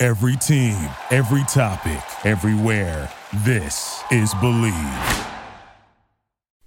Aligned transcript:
Every 0.00 0.36
team, 0.36 0.76
every 1.10 1.42
topic, 1.48 2.00
everywhere. 2.24 3.10
This 3.38 4.00
is 4.12 4.32
Bleav. 4.34 5.26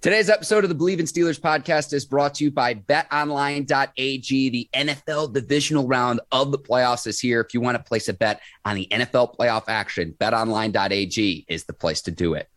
Today's 0.02 0.28
episode 0.28 0.64
of 0.64 0.68
the 0.68 0.76
Bleav 0.76 0.98
in 0.98 1.06
Steelers 1.06 1.40
podcast 1.40 1.94
is 1.94 2.04
brought 2.04 2.34
to 2.34 2.44
you 2.44 2.50
by 2.50 2.74
betonline.ag. 2.74 4.50
The 4.50 4.68
NFL 4.74 5.32
divisional 5.32 5.86
round 5.88 6.20
of 6.30 6.52
the 6.52 6.58
playoffs 6.58 7.06
is 7.06 7.18
here. 7.18 7.40
If 7.40 7.54
you 7.54 7.62
want 7.62 7.78
to 7.78 7.82
place 7.82 8.10
a 8.10 8.12
bet 8.12 8.42
on 8.66 8.76
the 8.76 8.86
NFL 8.90 9.34
playoff 9.34 9.64
action, 9.66 10.14
betonline.ag 10.20 11.46
is 11.48 11.64
the 11.64 11.72
place 11.72 12.02
to 12.02 12.10
do 12.10 12.34
it. 12.34 12.50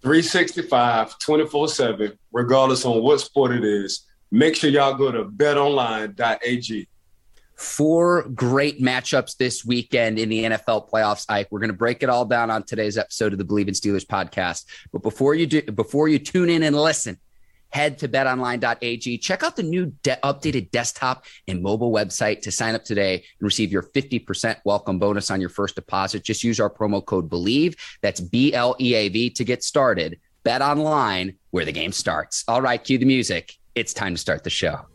365, 0.00 1.18
24 1.18 1.68
7, 1.68 2.18
regardless 2.32 2.86
on 2.86 3.02
what 3.02 3.20
sport 3.20 3.52
it 3.52 3.62
is. 3.62 4.06
Make 4.30 4.56
sure 4.56 4.70
y'all 4.70 4.94
go 4.94 5.12
to 5.12 5.26
betonline.ag. 5.26 6.88
Four 7.56 8.24
great 8.34 8.80
matchups 8.80 9.36
this 9.36 9.64
weekend 9.64 10.18
in 10.18 10.28
the 10.28 10.44
NFL 10.44 10.90
playoffs. 10.90 11.24
Ike, 11.28 11.48
we're 11.50 11.60
going 11.60 11.70
to 11.70 11.76
break 11.76 12.02
it 12.02 12.08
all 12.08 12.24
down 12.24 12.50
on 12.50 12.64
today's 12.64 12.98
episode 12.98 13.32
of 13.32 13.38
the 13.38 13.44
Bleav 13.44 13.68
in 13.68 13.74
Steelers 13.74 14.04
podcast. 14.04 14.64
But 14.92 15.02
before 15.02 15.34
you 15.34 15.46
do, 15.46 15.62
before 15.62 16.08
you 16.08 16.18
tune 16.18 16.50
in 16.50 16.64
and 16.64 16.74
listen, 16.74 17.18
head 17.74 17.98
to 17.98 18.08
betonline.ag. 18.08 19.18
Check 19.18 19.42
out 19.42 19.56
the 19.56 19.62
new 19.62 19.86
de- 20.02 20.18
updated 20.22 20.70
desktop 20.70 21.24
and 21.48 21.62
mobile 21.62 21.92
website 21.92 22.40
to 22.42 22.52
sign 22.52 22.74
up 22.74 22.84
today 22.84 23.14
and 23.14 23.24
receive 23.40 23.72
your 23.72 23.82
50% 23.82 24.56
welcome 24.64 24.98
bonus 24.98 25.30
on 25.30 25.40
your 25.40 25.50
first 25.50 25.74
deposit. 25.74 26.24
Just 26.24 26.44
use 26.44 26.60
our 26.60 26.70
promo 26.70 27.04
code 27.04 27.28
BLEAV. 27.28 27.76
That's 28.00 28.20
B 28.20 28.54
L 28.54 28.76
E 28.80 28.94
A 28.94 29.08
V 29.08 29.30
to 29.30 29.44
get 29.44 29.62
started. 29.62 30.18
Bet 30.42 30.62
online 30.62 31.36
where 31.50 31.64
the 31.64 31.72
game 31.72 31.92
starts. 31.92 32.44
All 32.48 32.62
right, 32.62 32.82
cue 32.82 32.98
the 32.98 33.06
music. 33.06 33.54
It's 33.74 33.92
time 33.92 34.14
to 34.14 34.20
start 34.20 34.44
the 34.44 34.50
show. 34.50 34.86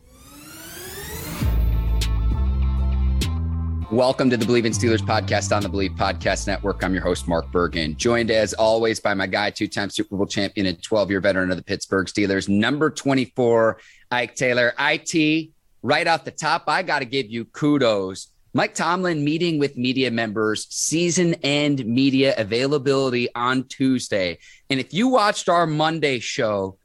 Welcome 3.90 4.30
to 4.30 4.36
the 4.36 4.44
Bleav 4.44 4.66
in 4.66 4.72
Steelers 4.72 5.00
podcast 5.00 5.54
on 5.54 5.64
the 5.64 5.68
Bleav 5.68 5.96
Podcast 5.96 6.46
Network. 6.46 6.84
I'm 6.84 6.94
your 6.94 7.02
host, 7.02 7.26
Mark 7.26 7.50
Bergen, 7.50 7.96
joined 7.96 8.30
as 8.30 8.54
always 8.54 9.00
by 9.00 9.14
my 9.14 9.26
guy, 9.26 9.50
two 9.50 9.66
time 9.66 9.90
Super 9.90 10.16
Bowl 10.16 10.26
champion 10.26 10.68
and 10.68 10.80
12 10.80 11.10
year 11.10 11.20
veteran 11.20 11.50
of 11.50 11.56
the 11.56 11.62
Pittsburgh 11.64 12.06
Steelers, 12.06 12.48
number 12.48 12.88
24, 12.88 13.80
Ike 14.12 14.36
Taylor. 14.36 14.74
IT, 14.78 15.50
right 15.82 16.06
off 16.06 16.24
the 16.24 16.30
top, 16.30 16.68
I 16.68 16.84
got 16.84 17.00
to 17.00 17.04
give 17.04 17.32
you 17.32 17.46
kudos. 17.46 18.28
Mike 18.54 18.76
Tomlin 18.76 19.24
meeting 19.24 19.58
with 19.58 19.76
media 19.76 20.12
members, 20.12 20.68
season 20.70 21.34
end 21.42 21.84
media 21.84 22.34
availability 22.38 23.28
on 23.34 23.64
Tuesday. 23.64 24.38
And 24.70 24.78
if 24.78 24.94
you 24.94 25.08
watched 25.08 25.48
our 25.48 25.66
Monday 25.66 26.20
show, 26.20 26.78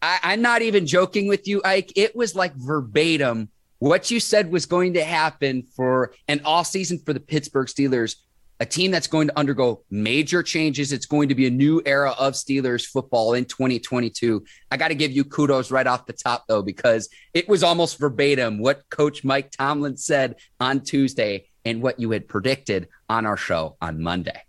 I, 0.00 0.20
I'm 0.22 0.40
not 0.40 0.62
even 0.62 0.86
joking 0.86 1.26
with 1.26 1.48
you, 1.48 1.62
Ike. 1.64 1.94
It 1.96 2.14
was 2.14 2.36
like 2.36 2.54
verbatim 2.54 3.48
what 3.84 4.10
you 4.10 4.18
said 4.18 4.50
was 4.50 4.64
going 4.64 4.94
to 4.94 5.04
happen 5.04 5.62
for 5.76 6.14
an 6.28 6.40
off 6.46 6.66
season 6.66 6.98
for 7.04 7.12
the 7.12 7.20
Pittsburgh 7.20 7.66
Steelers, 7.66 8.16
a 8.58 8.64
team 8.64 8.90
that's 8.90 9.06
going 9.06 9.28
to 9.28 9.38
undergo 9.38 9.82
major 9.90 10.42
changes. 10.42 10.90
It's 10.90 11.04
going 11.04 11.28
to 11.28 11.34
be 11.34 11.46
a 11.46 11.50
new 11.50 11.82
era 11.84 12.14
of 12.18 12.32
Steelers 12.32 12.86
football 12.86 13.34
in 13.34 13.44
2022. 13.44 14.42
I 14.70 14.78
got 14.78 14.88
to 14.88 14.94
give 14.94 15.12
you 15.12 15.22
kudos 15.22 15.70
right 15.70 15.86
off 15.86 16.06
the 16.06 16.14
top, 16.14 16.44
though, 16.48 16.62
because 16.62 17.10
it 17.34 17.46
was 17.46 17.62
almost 17.62 17.98
verbatim 17.98 18.58
what 18.58 18.88
Coach 18.88 19.22
Mike 19.22 19.50
Tomlin 19.50 19.98
said 19.98 20.36
on 20.60 20.80
Tuesday 20.80 21.44
and 21.66 21.82
what 21.82 22.00
you 22.00 22.10
had 22.10 22.26
predicted 22.26 22.88
on 23.10 23.26
our 23.26 23.36
show 23.36 23.76
on 23.82 24.02
Monday. 24.02 24.40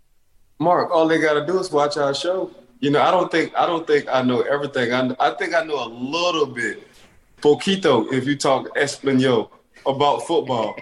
Mark, 0.58 0.90
all 0.90 1.06
they 1.06 1.20
got 1.20 1.34
to 1.34 1.44
do 1.44 1.58
is 1.58 1.70
watch 1.70 1.98
our 1.98 2.14
show. 2.14 2.50
You 2.80 2.88
know, 2.88 3.02
I 3.02 3.10
don't 3.10 3.30
think 3.30 3.54
I 3.54 3.66
don't 3.66 3.86
think 3.86 4.06
I 4.08 4.22
know 4.22 4.40
everything. 4.40 4.94
I, 4.94 5.14
I 5.20 5.30
think 5.32 5.54
I 5.54 5.62
know 5.62 5.84
a 5.84 5.88
little 5.88 6.46
bit 6.46 6.86
poquito 7.40 8.12
if 8.12 8.26
you 8.26 8.36
talk 8.36 8.68
Espanol 8.76 9.52
about 9.84 10.26
football. 10.26 10.76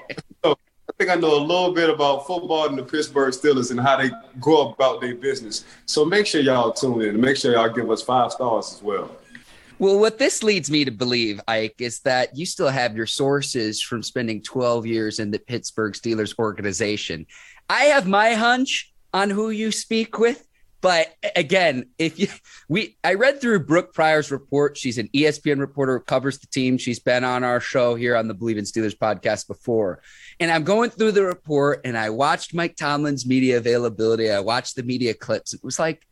so 0.44 0.52
I 0.88 0.92
think 0.98 1.10
I 1.10 1.14
know 1.14 1.36
a 1.36 1.44
little 1.44 1.72
bit 1.72 1.90
about 1.90 2.26
football 2.26 2.68
and 2.68 2.78
the 2.78 2.82
Pittsburgh 2.82 3.32
Steelers 3.32 3.70
and 3.70 3.80
how 3.80 3.96
they 3.96 4.10
go 4.40 4.70
about 4.70 5.00
their 5.00 5.14
business. 5.14 5.64
So 5.86 6.04
make 6.04 6.26
sure 6.26 6.40
y'all 6.40 6.72
tune 6.72 7.02
in 7.02 7.10
and 7.10 7.20
make 7.20 7.36
sure 7.36 7.52
y'all 7.52 7.68
give 7.68 7.90
us 7.90 8.02
five 8.02 8.32
stars 8.32 8.72
as 8.74 8.82
well. 8.82 9.10
Well, 9.78 9.98
what 9.98 10.18
this 10.18 10.44
leads 10.44 10.70
me 10.70 10.84
to 10.84 10.92
believe, 10.92 11.40
Ike, 11.48 11.74
is 11.78 12.00
that 12.00 12.36
you 12.36 12.46
still 12.46 12.68
have 12.68 12.96
your 12.96 13.06
sources 13.06 13.82
from 13.82 14.02
spending 14.02 14.40
12 14.40 14.86
years 14.86 15.18
in 15.18 15.32
the 15.32 15.38
Pittsburgh 15.40 15.94
Steelers 15.94 16.38
organization. 16.38 17.26
I 17.68 17.84
have 17.86 18.06
my 18.06 18.34
hunch 18.34 18.92
on 19.12 19.30
who 19.30 19.50
you 19.50 19.72
speak 19.72 20.18
with, 20.18 20.46
but 20.84 21.16
again, 21.34 21.86
if 21.98 22.18
you 22.18 22.28
we 22.68 22.98
I 23.02 23.14
read 23.14 23.40
through 23.40 23.60
Brooke 23.60 23.94
Pryor's 23.94 24.30
report. 24.30 24.76
She's 24.76 24.98
an 24.98 25.08
ESPN 25.14 25.58
reporter 25.58 25.96
who 25.98 26.04
covers 26.04 26.38
the 26.38 26.46
team. 26.46 26.76
She's 26.76 26.98
been 26.98 27.24
on 27.24 27.42
our 27.42 27.58
show 27.58 27.94
here 27.94 28.14
on 28.14 28.28
the 28.28 28.34
Bleav 28.34 28.58
in 28.58 28.64
Steelers 28.64 28.94
podcast 28.94 29.48
before. 29.48 30.02
And 30.38 30.50
I'm 30.50 30.62
going 30.62 30.90
through 30.90 31.12
the 31.12 31.24
report 31.24 31.80
and 31.86 31.96
I 31.96 32.10
watched 32.10 32.52
Mike 32.52 32.76
Tomlin's 32.76 33.24
media 33.24 33.56
availability. 33.56 34.30
I 34.30 34.40
watched 34.40 34.76
the 34.76 34.82
media 34.82 35.14
clips. 35.14 35.54
It 35.54 35.64
was 35.64 35.78
like 35.78 36.06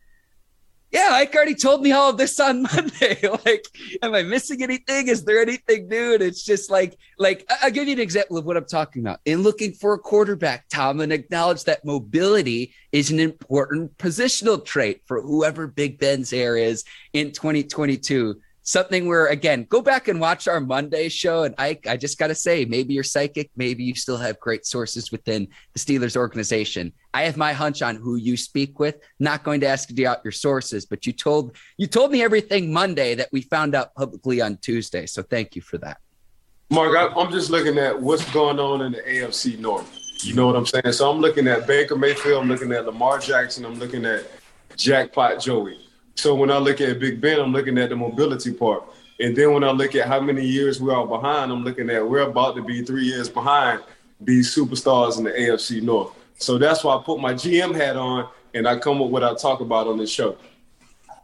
yeah, 0.93 1.09
Ike 1.11 1.33
already 1.35 1.55
told 1.55 1.81
me 1.81 1.91
all 1.91 2.11
of 2.11 2.17
this 2.17 2.39
on 2.39 2.61
Monday. 2.75 3.17
like, 3.45 3.65
am 4.03 4.13
I 4.13 4.21
missing 4.21 4.61
anything? 4.61 5.07
Is 5.07 5.25
there 5.25 5.41
anything 5.41 5.87
new? 5.87 6.13
And 6.13 6.21
it's 6.21 6.43
just 6.43 6.69
like, 6.69 6.95
like 7.17 7.49
I'll 7.61 7.71
give 7.71 7.87
you 7.87 7.93
an 7.93 7.99
example 7.99 8.37
of 8.37 8.45
what 8.45 8.57
I'm 8.57 8.65
talking 8.65 9.01
about. 9.01 9.19
In 9.25 9.41
looking 9.41 9.73
for 9.73 9.95
a 9.95 9.99
quarterback, 9.99 10.69
Tom, 10.69 11.01
and 11.01 11.11
acknowledge 11.11 11.63
that 11.63 11.83
mobility 11.83 12.75
is 12.91 13.09
an 13.09 13.19
important 13.19 13.97
positional 13.97 14.63
trait 14.63 15.01
for 15.07 15.19
whoever 15.19 15.65
Big 15.65 15.97
Ben's 15.97 16.31
heir 16.31 16.57
is 16.57 16.83
in 17.11 17.31
2022 17.31 18.39
something 18.63 19.07
where 19.07 19.27
again 19.27 19.65
go 19.69 19.81
back 19.81 20.07
and 20.07 20.19
watch 20.21 20.47
our 20.47 20.61
monday 20.61 21.09
show 21.09 21.43
and 21.43 21.53
i 21.57 21.77
i 21.87 21.97
just 21.97 22.17
gotta 22.17 22.33
say 22.33 22.63
maybe 22.63 22.93
you're 22.93 23.03
psychic 23.03 23.51
maybe 23.57 23.83
you 23.83 23.93
still 23.93 24.17
have 24.17 24.39
great 24.39 24.65
sources 24.65 25.11
within 25.11 25.47
the 25.73 25.79
steelers 25.79 26.15
organization. 26.15 26.93
I 27.13 27.23
have 27.23 27.37
my 27.37 27.53
hunch 27.53 27.83
on 27.83 27.97
who 27.97 28.15
you 28.15 28.35
speak 28.37 28.79
with. 28.79 28.95
Not 29.19 29.43
going 29.43 29.59
to 29.61 29.67
ask 29.67 29.95
you 29.95 30.07
out 30.07 30.19
your 30.23 30.31
sources 30.31 30.85
but 30.85 31.05
you 31.05 31.11
told 31.11 31.55
you 31.77 31.87
told 31.87 32.11
me 32.11 32.23
everything 32.23 32.71
monday 32.71 33.15
that 33.15 33.29
we 33.33 33.41
found 33.41 33.75
out 33.75 33.93
publicly 33.95 34.41
on 34.41 34.57
tuesday 34.57 35.05
so 35.05 35.21
thank 35.21 35.55
you 35.55 35.61
for 35.61 35.77
that. 35.79 35.97
Mark 36.69 36.95
I, 36.95 37.07
i'm 37.19 37.31
just 37.31 37.49
looking 37.49 37.77
at 37.77 37.99
what's 37.99 38.29
going 38.31 38.59
on 38.59 38.81
in 38.81 38.93
the 38.93 39.01
afc 39.01 39.59
north. 39.59 39.99
You 40.23 40.35
know 40.35 40.47
what 40.47 40.55
i'm 40.55 40.65
saying? 40.65 40.93
So 40.93 41.11
i'm 41.11 41.19
looking 41.19 41.47
at 41.47 41.67
baker 41.67 41.97
mayfield 41.97 42.43
i'm 42.43 42.49
looking 42.49 42.71
at 42.71 42.85
lamar 42.85 43.19
jackson 43.19 43.65
i'm 43.65 43.77
looking 43.77 44.05
at 44.05 44.25
jackpot 44.77 45.41
joey 45.41 45.77
so 46.15 46.35
when 46.35 46.51
I 46.51 46.57
look 46.57 46.81
at 46.81 46.99
Big 46.99 47.19
Ben, 47.19 47.39
I'm 47.39 47.51
looking 47.51 47.77
at 47.77 47.89
the 47.89 47.95
mobility 47.95 48.53
part. 48.53 48.83
And 49.19 49.35
then 49.35 49.53
when 49.53 49.63
I 49.63 49.71
look 49.71 49.95
at 49.95 50.07
how 50.07 50.19
many 50.19 50.45
years 50.45 50.81
we 50.81 50.91
are 50.91 51.05
behind, 51.05 51.51
I'm 51.51 51.63
looking 51.63 51.89
at 51.89 52.07
we're 52.07 52.21
about 52.21 52.55
to 52.55 52.63
be 52.63 52.83
three 52.83 53.05
years 53.05 53.29
behind 53.29 53.81
these 54.19 54.53
superstars 54.55 55.17
in 55.17 55.23
the 55.23 55.31
AFC 55.31 55.81
North. 55.81 56.13
So 56.37 56.57
that's 56.57 56.83
why 56.83 56.95
I 56.95 57.03
put 57.03 57.19
my 57.19 57.33
GM 57.33 57.75
hat 57.75 57.95
on 57.95 58.29
and 58.53 58.67
I 58.67 58.77
come 58.79 58.97
up 58.97 59.03
with 59.03 59.11
what 59.11 59.23
I 59.23 59.33
talk 59.35 59.61
about 59.61 59.87
on 59.87 59.97
this 59.97 60.11
show. 60.11 60.37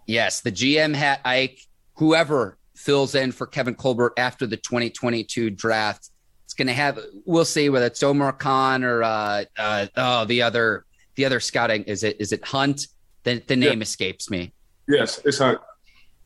Yes, 0.06 0.42
the 0.42 0.52
GM 0.52 0.96
hat, 0.96 1.22
Ike, 1.24 1.60
whoever 1.96 2.58
fills 2.76 3.16
in 3.16 3.32
for 3.32 3.46
Kevin 3.46 3.76
Colbert 3.76 4.14
after 4.18 4.48
the 4.48 4.58
2022 4.58 5.50
draft, 5.52 6.10
it's 6.46 6.54
going 6.54 6.68
to 6.68 6.74
have, 6.74 7.00
we'll 7.26 7.46
see 7.46 7.70
whether 7.70 7.86
it's 7.86 8.02
Omar 8.02 8.34
Khan 8.34 8.84
or, 8.84 9.04
uh, 9.04 9.44
uh, 9.58 9.88
oh, 9.98 10.26
the 10.26 10.42
other, 10.42 10.86
the 11.16 11.26
other 11.26 11.40
scouting. 11.40 11.84
Is 11.84 12.04
it, 12.04 12.18
is 12.20 12.32
it 12.32 12.44
Hunt? 12.44 12.88
The, 13.24 13.40
the 13.46 13.56
name 13.56 13.80
yeah. 13.80 13.84
escapes 13.84 14.30
me. 14.32 14.54
Yes, 14.90 15.22
it's 15.24 15.38
Hunt. 15.38 15.60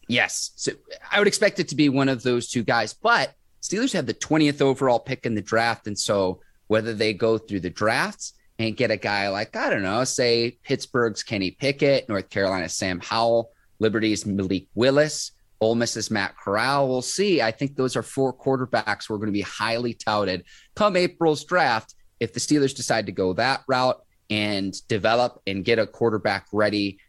Yes. 0.08 0.52
So 0.56 0.72
I 1.12 1.20
would 1.20 1.28
expect 1.28 1.60
it 1.60 1.68
to 1.70 1.76
be 1.76 1.90
one 1.90 2.10
of 2.10 2.24
those 2.24 2.50
two 2.50 2.64
guys, 2.64 2.94
but 2.94 3.34
Steelers 3.62 3.94
have 3.94 4.06
the 4.06 4.14
20th 4.14 4.62
overall 4.62 5.00
pick 5.00 5.26
in 5.26 5.36
the 5.36 5.42
draft. 5.42 5.88
And 5.88 5.98
so 5.98 6.42
whether 6.68 6.94
they 6.94 7.14
go 7.14 7.38
through 7.38 7.60
the 7.60 7.70
drafts 7.70 8.34
and 8.60 8.78
get 8.78 8.92
a 8.92 8.98
guy 8.98 9.30
like, 9.30 9.56
I 9.56 9.70
don't 9.70 9.84
know, 9.84 10.04
say 10.04 10.58
Pittsburgh's 10.64 11.24
Kenny 11.24 11.52
Pickett, 11.52 12.08
North 12.08 12.30
Carolina's 12.30 12.74
Sam 12.74 13.00
Howell, 13.02 13.52
Liberty's 13.80 14.26
Malik 14.26 14.68
Willis, 14.76 15.32
Ole 15.60 15.76
Miss's 15.76 16.12
Matt 16.12 16.36
Corral, 16.38 16.90
we'll 16.90 17.02
see. 17.02 17.42
I 17.42 17.52
think 17.52 17.76
those 17.76 17.96
are 17.96 18.04
four 18.04 18.34
quarterbacks 18.34 19.08
who 19.08 19.14
are 19.14 19.18
going 19.18 19.28
to 19.28 19.34
be 19.34 19.42
highly 19.42 19.94
touted 19.94 20.44
come 20.76 20.96
April's 20.96 21.46
draft. 21.46 21.96
If 22.20 22.34
the 22.34 22.40
Steelers 22.40 22.76
decide 22.76 23.08
to 23.08 23.12
go 23.12 23.34
that 23.34 23.64
route 23.68 24.02
and 24.30 24.76
develop 24.88 25.42
and 25.48 25.66
get 25.66 25.80
a 25.80 25.88
quarterback 25.88 26.48
ready 26.52 27.00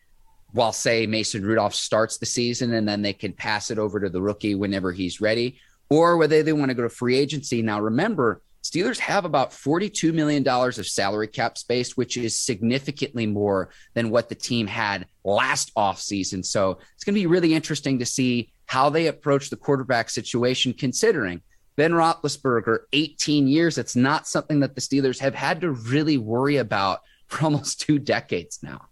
while 0.54 0.72
say 0.72 1.04
Mason 1.04 1.44
Rudolph 1.44 1.74
starts 1.74 2.18
the 2.18 2.26
season 2.26 2.74
and 2.74 2.88
then 2.88 3.02
they 3.02 3.12
can 3.12 3.32
pass 3.32 3.72
it 3.72 3.78
over 3.78 3.98
to 3.98 4.08
the 4.08 4.22
rookie 4.22 4.54
whenever 4.54 4.92
he's 4.92 5.20
ready, 5.20 5.58
or 5.90 6.16
whether 6.16 6.44
they 6.44 6.52
want 6.52 6.68
to 6.68 6.74
go 6.74 6.84
to 6.84 6.88
free 6.88 7.16
agency. 7.16 7.60
Now, 7.60 7.80
remember, 7.80 8.40
Steelers 8.62 8.98
have 9.00 9.24
about 9.24 9.50
$42 9.50 10.14
million 10.14 10.46
of 10.46 10.86
salary 10.86 11.26
cap 11.26 11.58
space, 11.58 11.96
which 11.96 12.16
is 12.16 12.38
significantly 12.38 13.26
more 13.26 13.70
than 13.94 14.10
what 14.10 14.28
the 14.28 14.36
team 14.36 14.68
had 14.68 15.06
last 15.24 15.74
offseason. 15.74 16.44
So 16.46 16.78
it's 16.94 17.02
going 17.02 17.14
to 17.14 17.20
be 17.20 17.26
really 17.26 17.52
interesting 17.52 17.98
to 17.98 18.06
see 18.06 18.52
how 18.66 18.90
they 18.90 19.08
approach 19.08 19.50
the 19.50 19.56
quarterback 19.56 20.08
situation, 20.08 20.72
considering 20.72 21.42
Ben 21.76 21.90
Roethlisberger, 21.90 22.78
18 22.92 23.48
years. 23.48 23.76
It's 23.76 23.96
not 23.96 24.28
something 24.28 24.60
that 24.60 24.76
the 24.76 24.80
Steelers 24.80 25.18
have 25.18 25.34
had 25.34 25.60
to 25.62 25.72
really 25.72 26.16
worry 26.16 26.58
about 26.58 27.00
for 27.26 27.44
almost 27.44 27.80
two 27.80 27.98
decades 27.98 28.60
now. 28.62 28.86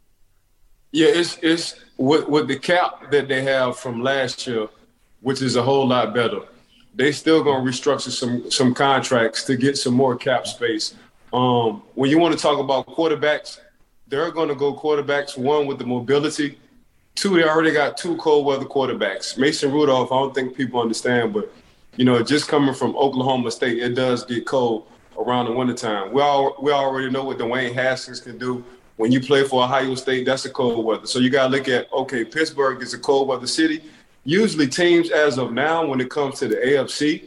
Yeah, 0.93 1.09
it's 1.09 1.39
it's 1.43 1.75
with, 1.97 2.29
with 2.29 2.49
the 2.49 2.59
cap 2.59 3.11
that 3.11 3.27
they 3.27 3.43
have 3.43 3.79
from 3.79 4.03
last 4.03 4.47
year, 4.47 4.69
which 5.23 5.41
is 5.41 5.57
a 5.57 5.63
whole 5.63 5.89
lot 5.89 6.15
better. 6.15 6.41
They 6.95 7.13
still 7.13 7.43
gonna 7.43 7.65
restructure 7.65 8.11
some 8.11 8.51
some 8.51 8.75
contracts 8.75 9.45
to 9.45 9.57
get 9.57 9.79
some 9.79 9.95
more 9.95 10.17
cap 10.17 10.47
space. 10.47 10.95
Um, 11.33 11.83
when 11.95 12.11
you 12.11 12.19
want 12.19 12.37
to 12.37 12.41
talk 12.41 12.59
about 12.59 12.87
quarterbacks, 12.87 13.59
they're 14.07 14.31
gonna 14.31 14.55
go 14.55 14.75
quarterbacks 14.75 15.39
one 15.39 15.67
with 15.67 15.79
the 15.79 15.87
mobility. 15.87 16.59
Two, 17.15 17.37
they 17.37 17.45
already 17.45 17.73
got 17.73 17.97
two 17.97 18.17
cold 18.19 18.45
weather 18.45 18.67
quarterbacks. 18.67 19.39
Mason 19.39 19.73
Rudolph, 19.73 20.13
I 20.13 20.17
don't 20.17 20.35
think 20.35 20.55
people 20.55 20.81
understand, 20.81 21.33
but 21.33 21.51
you 21.97 22.05
know, 22.05 22.23
just 22.23 22.49
coming 22.49 22.75
from 22.75 22.95
Oklahoma 22.97 23.51
State, 23.51 23.79
it 23.79 23.95
does 23.95 24.27
get 24.27 24.47
cold 24.47 24.87
around 25.19 25.47
the 25.47 25.53
wintertime. 25.53 26.13
We 26.13 26.21
all 26.21 26.55
we 26.61 26.71
already 26.71 27.09
know 27.09 27.25
what 27.25 27.39
Dwayne 27.39 27.73
Haskins 27.73 28.21
can 28.21 28.37
do 28.37 28.63
when 28.97 29.11
you 29.13 29.21
play 29.21 29.45
for 29.45 29.65
Ohio 29.65 29.95
State, 29.95 30.27
that's 30.27 30.45
a 30.45 30.51
cold 30.51 30.85
weather. 30.85 31.07
So 31.07 31.19
you 31.19 31.31
got 31.31 31.49
to 31.49 31.57
look 31.57 31.69
at 31.69 31.93
okay, 31.93 32.25
Pittsburgh 32.25 32.83
is 32.83 32.95
a 32.95 32.99
cold 32.99 33.29
weather 33.29 33.47
city. 33.47 33.83
Usually, 34.25 34.69
teams 34.69 35.11
as 35.11 35.39
of 35.39 35.53
now, 35.53 35.85
when 35.85 36.01
it 36.01 36.11
comes 36.11 36.39
to 36.39 36.49
the 36.49 36.57
AFC, 36.57 37.25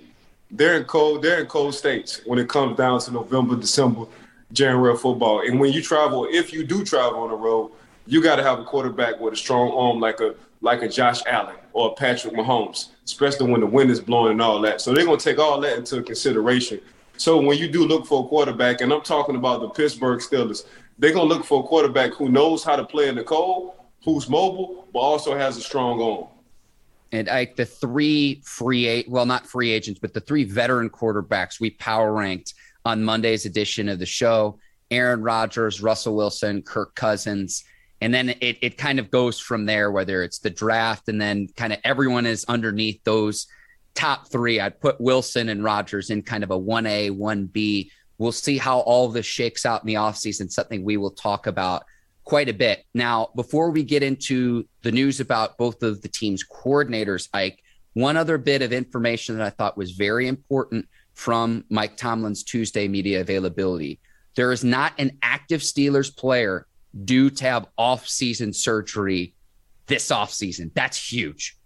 they're 0.52 0.78
in 0.78 0.86
cold. 0.86 1.22
They're 1.22 1.42
in 1.42 1.48
cold 1.48 1.76
states 1.76 2.22
when 2.26 2.40
it 2.40 2.48
comes 2.48 2.78
down 2.78 3.00
to 3.02 3.12
November, 3.12 3.56
December, 3.56 4.06
January 4.54 4.96
football. 4.96 5.42
And 5.42 5.60
when 5.60 5.74
you 5.74 5.82
travel, 5.82 6.28
if 6.30 6.54
you 6.54 6.64
do 6.64 6.86
travel 6.86 7.20
on 7.20 7.30
the 7.30 7.36
road, 7.36 7.72
you 8.08 8.22
got 8.22 8.38
to 8.38 8.44
have 8.44 8.60
a 8.60 8.64
quarterback 8.64 9.20
with 9.20 9.34
a 9.34 9.38
strong 9.38 9.72
arm 9.72 10.00
like 10.00 10.20
a 10.20 10.36
like 10.62 10.82
a 10.82 10.90
Josh 10.90 11.22
Allen 11.28 11.56
or 11.74 11.92
a 11.92 11.94
Patrick 11.94 12.34
Mahomes, 12.34 12.90
especially 13.04 13.52
when 13.52 13.62
the 13.62 13.68
wind 13.68 13.92
is 13.92 14.00
blowing 14.00 14.34
and 14.34 14.42
all 14.42 14.62
that. 14.62 14.82
So 14.82 14.94
they're 14.94 15.06
gonna 15.06 15.18
take 15.18 15.38
all 15.38 15.60
that 15.62 15.78
into 15.78 16.02
consideration. 16.02 16.80
So 17.18 17.40
when 17.40 17.58
you 17.58 17.68
do 17.68 17.86
look 17.86 18.06
for 18.06 18.26
a 18.26 18.28
quarterback, 18.28 18.82
and 18.82 18.92
I'm 18.92 19.02
talking 19.02 19.36
about 19.36 19.62
the 19.62 19.70
Pittsburgh 19.70 20.20
Steelers, 20.20 20.66
they're 20.98 21.14
gonna 21.14 21.26
look 21.26 21.46
for 21.46 21.64
a 21.64 21.68
quarterback 21.68 22.14
who 22.14 22.30
knows 22.30 22.64
how 22.64 22.76
to 22.76 22.86
play 22.86 23.10
in 23.10 23.16
the 23.16 23.24
cold, 23.24 23.74
who's 24.04 24.30
mobile, 24.30 24.88
but 24.94 25.00
also 25.00 25.36
has 25.36 25.58
a 25.58 25.62
strong 25.62 26.02
arm. 26.02 26.28
And 27.12 27.30
Ike, 27.30 27.56
the 27.56 27.66
three 27.66 28.42
free 28.44 29.06
well, 29.08 29.26
not 29.26 29.46
free 29.46 29.72
agents, 29.72 30.00
but 30.00 30.14
the 30.14 30.22
three 30.22 30.44
veteran 30.44 30.90
quarterbacks 30.90 31.60
we 31.60 31.72
power 31.72 32.14
ranked 32.14 32.54
on 32.84 33.04
Monday's 33.04 33.46
edition 33.46 33.90
of 33.90 34.00
the 34.00 34.06
show: 34.06 34.60
Aaron 34.92 35.22
Rodgers, 35.22 35.82
Russell 35.82 36.16
Wilson, 36.16 36.62
Kirk 36.62 36.96
Cousins. 36.96 37.64
And 38.02 38.14
then 38.14 38.30
it, 38.42 38.58
it 38.62 38.78
kind 38.78 39.00
of 39.00 39.10
goes 39.10 39.40
from 39.40 39.66
there, 39.66 39.90
whether 39.90 40.22
it's 40.22 40.40
the 40.40 40.50
draft 40.50 41.08
and 41.08 41.20
then 41.20 41.48
kind 41.56 41.72
of 41.72 41.80
everyone 41.86 42.26
is 42.26 42.44
underneath 42.46 43.02
those 43.06 43.48
top 43.96 44.28
three. 44.28 44.60
I'd 44.60 44.80
put 44.82 45.00
Wilson 45.00 45.50
and 45.50 45.64
Rodgers 45.64 46.10
in 46.10 46.22
kind 46.22 46.44
of 46.44 46.52
a 46.52 46.60
1A, 46.60 47.18
1B 47.18 47.90
We'll 48.18 48.32
see 48.32 48.58
how 48.58 48.80
all 48.80 49.10
this 49.10 49.26
shakes 49.26 49.66
out 49.66 49.82
in 49.82 49.88
the 49.88 49.96
offseason, 49.96 50.52
something 50.52 50.84
we 50.84 50.98
will 50.98 51.12
talk 51.12 51.48
about 51.48 51.84
quite 52.24 52.50
a 52.50 52.54
bit. 52.54 52.86
Now, 52.94 53.30
before 53.36 53.70
we 53.72 53.84
get 53.84 54.04
into 54.04 54.68
the 54.82 54.92
news 54.92 55.20
about 55.20 55.58
both 55.58 55.84
of 55.84 56.02
the 56.02 56.08
team's 56.08 56.44
coordinators, 56.44 57.30
Ike, 57.34 57.62
one 57.94 58.18
other 58.18 58.38
bit 58.38 58.62
of 58.62 58.74
information 58.74 59.38
that 59.38 59.46
I 59.46 59.50
thought 59.52 59.78
was 59.78 59.92
very 59.92 60.28
important 60.28 60.88
from 61.14 61.64
Mike 61.70 61.96
Tomlin's 61.96 62.44
Tuesday 62.44 62.88
media 62.88 63.22
availability. 63.22 64.00
There 64.36 64.52
is 64.52 64.64
not 64.64 64.94
an 64.98 65.18
active 65.22 65.62
Steelers 65.62 66.16
player 66.16 66.68
due 67.06 67.30
to 67.30 67.44
have 67.46 67.68
off-season 67.78 68.54
surgery 68.54 69.34
this 69.88 70.10
offseason. 70.10 70.72
That's 70.74 71.12
huge. 71.12 71.58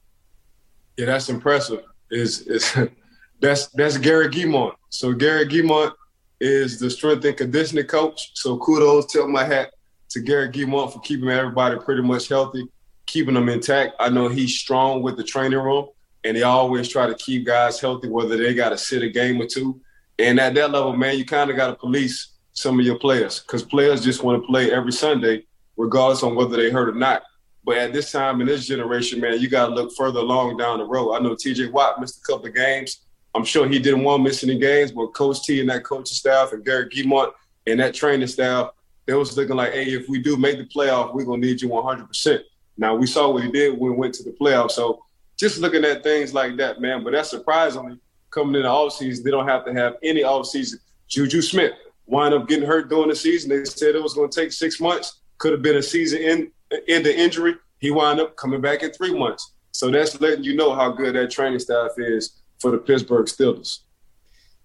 Yeah, 0.97 1.07
that's 1.07 1.29
impressive. 1.29 1.83
Is 2.11 2.41
is 2.41 2.75
that's 3.41 3.67
that's 3.67 3.97
Gary 3.97 4.29
Giemont. 4.29 4.73
So 4.89 5.13
Gary 5.13 5.47
Giemont 5.47 5.93
is 6.39 6.79
the 6.79 6.89
strength 6.89 7.25
and 7.25 7.37
conditioning 7.37 7.85
coach. 7.85 8.31
So 8.33 8.57
kudos, 8.57 9.07
tip 9.07 9.27
my 9.27 9.43
hat 9.43 9.71
to 10.09 10.21
Gary 10.21 10.49
Giemont 10.49 10.93
for 10.93 10.99
keeping 11.01 11.29
everybody 11.29 11.77
pretty 11.77 12.01
much 12.01 12.27
healthy, 12.27 12.67
keeping 13.05 13.33
them 13.33 13.49
intact. 13.49 13.95
I 13.99 14.09
know 14.09 14.27
he's 14.27 14.57
strong 14.57 15.01
with 15.01 15.17
the 15.17 15.23
training 15.23 15.59
room, 15.59 15.87
and 16.23 16.35
they 16.35 16.43
always 16.43 16.89
try 16.89 17.07
to 17.07 17.15
keep 17.15 17.45
guys 17.45 17.79
healthy, 17.79 18.07
whether 18.07 18.37
they 18.37 18.53
got 18.53 18.69
to 18.69 18.77
sit 18.77 19.03
a 19.03 19.09
game 19.09 19.41
or 19.41 19.47
two. 19.47 19.79
And 20.17 20.39
at 20.39 20.53
that 20.55 20.71
level, 20.71 20.95
man, 20.95 21.17
you 21.17 21.25
kind 21.25 21.49
of 21.49 21.55
got 21.55 21.67
to 21.67 21.75
police 21.75 22.33
some 22.53 22.79
of 22.79 22.85
your 22.85 22.99
players 22.99 23.39
because 23.39 23.63
players 23.63 24.03
just 24.03 24.23
want 24.23 24.41
to 24.41 24.47
play 24.47 24.71
every 24.71 24.91
Sunday, 24.91 25.45
regardless 25.77 26.23
on 26.23 26.35
whether 26.35 26.57
they 26.57 26.69
hurt 26.69 26.89
or 26.89 26.95
not. 26.95 27.23
But 27.63 27.77
at 27.77 27.93
this 27.93 28.11
time 28.11 28.41
in 28.41 28.47
this 28.47 28.67
generation, 28.67 29.21
man, 29.21 29.39
you 29.39 29.49
got 29.49 29.67
to 29.67 29.75
look 29.75 29.91
further 29.95 30.19
along 30.19 30.57
down 30.57 30.79
the 30.79 30.85
road. 30.85 31.13
I 31.13 31.19
know 31.19 31.35
T.J. 31.35 31.67
Watt 31.67 31.99
missed 31.99 32.19
a 32.19 32.21
couple 32.21 32.47
of 32.47 32.55
games 32.55 33.01
I'm 33.35 33.45
sure 33.45 33.67
he 33.67 33.79
didn't 33.79 34.03
want 34.03 34.23
missing 34.23 34.49
the 34.49 34.57
games, 34.57 34.91
but 34.91 35.07
Coach 35.07 35.43
T 35.43 35.59
and 35.59 35.69
that 35.69 35.83
coaching 35.83 36.15
staff 36.15 36.53
and 36.53 36.65
Gary 36.65 36.89
Giemont 36.89 37.31
and 37.67 37.79
that 37.79 37.93
training 37.93 38.27
staff, 38.27 38.71
they 39.05 39.13
was 39.13 39.37
looking 39.37 39.55
like, 39.55 39.73
hey, 39.73 39.85
if 39.85 40.09
we 40.09 40.19
do 40.19 40.35
make 40.37 40.57
the 40.57 40.65
playoff, 40.65 41.13
we're 41.13 41.25
gonna 41.25 41.41
need 41.41 41.61
you 41.61 41.69
100%. 41.69 42.41
Now 42.77 42.95
we 42.95 43.07
saw 43.07 43.31
what 43.31 43.43
he 43.43 43.51
did 43.51 43.77
when 43.77 43.91
we 43.91 43.97
went 43.97 44.13
to 44.15 44.23
the 44.23 44.31
playoff. 44.31 44.71
So 44.71 45.03
just 45.37 45.59
looking 45.59 45.85
at 45.85 46.03
things 46.03 46.33
like 46.33 46.57
that, 46.57 46.81
man. 46.81 47.03
But 47.03 47.13
that's 47.13 47.29
surprisingly 47.29 47.99
coming 48.31 48.55
in 48.55 48.63
the 48.63 48.69
offseason, 48.69 49.23
they 49.23 49.31
don't 49.31 49.47
have 49.47 49.65
to 49.65 49.73
have 49.73 49.95
any 50.03 50.21
offseason. 50.21 50.75
Juju 51.07 51.41
Smith 51.41 51.73
wind 52.05 52.33
up 52.33 52.47
getting 52.47 52.67
hurt 52.67 52.89
during 52.89 53.09
the 53.09 53.15
season. 53.15 53.49
They 53.49 53.65
said 53.65 53.95
it 53.95 54.03
was 54.03 54.13
going 54.13 54.29
to 54.29 54.41
take 54.41 54.51
six 54.51 54.79
months. 54.79 55.21
Could 55.37 55.53
have 55.53 55.61
been 55.61 55.77
a 55.77 55.83
season 55.83 56.21
in 56.21 56.51
in 56.87 57.03
the 57.03 57.17
injury. 57.17 57.55
He 57.79 57.91
wound 57.91 58.19
up 58.19 58.35
coming 58.35 58.61
back 58.61 58.83
in 58.83 58.91
three 58.91 59.17
months. 59.17 59.53
So 59.71 59.89
that's 59.89 60.19
letting 60.19 60.43
you 60.43 60.55
know 60.55 60.75
how 60.75 60.91
good 60.91 61.15
that 61.15 61.31
training 61.31 61.59
staff 61.59 61.91
is 61.97 62.38
for 62.59 62.71
the 62.71 62.77
Pittsburgh 62.77 63.25
Steelers. 63.25 63.79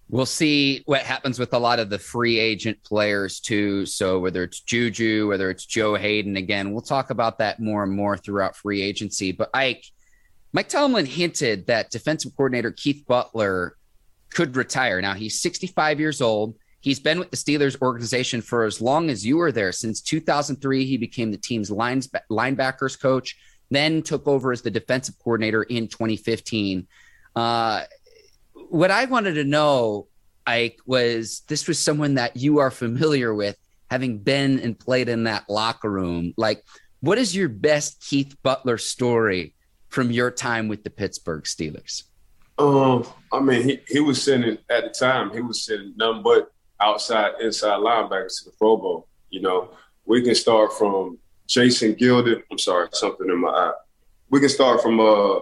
We'll 0.07 0.27
see 0.27 0.83
what 0.85 1.01
happens 1.01 1.39
with 1.39 1.53
a 1.53 1.59
lot 1.59 1.79
of 1.79 1.89
the 1.89 1.97
free 1.97 2.37
agent 2.37 2.83
players 2.83 3.39
too. 3.39 3.87
So 3.87 4.19
whether 4.19 4.43
it's 4.43 4.59
Juju, 4.61 5.27
whether 5.27 5.49
it's 5.49 5.65
Joe 5.65 5.95
Haden, 5.95 6.37
again, 6.37 6.71
we'll 6.71 6.81
talk 6.81 7.09
about 7.09 7.39
that 7.39 7.59
more 7.59 7.83
and 7.83 7.91
more 7.91 8.15
throughout 8.15 8.55
free 8.55 8.83
agency. 8.83 9.31
But 9.31 9.49
Ike, 9.53 9.83
Mike 10.53 10.69
Tomlin 10.69 11.07
hinted 11.07 11.65
that 11.67 11.89
defensive 11.89 12.33
coordinator 12.37 12.71
Keith 12.71 13.03
Butler 13.07 13.77
could 14.29 14.55
retire. 14.55 15.01
Now 15.01 15.15
he's 15.15 15.41
65 15.41 15.99
years 15.99 16.21
old. 16.21 16.55
He's 16.81 16.99
been 16.99 17.17
with 17.17 17.31
the 17.31 17.37
Steelers 17.37 17.81
organization 17.81 18.41
for 18.43 18.63
as 18.63 18.79
long 18.79 19.09
as 19.09 19.25
you 19.25 19.37
were 19.37 19.51
there. 19.51 19.71
Since 19.71 20.01
2003, 20.01 20.85
he 20.85 20.97
became 20.97 21.31
the 21.31 21.37
team's 21.37 21.71
linebackers 21.71 23.01
coach, 23.01 23.35
then 23.71 24.03
took 24.03 24.27
over 24.27 24.51
as 24.51 24.61
the 24.61 24.69
defensive 24.69 25.15
coordinator 25.17 25.63
in 25.63 25.87
2015. 25.87 26.85
Uh, 27.35 27.83
what 28.69 28.91
I 28.91 29.05
wanted 29.05 29.33
to 29.35 29.43
know, 29.43 30.07
Ike, 30.47 30.79
was 30.85 31.41
this 31.47 31.67
was 31.67 31.79
someone 31.79 32.15
that 32.15 32.37
you 32.37 32.59
are 32.59 32.71
familiar 32.71 33.33
with, 33.33 33.57
having 33.89 34.19
been 34.19 34.59
and 34.59 34.77
played 34.77 35.09
in 35.09 35.25
that 35.25 35.49
locker 35.49 35.89
room. 35.89 36.33
Like, 36.37 36.63
what 37.01 37.17
is 37.17 37.35
your 37.35 37.49
best 37.49 38.01
Keith 38.01 38.35
Butler 38.41 38.77
story 38.77 39.53
from 39.89 40.11
your 40.11 40.31
time 40.31 40.67
with 40.67 40.83
the 40.83 40.89
Pittsburgh 40.89 41.43
Steelers? 41.43 42.03
Um, 42.57 43.05
I 43.33 43.39
mean, 43.41 43.63
he, 43.63 43.79
he 43.87 43.99
was 43.99 44.21
sending 44.21 44.57
at 44.69 44.85
the 44.85 44.89
time, 44.89 45.31
he 45.31 45.41
was 45.41 45.65
sending 45.65 45.93
none 45.97 46.23
but 46.23 46.51
outside, 46.79 47.33
inside 47.41 47.79
linebackers 47.79 48.39
to 48.39 48.45
the 48.45 48.55
Pro 48.57 48.77
Bowl. 48.77 49.07
You 49.29 49.41
know, 49.41 49.71
we 50.05 50.21
can 50.21 50.35
start 50.35 50.73
from 50.73 51.17
Jason 51.47 51.95
Gildon. 51.95 52.41
I'm 52.49 52.57
sorry, 52.57 52.87
something 52.93 53.29
in 53.29 53.41
my 53.41 53.49
eye. 53.49 53.73
We 54.29 54.39
can 54.39 54.49
start 54.49 54.81
from 54.81 54.99
uh 54.99 55.41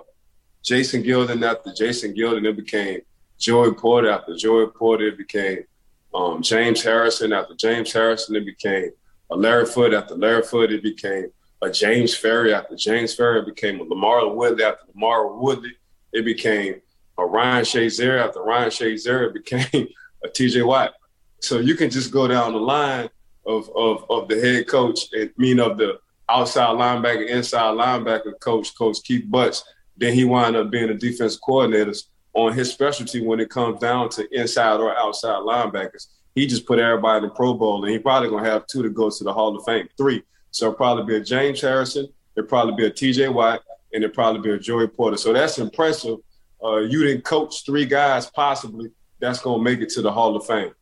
Jason 0.64 1.04
Gildon 1.04 1.44
after 1.44 1.74
Jason 1.74 2.14
Gildon. 2.14 2.48
it 2.48 2.56
became 2.56 3.02
Joey 3.38 3.74
Porter. 3.74 4.10
After 4.10 4.36
Joey 4.36 4.68
Porter, 4.68 5.08
it 5.08 5.18
became 5.18 5.66
um, 6.14 6.42
James 6.42 6.82
Harrison. 6.82 7.34
After 7.34 7.54
James 7.56 7.92
Harrison, 7.92 8.38
it 8.38 8.46
became 8.46 8.92
a 9.30 9.36
Larry 9.36 9.66
Foote. 9.66 9.94
After 9.94 10.16
Larry 10.16 10.44
Foote, 10.44 10.72
it 10.72 10.82
became 10.82 11.28
a 11.62 11.70
James 11.70 12.14
Farrior. 12.14 12.54
After 12.54 12.76
James 12.78 13.16
Farrior, 13.16 13.42
it 13.42 13.54
became 13.54 13.82
a 13.82 13.86
LaMarr 13.86 14.34
Woodley. 14.34 14.64
After 14.64 14.86
LaMarr 14.96 15.38
Woodley, 15.38 15.74
it 16.14 16.24
became 16.24 16.82
a 17.18 17.26
Ryan 17.26 17.66
Shazier. 17.66 18.26
After 18.26 18.42
Ryan 18.42 18.70
Shazier, 18.70 19.28
it 19.28 19.34
became 19.34 19.88
a 20.24 20.30
TJ 20.30 20.66
Watt. 20.66 20.94
So 21.42 21.60
you 21.60 21.76
can 21.76 21.90
just 21.90 22.10
go 22.10 22.26
down 22.26 22.54
the 22.54 22.60
line 22.60 23.10
of, 23.46 23.70
of, 23.76 24.06
of 24.10 24.30
the 24.30 24.40
head 24.40 24.68
coach 24.70 25.08
and 25.12 25.30
mean 25.36 25.60
of 25.60 25.78
the 25.78 26.00
outside 26.30 26.70
linebacker, 26.78 27.28
inside 27.28 27.76
linebacker 27.76 28.40
coach, 28.40 28.74
Coach 28.78 29.04
Keith 29.04 29.30
Butts 29.30 29.66
then 29.98 30.14
he 30.14 30.24
wound 30.24 30.56
up 30.56 30.72
being 30.72 30.90
a 30.90 30.94
defense 30.94 31.38
coordinator 31.38 31.94
on 32.34 32.54
his 32.54 32.72
specialty 32.72 33.22
when 33.22 33.40
it 33.40 33.50
comes 33.50 33.80
down 33.80 34.10
to 34.10 34.28
inside 34.38 34.80
or 34.80 34.98
outside 34.98 35.42
linebackers. 35.42 36.08
He 36.36 36.48
just 36.48 36.66
put 36.66 36.80
everybody 36.80 37.18
in 37.18 37.30
the 37.30 37.36
Pro 37.36 37.54
Bowl, 37.54 37.84
and 37.84 37.92
he 37.92 38.00
probably 38.00 38.30
gonna 38.30 38.50
have 38.50 38.66
two 38.68 38.82
to 38.82 38.90
go 38.90 39.10
to 39.10 39.24
the 39.24 39.34
Hall 39.34 39.56
of 39.56 39.64
Fame, 39.66 39.88
three. 39.98 40.24
So 40.52 40.68
it'll 40.68 40.76
probably 40.76 41.06
be 41.06 41.16
a 41.18 41.24
James 41.24 41.62
Harrison, 41.62 42.08
it'll 42.36 42.48
probably 42.48 42.76
be 42.76 42.86
a 42.86 42.90
T.J. 42.90 43.30
Watt, 43.30 43.62
and 43.94 44.04
it'll 44.04 44.14
probably 44.14 44.42
be 44.42 44.56
a 44.56 44.60
Joey 44.60 44.88
Porter. 44.88 45.18
So 45.18 45.34
that's 45.34 45.60
impressive. 45.60 46.18
Uh, 46.64 46.78
you 46.78 47.04
didn't 47.04 47.24
coach 47.24 47.66
three 47.66 47.86
guys 47.86 48.30
possibly 48.30 48.90
that's 49.24 49.40
going 49.40 49.60
to 49.60 49.64
make 49.64 49.80
it 49.80 49.90
to 49.90 50.02
the 50.02 50.12
Hall 50.12 50.36
of 50.36 50.46
Fame. 50.46 50.74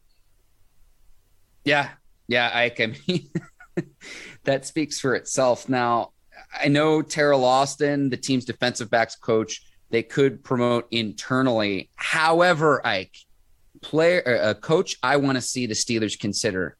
Yeah, 1.63 1.89
yeah, 2.27 2.49
I, 2.51 2.69
can. 2.69 2.95
that 4.43 4.65
speaks 4.65 4.99
for 4.99 5.13
itself. 5.13 5.69
Now, 5.69 6.11
I 6.61 6.67
know 6.67 7.01
Teryl 7.01 7.43
Austin, 7.43 8.09
the 8.09 8.17
team's 8.17 8.45
defensive 8.45 8.89
backs 8.89 9.15
coach, 9.15 9.63
they 9.89 10.03
could 10.03 10.43
promote 10.43 10.87
internally. 10.91 11.89
However, 11.95 12.85
Ike, 12.85 13.15
player, 13.81 14.23
uh, 14.25 14.51
a 14.51 14.55
coach 14.55 14.95
I 15.03 15.17
want 15.17 15.35
to 15.35 15.41
see 15.41 15.65
the 15.65 15.73
Steelers 15.73 16.19
consider 16.19 16.77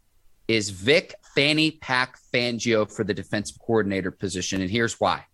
is 0.47 0.69
Vic 0.69 1.13
Fanny 1.35 1.71
Pack 1.71 2.17
Fangio 2.33 2.89
for 2.91 3.03
the 3.03 3.13
defensive 3.13 3.57
coordinator 3.59 4.11
position. 4.11 4.61
And 4.61 4.69
here's 4.69 4.99
why 4.99 5.25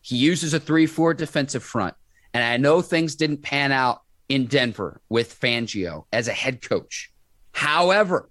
he 0.00 0.16
uses 0.16 0.54
a 0.54 0.60
3 0.60 0.86
4 0.86 1.14
defensive 1.14 1.62
front. 1.62 1.94
And 2.34 2.44
I 2.44 2.56
know 2.56 2.82
things 2.82 3.16
didn't 3.16 3.42
pan 3.42 3.72
out 3.72 4.02
in 4.28 4.46
Denver 4.46 5.00
with 5.08 5.38
Fangio 5.38 6.04
as 6.12 6.28
a 6.28 6.32
head 6.32 6.62
coach. 6.62 7.10
However, 7.52 8.28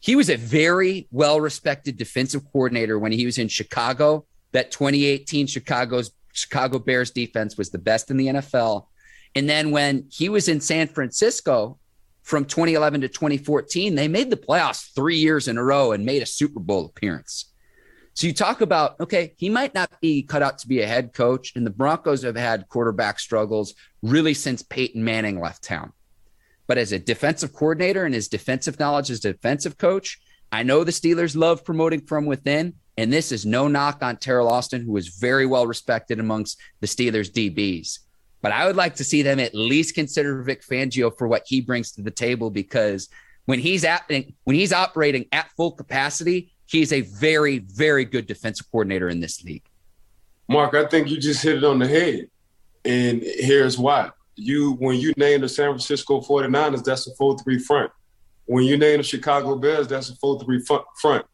he 0.00 0.16
was 0.16 0.30
a 0.30 0.36
very 0.36 1.08
well 1.10 1.40
respected 1.40 1.96
defensive 1.96 2.42
coordinator 2.52 2.98
when 2.98 3.12
he 3.12 3.26
was 3.26 3.38
in 3.38 3.48
Chicago. 3.48 4.26
That 4.56 4.70
2018 4.70 5.48
Chicago's 5.48 6.12
Chicago 6.32 6.78
Bears 6.78 7.10
defense 7.10 7.58
was 7.58 7.68
the 7.68 7.76
best 7.76 8.10
in 8.10 8.16
the 8.16 8.28
NFL. 8.28 8.86
And 9.34 9.46
then 9.46 9.70
when 9.70 10.06
he 10.10 10.30
was 10.30 10.48
in 10.48 10.62
San 10.62 10.88
Francisco 10.88 11.78
from 12.22 12.46
2011 12.46 13.02
to 13.02 13.08
2014, 13.08 13.94
they 13.94 14.08
made 14.08 14.30
the 14.30 14.36
playoffs 14.38 14.94
three 14.94 15.18
years 15.18 15.46
in 15.46 15.58
a 15.58 15.62
row 15.62 15.92
and 15.92 16.06
made 16.06 16.22
a 16.22 16.26
Super 16.26 16.58
Bowl 16.58 16.86
appearance. 16.86 17.52
So 18.14 18.26
you 18.26 18.32
talk 18.32 18.62
about, 18.62 18.98
okay, 18.98 19.34
he 19.36 19.50
might 19.50 19.74
not 19.74 19.90
be 20.00 20.22
cut 20.22 20.42
out 20.42 20.56
to 20.60 20.68
be 20.68 20.80
a 20.80 20.86
head 20.86 21.12
coach, 21.12 21.52
and 21.54 21.66
the 21.66 21.70
Broncos 21.70 22.22
have 22.22 22.34
had 22.34 22.66
quarterback 22.70 23.20
struggles 23.20 23.74
really 24.00 24.32
since 24.32 24.62
Peyton 24.62 25.04
Manning 25.04 25.38
left 25.38 25.64
town. 25.64 25.92
But 26.66 26.78
as 26.78 26.92
a 26.92 26.98
defensive 26.98 27.52
coordinator 27.52 28.06
and 28.06 28.14
his 28.14 28.28
defensive 28.28 28.78
knowledge 28.78 29.10
as 29.10 29.22
a 29.22 29.34
defensive 29.34 29.76
coach, 29.76 30.18
I 30.50 30.62
know 30.62 30.82
the 30.82 30.92
Steelers 30.92 31.36
love 31.36 31.62
promoting 31.62 32.06
from 32.06 32.24
within. 32.24 32.76
And 32.96 33.12
this 33.12 33.30
is 33.30 33.44
no 33.44 33.68
knock 33.68 34.02
on 34.02 34.16
Teryl 34.16 34.50
Austin, 34.50 34.82
who 34.82 34.96
is 34.96 35.08
very 35.08 35.46
well 35.46 35.66
respected 35.66 36.18
amongst 36.18 36.58
the 36.80 36.86
Steelers 36.86 37.30
DBs. 37.30 37.98
But 38.40 38.52
I 38.52 38.66
would 38.66 38.76
like 38.76 38.94
to 38.96 39.04
see 39.04 39.22
them 39.22 39.40
at 39.40 39.54
least 39.54 39.94
consider 39.94 40.42
Vic 40.42 40.62
Fangio 40.62 41.16
for 41.16 41.26
what 41.26 41.42
he 41.46 41.60
brings 41.60 41.92
to 41.92 42.02
the 42.02 42.10
table 42.10 42.50
because 42.50 43.08
when 43.46 43.58
he's 43.58 43.84
at 43.84 44.08
when 44.08 44.56
he's 44.56 44.72
operating 44.72 45.26
at 45.32 45.50
full 45.56 45.72
capacity, 45.72 46.52
he's 46.66 46.92
a 46.92 47.02
very, 47.02 47.58
very 47.58 48.04
good 48.04 48.26
defensive 48.26 48.70
coordinator 48.70 49.08
in 49.08 49.20
this 49.20 49.42
league. 49.44 49.64
Mark, 50.48 50.74
I 50.74 50.86
think 50.86 51.08
you 51.08 51.18
just 51.18 51.42
hit 51.42 51.56
it 51.56 51.64
on 51.64 51.78
the 51.78 51.88
head. 51.88 52.28
And 52.84 53.22
here's 53.22 53.78
why. 53.78 54.10
You 54.36 54.72
when 54.74 54.96
you 54.98 55.12
name 55.16 55.40
the 55.40 55.48
San 55.48 55.70
Francisco 55.70 56.20
49ers, 56.20 56.84
that's 56.84 57.06
a 57.08 57.14
4-3 57.16 57.60
front. 57.62 57.90
When 58.44 58.64
you 58.64 58.76
name 58.76 58.98
the 58.98 59.02
Chicago 59.02 59.56
Bears, 59.56 59.88
that's 59.88 60.10
a 60.10 60.14
4-3 60.14 60.84
front. 61.00 61.26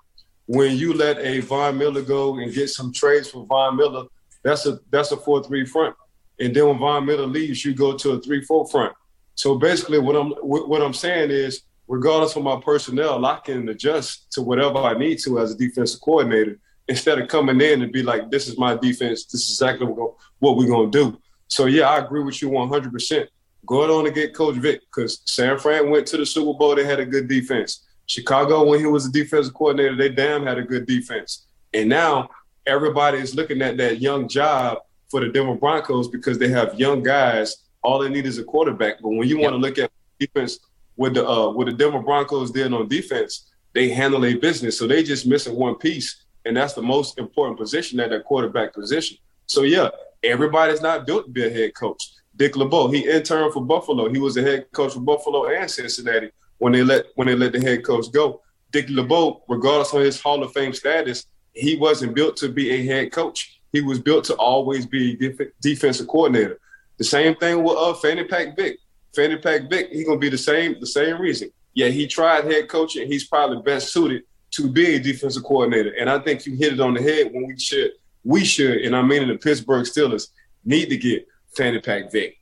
When 0.57 0.77
you 0.77 0.93
let 0.93 1.19
a 1.19 1.41
Von 1.41 1.79
Miller 1.79 2.03
go 2.03 2.39
and 2.39 2.53
get 2.53 2.69
some 2.69 2.93
trades 2.93 3.29
for 3.31 3.47
Von 3.47 3.77
Miller, 3.77 4.05
that's 4.43 4.67
a 4.67 4.81
that's 4.91 5.13
a 5.13 5.17
4-3 5.17 5.69
front. 5.69 5.97
And 6.41 6.55
then 6.55 6.67
when 6.67 6.79
Von 6.79 7.07
Miller 7.07 7.27
leaves, 7.27 7.65
you 7.65 7.75
go 7.75 7.97
to 7.97 8.13
a 8.13 8.21
3-4 8.21 8.71
front. 8.71 8.93
So 9.35 9.59
basically 9.59 9.99
what 9.99 10.17
I'm 10.17 10.31
what 10.43 10.83
I'm 10.83 10.93
saying 10.93 11.31
is 11.31 11.63
regardless 11.89 12.37
of 12.37 12.43
my 12.43 12.61
personnel, 12.61 13.25
I 13.25 13.39
can 13.45 13.69
adjust 13.69 14.33
to 14.33 14.43
whatever 14.43 14.79
I 14.79 14.95
need 14.95 15.19
to 15.25 15.39
as 15.39 15.53
a 15.53 15.57
defensive 15.57 16.01
coordinator 16.01 16.59
instead 16.89 17.19
of 17.19 17.29
coming 17.29 17.61
in 17.61 17.83
and 17.83 17.93
be 17.93 18.03
like, 18.03 18.31
this 18.31 18.49
is 18.49 18.59
my 18.59 18.75
defense. 18.77 19.25
This 19.27 19.43
is 19.43 19.51
exactly 19.51 19.87
what 19.87 20.57
we're 20.57 20.67
going 20.67 20.91
to 20.91 20.99
do. 21.05 21.19
So, 21.49 21.67
yeah, 21.67 21.89
I 21.89 21.99
agree 21.99 22.23
with 22.23 22.41
you 22.43 22.51
100%. 22.51 23.27
Go 23.67 23.99
on 23.99 24.07
and 24.07 24.15
get 24.15 24.35
Coach 24.35 24.57
Vic 24.57 24.81
because 24.81 25.21
San 25.27 25.59
Fran 25.59 25.91
went 25.91 26.07
to 26.09 26.17
the 26.17 26.27
Super 26.27 26.57
Bowl. 26.59 26.75
They 26.75 26.85
had 26.85 26.99
a 26.99 27.07
good 27.07 27.29
defense. 27.29 27.87
Chicago, 28.13 28.65
when 28.65 28.81
he 28.81 28.87
was 28.87 29.07
a 29.07 29.13
defensive 29.13 29.55
coordinator, 29.55 29.97
they 29.97 30.09
damn 30.09 30.47
had 30.47 30.59
a 30.59 30.63
good 30.63 30.87
defense. 30.87 31.47
And 31.73 31.89
now 31.89 32.29
everybody 32.67 33.19
is 33.19 33.35
looking 33.35 33.63
at 33.63 33.77
that 33.79 34.01
young 34.01 34.29
job 34.29 34.79
for 35.11 35.21
the 35.21 35.29
Denver 35.29 35.55
Broncos 35.55 36.09
because 36.09 36.39
they 36.39 36.49
have 36.49 36.79
young 36.79 37.03
guys. 37.03 37.57
All 37.83 37.99
they 37.99 38.09
need 38.09 38.27
is 38.27 38.39
a 38.39 38.45
quarterback. 38.45 39.01
But 39.01 39.11
when 39.11 39.29
you 39.29 39.39
yep. 39.39 39.45
want 39.45 39.55
to 39.55 39.59
look 39.59 39.79
at 39.79 39.91
defense– 40.19 40.59
with 40.97 41.15
the 41.15 41.29
uh, 41.29 41.51
what 41.51 41.67
the 41.67 41.73
Denver 41.73 42.01
Broncos 42.01 42.51
did 42.51 42.73
on 42.73 42.89
defense, 42.89 43.51
they 43.73 43.89
handle 43.89 44.25
a 44.25 44.35
business. 44.35 44.79
So 44.79 44.87
they 44.87 45.03
just 45.03 45.27
missing 45.27 45.57
one 45.57 45.77
piece, 45.77 46.25
and 46.45 46.57
that's 46.57 46.75
the 46.75 46.83
most 46.83 47.19
important 47.19 47.59
position 47.59 48.01
at 48.01 48.11
that 48.11 48.25
quarterback 48.25 48.75
position. 48.75 49.19
So 49.47 49.63
yeah, 49.63 49.89
everybody's 50.23 50.83
not 50.83 51.07
built 51.07 51.27
to 51.27 51.31
be 51.31 51.47
a 51.47 51.51
head 51.51 51.75
coach. 51.75 52.03
Dick 52.37 52.57
LeBeau, 52.57 52.89
he 52.89 53.09
interned 53.09 53.53
for 53.53 53.63
Buffalo. 53.63 54.09
He 54.09 54.19
was 54.19 54.37
a 54.37 54.43
head 54.43 54.67
coach 54.73 54.95
for 54.95 55.01
Buffalo 55.01 55.49
and 55.49 55.71
Cincinnati 55.71 56.31
when 56.63 56.73
they 56.73 56.85
let 56.85 57.07
when 57.17 57.27
they 57.27 57.35
let 57.35 57.53
the 57.53 57.61
head 57.61 57.85
coach 57.85 58.13
go. 58.13 58.41
Dick 58.71 58.87
LeBeau, 58.89 59.43
regardless 59.49 59.93
of 59.93 60.01
his 60.01 60.21
Hall 60.21 60.45
of 60.45 60.53
Fame 60.53 60.73
status, 60.73 61.27
he 61.53 61.75
wasn't 61.75 62.15
built 62.15 62.37
to 62.37 62.49
be 62.49 62.71
a 62.71 62.87
head 62.87 63.11
coach. 63.11 63.61
He 63.73 63.81
was 63.81 63.99
built 63.99 64.25
to 64.27 64.35
always 64.37 64.87
be 64.87 65.19
a 65.27 65.47
defensive 65.61 66.07
coordinator. 66.07 66.61
The 66.99 67.05
same 67.05 67.35
thing 67.35 67.65
with 67.65 67.77
uh, 67.77 67.95
Fanny 67.95 68.23
Pack 68.25 68.57
Vic. 68.57 68.79
Fanny 69.13 69.39
Pack 69.39 69.69
Vic, 69.69 69.89
he's 69.91 70.07
gonna 70.07 70.21
be 70.21 70.29
the 70.29 70.39
same 70.39 70.77
the 70.79 70.87
same 70.87 71.21
reason. 71.21 71.51
Yeah, 71.75 71.89
he 71.89 72.07
tried 72.07 72.45
head 72.45 72.69
coaching. 72.69 73.09
He's 73.09 73.27
probably 73.27 73.61
best 73.63 73.93
suited 73.93 74.23
to 74.53 74.71
be 74.71 74.95
a 74.95 75.01
defensive 75.01 75.43
coordinator. 75.43 75.95
And 75.99 76.09
I 76.09 76.21
think 76.21 76.47
you 76.47 76.55
hit 76.55 76.75
it 76.75 76.81
on 76.81 76.95
the 76.95 77.03
head 77.03 77.33
when 77.33 77.49
we 77.49 77.59
should 77.59 77.91
we 78.23 78.45
should, 78.45 78.83
and 78.83 78.95
I 78.95 79.03
mean 79.03 79.23
in 79.23 79.29
the 79.31 79.37
Pittsburgh 79.37 79.85
Steelers 79.85 80.29
need 80.65 80.91
to 80.91 80.97
get 80.97 81.27
Fanny 81.57 81.81
Pack 81.81 82.13
Vic. 82.13 82.39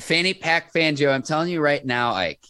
Fanny 0.00 0.34
Pack 0.34 0.72
Fangio, 0.72 1.12
I'm 1.12 1.22
telling 1.22 1.50
you 1.50 1.60
right 1.60 1.84
now, 1.86 2.14
Ike, 2.14 2.44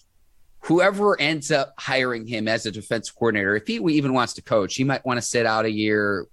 whoever 0.61 1.21
ends 1.21 1.51
up 1.51 1.75
hiring 1.79 2.27
him 2.27 2.49
as 2.49 2.67
a 2.67 2.71
defensive 2.71 3.15
coordinator, 3.15 3.57
if 3.57 3.67
he 3.67 3.75
even 3.77 4.13
wants 4.13 4.35
to 4.35 4.43
coach, 4.43 4.75
he 4.75 4.85
might 4.85 5.05
want 5.05 5.19
to 5.19 5.23
sit 5.23 5.47
out 5.47 5.65
a 5.65 5.71
year. 5.71 6.27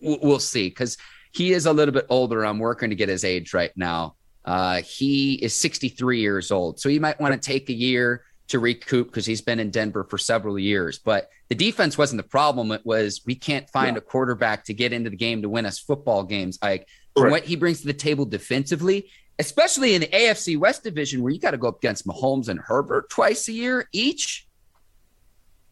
We'll 0.00 0.38
see 0.38 0.68
because 0.68 0.96
he 1.32 1.52
is 1.52 1.66
a 1.66 1.72
little 1.72 1.92
bit 1.92 2.06
older. 2.08 2.44
I'm 2.44 2.58
working 2.58 2.90
to 2.90 2.96
get 2.96 3.08
his 3.08 3.24
age 3.24 3.54
right 3.54 3.72
now. 3.76 4.16
Uh, 4.44 4.80
he 4.82 5.34
is 5.34 5.54
63 5.54 6.20
years 6.20 6.50
old, 6.50 6.80
so 6.80 6.88
he 6.88 6.98
might 6.98 7.20
want 7.20 7.34
to 7.34 7.40
take 7.40 7.68
a 7.68 7.74
year 7.74 8.24
to 8.48 8.60
recoup 8.60 9.08
because 9.08 9.26
he's 9.26 9.42
been 9.42 9.58
in 9.58 9.70
Denver 9.70 10.04
for 10.04 10.18
several 10.18 10.58
years. 10.58 10.98
But 10.98 11.28
the 11.48 11.54
defense 11.54 11.98
wasn't 11.98 12.22
the 12.22 12.28
problem. 12.28 12.70
It 12.70 12.84
was 12.84 13.22
we 13.26 13.34
can't 13.34 13.68
find 13.70 13.96
yeah. 13.96 13.98
a 13.98 14.00
quarterback 14.02 14.64
to 14.64 14.74
get 14.74 14.92
into 14.92 15.10
the 15.10 15.16
game 15.16 15.42
to 15.42 15.48
win 15.48 15.66
us 15.66 15.78
football 15.78 16.22
games. 16.22 16.58
Like 16.62 16.88
what 17.14 17.44
he 17.44 17.56
brings 17.56 17.80
to 17.80 17.86
the 17.86 17.94
table 17.94 18.24
defensively, 18.24 19.10
especially 19.38 19.94
in 19.94 20.00
the 20.00 20.08
AFC 20.08 20.58
West 20.58 20.82
division 20.82 21.22
where 21.22 21.32
you 21.32 21.38
got 21.38 21.50
to 21.50 21.58
go 21.58 21.68
up 21.68 21.78
against 21.78 22.06
Mahomes 22.06 22.48
and 22.48 22.58
Herbert 22.58 23.10
twice 23.10 23.48
a 23.48 23.52
year 23.52 23.88
each. 23.92 24.46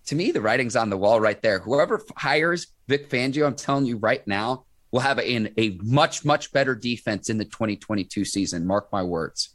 To 0.07 0.15
me, 0.15 0.33
the 0.33 0.41
writing's 0.41 0.77
on 0.77 0.91
the 0.91 0.99
wall 0.99 1.21
right 1.21 1.41
there. 1.41 1.61
Whoever 1.61 2.03
hires 2.17 2.67
Vic 2.89 3.09
Fangio, 3.09 3.47
I'm 3.47 3.55
telling 3.55 3.87
you 3.87 3.97
right 3.97 4.27
now, 4.27 4.67
will 4.91 5.01
have 5.01 5.19
a, 5.19 5.61
a 5.61 5.79
much, 5.83 6.25
much 6.25 6.53
better 6.53 6.75
defense 6.75 7.31
in 7.31 7.39
the 7.39 7.45
2022 7.47 8.25
season. 8.25 8.67
Mark 8.67 8.93
my 8.93 9.03
words. 9.03 9.55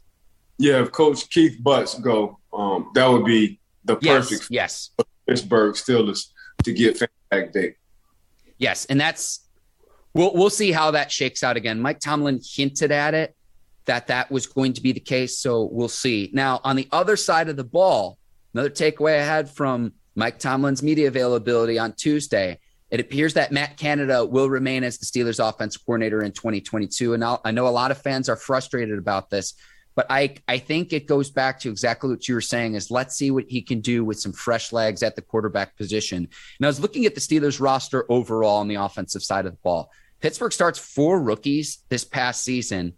Yeah, 0.57 0.81
if 0.81 0.91
Coach 0.91 1.29
Keith 1.29 1.63
Butts 1.63 1.97
go, 1.99 2.39
um, 2.51 2.91
that 2.95 3.07
would 3.07 3.25
be 3.25 3.59
the 3.85 3.95
perfect 3.95 4.47
yes, 4.49 4.89
yes. 4.97 5.05
Pittsburgh 5.27 5.75
Steelers 5.75 6.31
to 6.63 6.73
get 6.73 6.99
back 7.29 7.53
day. 7.53 7.75
Yes, 8.57 8.85
and 8.85 8.99
that's 8.99 9.47
we'll 10.13 10.33
we'll 10.33 10.49
see 10.49 10.73
how 10.73 10.91
that 10.91 11.11
shakes 11.11 11.43
out 11.43 11.55
again. 11.55 11.79
Mike 11.79 11.99
Tomlin 11.99 12.41
hinted 12.43 12.91
at 12.91 13.13
it 13.13 13.35
that 13.85 14.07
that 14.07 14.31
was 14.31 14.45
going 14.45 14.73
to 14.73 14.81
be 14.81 14.91
the 14.91 14.99
case, 14.99 15.39
so 15.39 15.69
we'll 15.71 15.89
see. 15.89 16.29
Now, 16.33 16.61
on 16.63 16.75
the 16.75 16.87
other 16.91 17.15
side 17.15 17.49
of 17.49 17.57
the 17.57 17.63
ball, 17.63 18.17
another 18.53 18.69
takeaway 18.69 19.19
I 19.19 19.25
had 19.25 19.49
from 19.49 19.93
Mike 20.15 20.39
Tomlin's 20.39 20.83
media 20.83 21.07
availability 21.07 21.79
on 21.79 21.93
Tuesday 21.93 22.59
it 22.91 22.99
appears 22.99 23.35
that 23.35 23.51
Matt 23.51 23.77
Canada 23.77 24.25
will 24.25 24.49
remain 24.49 24.83
as 24.83 24.97
the 24.97 25.05
Steelers 25.05 25.47
offensive 25.47 25.85
coordinator 25.85 26.23
in 26.23 26.31
2022. 26.31 27.13
And 27.13 27.23
I'll, 27.23 27.41
i 27.45 27.51
know 27.51 27.67
a 27.67 27.69
lot 27.69 27.91
of 27.91 28.01
fans 28.01 28.29
are 28.29 28.35
frustrated 28.35 28.97
about 28.97 29.29
this, 29.29 29.53
but 29.95 30.07
I, 30.09 30.35
I 30.47 30.57
think 30.57 30.91
it 30.91 31.07
goes 31.07 31.29
back 31.29 31.59
to 31.61 31.69
exactly 31.69 32.09
what 32.09 32.27
you 32.27 32.33
were 32.33 32.41
saying 32.41 32.73
is 32.73 32.89
let's 32.89 33.15
see 33.15 33.31
what 33.31 33.45
he 33.47 33.61
can 33.61 33.81
do 33.81 34.03
with 34.03 34.19
some 34.19 34.33
fresh 34.33 34.71
legs 34.71 35.03
at 35.03 35.15
the 35.15 35.21
quarterback 35.21 35.77
position. 35.77 36.17
And 36.17 36.65
I 36.65 36.67
was 36.67 36.79
looking 36.79 37.05
at 37.05 37.13
the 37.13 37.21
Steelers 37.21 37.61
roster 37.61 38.05
overall 38.09 38.57
on 38.57 38.67
the 38.67 38.75
offensive 38.75 39.23
side 39.23 39.45
of 39.45 39.51
the 39.51 39.59
ball. 39.61 39.91
Pittsburgh 40.19 40.51
starts 40.51 40.79
four 40.79 41.21
rookies 41.21 41.83
this 41.89 42.03
past 42.03 42.43
season. 42.43 42.93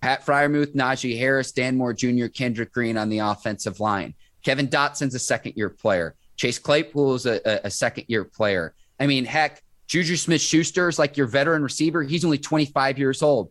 Pat 0.00 0.24
Freiermuth, 0.24 0.74
Najee 0.74 1.18
Harris, 1.18 1.52
Dan 1.52 1.76
Moore 1.76 1.92
Jr., 1.92 2.26
Kendrick 2.26 2.72
Green 2.72 2.96
on 2.96 3.08
the 3.08 3.18
offensive 3.18 3.80
line. 3.80 4.14
Kevin 4.44 4.68
Dotson's 4.68 5.14
a 5.14 5.18
second 5.18 5.54
year 5.56 5.70
player. 5.70 6.14
Chase 6.36 6.58
Claypool 6.58 7.14
is 7.14 7.26
a, 7.26 7.40
a, 7.44 7.66
a 7.66 7.70
second 7.70 8.04
year 8.08 8.24
player. 8.24 8.74
I 9.00 9.06
mean, 9.06 9.24
heck, 9.24 9.62
Juju 9.86 10.16
Smith 10.16 10.40
Schuster 10.40 10.88
is 10.88 10.98
like 10.98 11.16
your 11.16 11.26
veteran 11.26 11.62
receiver. 11.62 12.02
He's 12.02 12.24
only 12.24 12.38
25 12.38 12.98
years 12.98 13.22
old. 13.22 13.50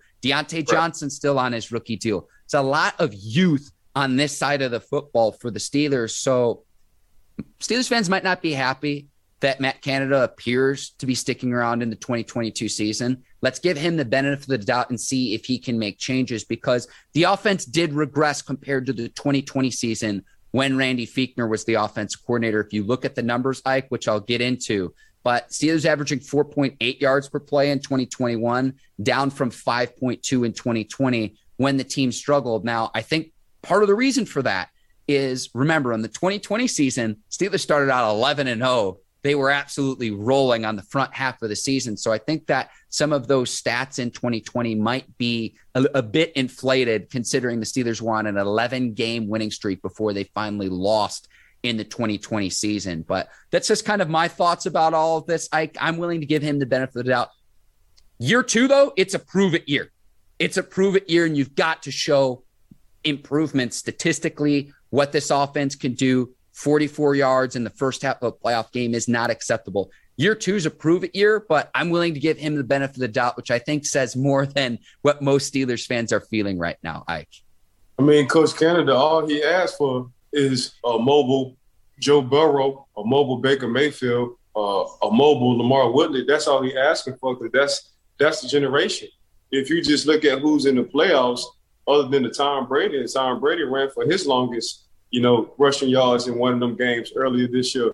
Right. 0.68 0.68
Johnson's 0.68 1.16
still 1.16 1.38
on 1.38 1.54
his 1.54 1.72
rookie 1.72 1.98
deal. 1.98 2.28
It's 2.46 2.54
a 2.54 2.62
lot 2.62 2.96
of 3.00 3.14
youth 3.14 3.72
on 3.96 4.16
this 4.16 4.38
side 4.38 4.62
of 4.62 4.72
the 4.72 4.80
football 4.80 5.32
for 5.32 5.52
the 5.52 5.60
Steelers. 5.60 6.12
So 6.12 6.64
Steelers 7.60 7.88
fans 7.88 8.10
might 8.10 8.24
not 8.24 8.42
be 8.42 8.54
happy 8.54 9.08
that 9.42 9.60
Matt 9.60 9.82
Canada 9.82 10.24
appears 10.24 10.92
to 10.98 11.06
be 11.06 11.16
sticking 11.16 11.54
around 11.54 11.84
in 11.84 11.90
the 11.90 11.96
2022 11.96 12.70
season. 12.70 13.24
Let's 13.46 13.60
give 13.60 13.78
him 13.78 13.96
the 13.96 14.06
benefit 14.06 14.42
of 14.42 14.48
the 14.48 14.58
doubt 14.58 14.90
and 14.90 15.00
see 15.00 15.36
if 15.36 15.46
he 15.46 15.60
can 15.60 15.78
make 15.78 16.00
changes 16.00 16.44
because 16.44 16.88
the 17.14 17.26
offense 17.26 17.64
did 17.64 17.94
regress 17.94 18.42
compared 18.42 18.88
to 18.88 18.94
the 18.94 19.08
2020 19.10 19.70
season 19.70 20.26
when 20.50 20.76
Randy 20.76 21.06
Fichtner 21.06 21.48
was 21.48 21.64
the 21.64 21.76
offense 21.76 22.16
coordinator. 22.16 22.60
If 22.60 22.74
you 22.74 22.82
look 22.82 23.06
at 23.06 23.14
the 23.14 23.22
numbers, 23.22 23.62
Ike, 23.64 23.86
which 23.90 24.08
I'll 24.08 24.20
get 24.20 24.42
into, 24.42 24.96
but 25.22 25.50
Steelers 25.50 25.86
averaging 25.86 26.22
4.8 26.22 27.00
yards 27.00 27.30
per 27.30 27.40
play 27.40 27.70
in 27.70 27.78
2021, 27.78 28.74
down 29.04 29.30
from 29.30 29.52
5.2 29.52 30.44
in 30.44 30.52
2020 30.52 31.36
when 31.58 31.78
the 31.78 31.84
team 31.84 32.12
struggled. 32.12 32.66
Now, 32.66 32.90
I 32.96 33.04
think 33.04 33.32
part 33.62 33.84
of 33.84 33.90
the 33.90 33.94
reason 33.94 34.26
for 34.26 34.42
that 34.42 34.70
is 35.08 35.52
remember 35.54 35.94
in 35.94 36.02
the 36.02 36.08
2020 36.08 36.68
season, 36.68 37.18
Steelers 37.30 37.60
started 37.60 37.92
out 37.92 38.10
11 38.10 38.48
and 38.48 38.62
0. 38.64 38.98
They 39.26 39.34
were 39.34 39.50
absolutely 39.50 40.12
rolling 40.12 40.66
on 40.66 40.76
the 40.76 40.84
front 40.84 41.12
half 41.12 41.42
of 41.42 41.50
the 41.50 41.56
season. 41.56 41.98
So 41.98 42.12
I 42.12 42.20
think 42.20 42.46
that 42.46 42.70
some 42.90 43.12
of 43.12 43.28
those 43.28 43.60
stats 43.60 43.98
in 43.98 44.12
2020 44.12 44.76
might 44.76 45.18
be 45.18 45.56
a, 45.74 45.84
a 45.96 46.04
bit 46.04 46.32
inflated 46.34 47.10
considering 47.10 47.60
the 47.60 47.66
Steelers 47.66 48.00
were 48.00 48.14
on 48.14 48.28
an 48.28 48.38
11 48.38 48.94
game 48.94 49.28
winning 49.28 49.50
streak 49.50 49.82
before 49.82 50.14
they 50.14 50.26
finally 50.26 50.70
lost 50.70 51.28
in 51.64 51.76
the 51.76 51.84
2020 51.84 52.52
season. 52.52 53.02
But 53.02 53.30
that's 53.50 53.68
just 53.68 53.84
kind 53.84 54.04
of 54.04 54.10
my 54.10 54.28
thoughts 54.28 54.68
about 54.68 54.94
all 54.94 55.18
of 55.18 55.26
this. 55.26 55.50
I, 55.52 55.72
I'm 55.82 55.98
willing 55.98 56.20
to 56.20 56.28
give 56.28 56.44
him 56.44 56.60
the 56.60 56.68
benefit 56.68 57.00
of 57.00 57.06
the 57.06 57.12
doubt. 57.12 57.30
Year 58.20 58.44
two, 58.44 58.68
though, 58.68 58.94
it's 58.96 59.16
a 59.16 59.20
prove 59.20 59.56
it 59.56 59.68
year. 59.68 59.92
It's 60.38 60.58
a 60.58 60.64
prove 60.64 60.96
it 60.96 61.10
year, 61.10 61.26
and 61.26 61.36
you've 61.36 61.56
got 61.56 61.82
to 61.82 61.92
show 61.92 62.44
improvement 63.04 63.74
statistically, 63.74 64.72
what 64.92 65.12
this 65.12 65.32
offense 65.32 65.76
can 65.76 65.96
do. 65.96 66.35
44 66.56 67.16
yards 67.16 67.58
in 67.58 67.66
the 67.66 67.70
first 67.70 68.02
half 68.02 68.22
of 68.22 68.34
a 68.34 68.46
playoff 68.46 68.72
game 68.72 68.96
is 68.96 69.10
not 69.10 69.30
acceptable. 69.30 69.92
Year 70.16 70.34
two 70.34 70.56
is 70.56 70.66
a 70.66 70.72
prove 70.72 71.04
it 71.04 71.14
year, 71.14 71.46
but 71.50 71.70
I'm 71.76 71.90
willing 71.90 72.14
to 72.14 72.20
give 72.20 72.38
him 72.38 72.56
the 72.56 72.64
benefit 72.64 72.96
of 72.96 73.02
the 73.02 73.10
doubt, 73.10 73.36
which 73.36 73.52
I 73.52 73.60
think 73.60 73.86
says 73.86 74.16
more 74.16 74.46
than 74.46 74.80
what 75.02 75.22
most 75.22 75.54
Steelers 75.54 75.86
fans 75.86 76.14
are 76.14 76.22
feeling 76.22 76.58
right 76.58 76.78
now, 76.82 77.04
Ike. 77.10 77.44
I 78.00 78.04
mean, 78.04 78.26
Coach 78.28 78.56
Canada, 78.56 78.96
all 78.96 79.28
he 79.28 79.44
asked 79.44 79.78
for 79.78 80.10
is 80.32 80.74
a 80.86 80.98
mobile 80.98 81.58
Joe 82.00 82.22
Burrow, 82.22 82.88
a 82.96 83.04
mobile 83.04 83.38
Baker 83.38 83.68
Mayfield, 83.68 84.38
uh, 84.56 84.86
a 85.04 85.12
mobile 85.12 85.58
Lamar 85.58 85.92
Woodley. 85.92 86.24
That's 86.26 86.48
all 86.48 86.62
he 86.64 86.78
asking 86.78 87.18
for 87.18 87.36
because 87.36 87.52
that's 87.52 87.92
that's 88.18 88.42
the 88.42 88.48
generation. 88.48 89.10
If 89.52 89.70
you 89.70 89.82
just 89.82 90.08
look 90.08 90.24
at 90.24 90.40
who's 90.40 90.66
in 90.66 90.76
the 90.76 90.84
playoffs, 90.84 91.44
other 91.86 92.08
than 92.08 92.24
the 92.24 92.30
Tom 92.30 92.68
Brady, 92.68 92.98
and 92.98 93.12
Tom 93.12 93.42
Brady 93.42 93.64
ran 93.64 93.90
for 93.92 94.06
his 94.06 94.26
longest, 94.26 94.85
you 95.16 95.22
know, 95.22 95.54
rushing 95.58 95.88
yards 95.88 96.28
in 96.28 96.38
one 96.38 96.54
of 96.54 96.60
them 96.60 96.76
games 96.76 97.14
earlier 97.16 97.48
this 97.48 97.74
year. 97.74 97.94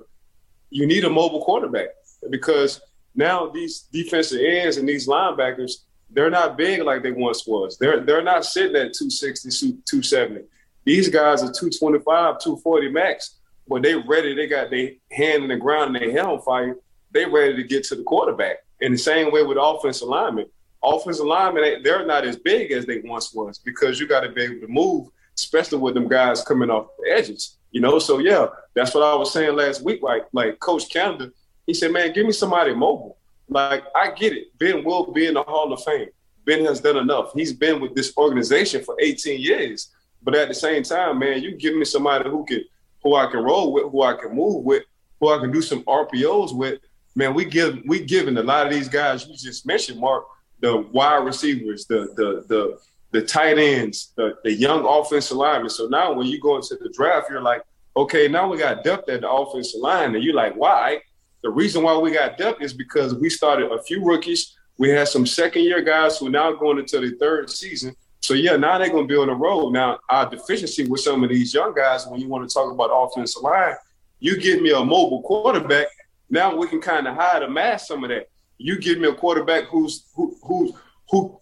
You 0.71 0.87
need 0.87 1.03
a 1.03 1.09
mobile 1.09 1.43
quarterback 1.43 1.89
because 2.31 2.81
now 3.13 3.47
these 3.47 3.81
defensive 3.93 4.41
ends 4.43 4.77
and 4.77 4.89
these 4.89 5.07
linebackers, 5.07 5.83
they're 6.09 6.31
not 6.31 6.57
big 6.57 6.81
like 6.81 7.03
they 7.03 7.11
once 7.11 7.45
was. 7.45 7.77
They're 7.77 7.99
they're 7.99 8.23
not 8.23 8.43
sitting 8.43 8.75
at 8.75 8.95
260, 8.95 9.51
270. 9.85 10.45
These 10.83 11.09
guys 11.09 11.43
are 11.43 11.53
225, 11.53 12.39
240 12.39 12.89
max. 12.89 13.37
When 13.65 13.83
they 13.83 13.93
ready, 13.93 14.33
they 14.33 14.47
got 14.47 14.71
their 14.71 14.89
hand 15.11 15.43
in 15.43 15.49
the 15.49 15.57
ground 15.57 15.95
and 15.95 16.03
their 16.03 16.11
head 16.11 16.25
on 16.25 16.41
fire. 16.41 16.75
They 17.11 17.25
ready 17.25 17.55
to 17.55 17.63
get 17.63 17.83
to 17.85 17.95
the 17.95 18.03
quarterback. 18.03 18.65
And 18.81 18.95
the 18.95 18.97
same 18.97 19.31
way 19.31 19.43
with 19.43 19.59
offensive 19.61 20.07
linemen. 20.07 20.47
Offensive 20.83 21.27
linemen, 21.27 21.83
they're 21.83 22.03
not 22.03 22.25
as 22.25 22.35
big 22.35 22.71
as 22.71 22.87
they 22.87 23.01
once 23.01 23.31
was 23.31 23.59
because 23.59 23.99
you 23.99 24.07
got 24.07 24.21
to 24.21 24.29
be 24.29 24.41
able 24.41 24.61
to 24.61 24.67
move, 24.67 25.09
especially 25.35 25.79
with 25.79 25.93
them 25.93 26.07
guys 26.07 26.43
coming 26.43 26.69
off 26.69 26.87
the 26.99 27.11
edges. 27.11 27.57
You 27.71 27.81
know, 27.81 27.99
so 27.99 28.19
yeah, 28.19 28.47
that's 28.73 28.93
what 28.93 29.03
I 29.03 29.15
was 29.15 29.31
saying 29.31 29.55
last 29.55 29.81
week. 29.81 30.01
Like, 30.01 30.23
like 30.33 30.59
Coach 30.59 30.89
Canada, 30.89 31.31
he 31.65 31.73
said, 31.73 31.91
"Man, 31.91 32.13
give 32.13 32.25
me 32.25 32.33
somebody 32.33 32.73
mobile." 32.73 33.17
Like, 33.47 33.83
I 33.95 34.11
get 34.11 34.33
it. 34.33 34.57
Ben 34.57 34.83
will 34.83 35.11
be 35.11 35.27
in 35.27 35.33
the 35.33 35.43
Hall 35.43 35.71
of 35.73 35.83
Fame. 35.83 36.09
Ben 36.45 36.65
has 36.65 36.79
done 36.79 36.97
enough. 36.97 37.33
He's 37.33 37.53
been 37.53 37.79
with 37.79 37.95
this 37.95 38.15
organization 38.17 38.83
for 38.83 38.95
18 38.99 39.39
years. 39.39 39.89
But 40.23 40.35
at 40.35 40.47
the 40.47 40.53
same 40.53 40.83
time, 40.83 41.19
man, 41.19 41.41
you 41.41 41.55
give 41.55 41.75
me 41.75 41.85
somebody 41.85 42.29
who 42.29 42.45
can 42.45 42.63
who 43.03 43.15
I 43.15 43.29
can 43.29 43.43
roll 43.43 43.73
with, 43.73 43.91
who 43.91 44.03
I 44.03 44.13
can 44.13 44.35
move 44.35 44.63
with, 44.63 44.83
who 45.19 45.29
I 45.29 45.39
can 45.39 45.51
do 45.51 45.61
some 45.61 45.83
RPOs 45.83 46.55
with. 46.55 46.79
Man, 47.15 47.33
we 47.33 47.45
give 47.45 47.79
we 47.85 48.03
giving 48.05 48.37
a 48.37 48.43
lot 48.43 48.67
of 48.67 48.73
these 48.73 48.87
guys 48.87 49.27
you 49.27 49.35
just 49.35 49.65
mentioned, 49.65 49.99
Mark, 49.99 50.25
the 50.59 50.77
wide 50.91 51.25
receivers, 51.25 51.85
the 51.85 52.13
the 52.15 52.45
the 52.47 52.79
the 53.11 53.21
tight 53.21 53.57
ends, 53.57 54.13
the, 54.15 54.35
the 54.43 54.53
young 54.53 54.85
offensive 54.85 55.37
linemen. 55.37 55.69
So 55.69 55.87
now 55.87 56.13
when 56.13 56.27
you 56.27 56.39
go 56.39 56.55
into 56.55 56.75
the 56.75 56.89
draft, 56.89 57.29
you're 57.29 57.41
like, 57.41 57.63
okay, 57.95 58.27
now 58.27 58.49
we 58.49 58.57
got 58.57 58.83
depth 58.83 59.09
at 59.09 59.21
the 59.21 59.29
offensive 59.29 59.81
line. 59.81 60.15
And 60.15 60.23
you're 60.23 60.33
like, 60.33 60.55
why? 60.55 61.01
The 61.43 61.49
reason 61.49 61.83
why 61.83 61.97
we 61.97 62.11
got 62.11 62.37
depth 62.37 62.61
is 62.61 62.73
because 62.73 63.13
we 63.15 63.29
started 63.29 63.71
a 63.71 63.81
few 63.83 64.03
rookies. 64.03 64.55
We 64.77 64.89
had 64.89 65.07
some 65.07 65.25
second 65.25 65.63
year 65.63 65.81
guys 65.81 66.17
who 66.17 66.27
are 66.27 66.31
now 66.31 66.53
going 66.53 66.79
into 66.79 66.99
the 66.99 67.11
third 67.17 67.49
season. 67.49 67.95
So 68.21 68.35
yeah, 68.35 68.55
now 68.55 68.77
they're 68.77 68.89
going 68.89 69.07
to 69.07 69.13
be 69.13 69.19
on 69.19 69.27
the 69.27 69.33
road. 69.33 69.71
Now 69.71 69.99
our 70.09 70.29
deficiency 70.29 70.87
with 70.87 71.01
some 71.01 71.23
of 71.23 71.29
these 71.29 71.53
young 71.53 71.73
guys, 71.73 72.05
when 72.07 72.21
you 72.21 72.27
want 72.27 72.47
to 72.47 72.53
talk 72.53 72.71
about 72.71 72.91
offensive 72.93 73.41
line, 73.41 73.73
you 74.19 74.37
give 74.37 74.61
me 74.61 74.71
a 74.71 74.79
mobile 74.79 75.23
quarterback. 75.23 75.87
Now 76.29 76.55
we 76.55 76.67
can 76.67 76.79
kind 76.79 77.07
of 77.07 77.15
hide 77.15 77.43
and 77.43 77.53
mask 77.53 77.87
some 77.87 78.03
of 78.03 78.09
that. 78.09 78.29
You 78.57 78.79
give 78.79 78.99
me 78.99 79.07
a 79.07 79.13
quarterback 79.13 79.65
who's 79.65 80.05
who 80.15 80.37
who 80.43 80.75
who 81.09 81.40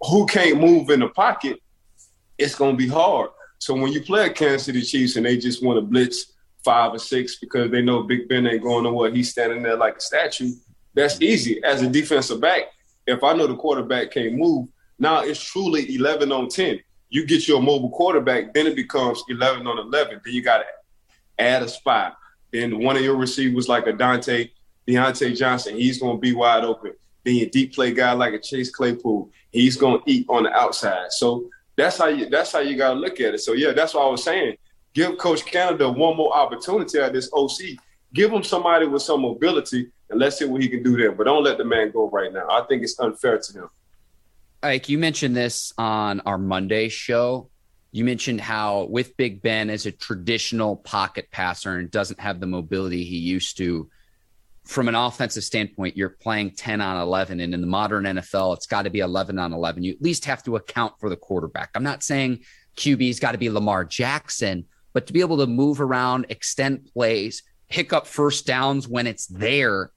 who 0.00 0.26
can't 0.26 0.60
move 0.60 0.90
in 0.90 1.00
the 1.00 1.08
pocket. 1.08 1.60
It's 2.36 2.54
going 2.54 2.72
to 2.72 2.76
be 2.76 2.88
hard. 2.88 3.30
So 3.58 3.74
when 3.74 3.92
you 3.92 4.02
play 4.02 4.26
a 4.26 4.30
Kansas 4.30 4.64
City 4.64 4.82
Chiefs 4.82 5.16
and 5.16 5.26
they 5.26 5.36
just 5.36 5.62
want 5.62 5.78
to 5.78 5.82
blitz 5.82 6.32
five 6.64 6.94
or 6.94 6.98
six 6.98 7.38
because 7.38 7.70
they 7.70 7.82
know 7.82 8.02
Big 8.02 8.28
Ben 8.28 8.46
ain't 8.46 8.62
going 8.62 8.84
nowhere, 8.84 9.10
he's 9.10 9.30
standing 9.30 9.62
there 9.62 9.76
like 9.76 9.96
a 9.96 10.00
statue. 10.00 10.52
That's 10.94 11.20
easy 11.20 11.62
as 11.64 11.82
a 11.82 11.88
defensive 11.88 12.40
back. 12.40 12.62
If 13.06 13.24
I 13.24 13.32
know 13.32 13.46
the 13.46 13.56
quarterback 13.56 14.12
can't 14.12 14.34
move, 14.34 14.68
now 14.98 15.20
it's 15.20 15.42
truly 15.42 15.94
11 15.94 16.30
on 16.30 16.48
10. 16.48 16.80
You 17.10 17.24
get 17.26 17.48
your 17.48 17.62
mobile 17.62 17.90
quarterback, 17.90 18.52
then 18.52 18.66
it 18.66 18.76
becomes 18.76 19.22
11 19.28 19.66
on 19.66 19.78
11. 19.78 20.20
Then 20.24 20.34
you 20.34 20.42
got 20.42 20.58
to 20.58 20.64
add 21.38 21.62
a 21.62 21.68
spot. 21.68 22.16
Then 22.52 22.82
one 22.82 22.96
of 22.96 23.02
your 23.02 23.16
receivers, 23.16 23.68
like 23.68 23.86
a 23.86 23.92
Dante, 23.92 24.50
Diontae 24.86 25.36
Johnson, 25.36 25.76
he's 25.76 26.00
going 26.00 26.16
to 26.16 26.20
be 26.20 26.34
wide 26.34 26.64
open. 26.64 26.92
Then 27.24 27.36
your 27.36 27.48
deep 27.48 27.74
play 27.74 27.92
guy 27.92 28.12
like 28.12 28.34
a 28.34 28.38
Chase 28.38 28.70
Claypool, 28.70 29.30
he's 29.52 29.76
to 29.76 30.02
eat 30.06 30.26
on 30.28 30.44
the 30.44 30.52
outside. 30.52 31.12
So 31.12 31.48
that's 31.76 31.98
how 31.98 32.08
you 32.08 32.28
that's 32.28 32.52
how 32.52 32.60
you 32.60 32.76
got 32.76 32.94
to 32.94 33.00
look 33.00 33.20
at 33.20 33.34
it. 33.34 33.38
So 33.38 33.52
yeah, 33.52 33.72
that's 33.72 33.94
what 33.94 34.06
I 34.06 34.10
was 34.10 34.22
saying. 34.22 34.56
Give 34.94 35.16
Coach 35.18 35.44
Canada 35.44 35.88
one 35.90 36.16
more 36.16 36.34
opportunity 36.34 36.98
at 36.98 37.12
this 37.12 37.30
OC. 37.32 37.78
Give 38.14 38.32
him 38.32 38.42
somebody 38.42 38.86
with 38.86 39.02
some 39.02 39.22
mobility, 39.22 39.90
and 40.10 40.18
let's 40.18 40.38
see 40.38 40.44
what 40.44 40.62
he 40.62 40.68
can 40.68 40.82
do 40.82 40.96
there. 40.96 41.12
But 41.12 41.24
don't 41.24 41.44
let 41.44 41.58
the 41.58 41.64
man 41.64 41.90
go 41.90 42.08
right 42.10 42.32
now. 42.32 42.46
I 42.50 42.62
think 42.62 42.82
it's 42.82 42.98
unfair 42.98 43.38
to 43.38 43.52
him. 43.52 43.70
Ike, 44.62 44.88
you 44.88 44.98
mentioned 44.98 45.36
this 45.36 45.72
on 45.78 46.20
our 46.20 46.38
Monday 46.38 46.88
show. 46.88 47.48
You 47.92 48.04
mentioned 48.04 48.40
how 48.40 48.84
with 48.84 49.16
Big 49.16 49.40
Ben 49.40 49.70
as 49.70 49.86
a 49.86 49.92
traditional 49.92 50.76
pocket 50.76 51.30
passer 51.30 51.76
and 51.76 51.90
doesn't 51.90 52.20
have 52.20 52.40
the 52.40 52.46
mobility 52.46 53.04
he 53.04 53.18
used 53.18 53.56
to. 53.58 53.88
From 54.68 54.86
an 54.86 54.94
offensive 54.94 55.44
standpoint, 55.44 55.96
you're 55.96 56.10
playing 56.10 56.50
10 56.50 56.82
on 56.82 57.00
11. 57.00 57.40
And 57.40 57.54
in 57.54 57.62
the 57.62 57.66
modern 57.66 58.04
NFL, 58.04 58.54
it's 58.54 58.66
got 58.66 58.82
to 58.82 58.90
be 58.90 58.98
11 58.98 59.38
on 59.38 59.54
11. 59.54 59.82
You 59.82 59.92
at 59.92 60.02
least 60.02 60.26
have 60.26 60.42
to 60.42 60.56
account 60.56 60.92
for 61.00 61.08
the 61.08 61.16
quarterback. 61.16 61.70
I'm 61.74 61.82
not 61.82 62.02
saying 62.02 62.40
QB's 62.76 63.18
got 63.18 63.32
to 63.32 63.38
be 63.38 63.48
Lamar 63.48 63.86
Jackson, 63.86 64.66
but 64.92 65.06
to 65.06 65.14
be 65.14 65.20
able 65.20 65.38
to 65.38 65.46
move 65.46 65.80
around, 65.80 66.26
extend 66.28 66.84
plays, 66.92 67.44
pick 67.70 67.94
up 67.94 68.06
first 68.06 68.46
downs 68.46 68.86
when 68.86 69.06
it's 69.06 69.26
there 69.26 69.90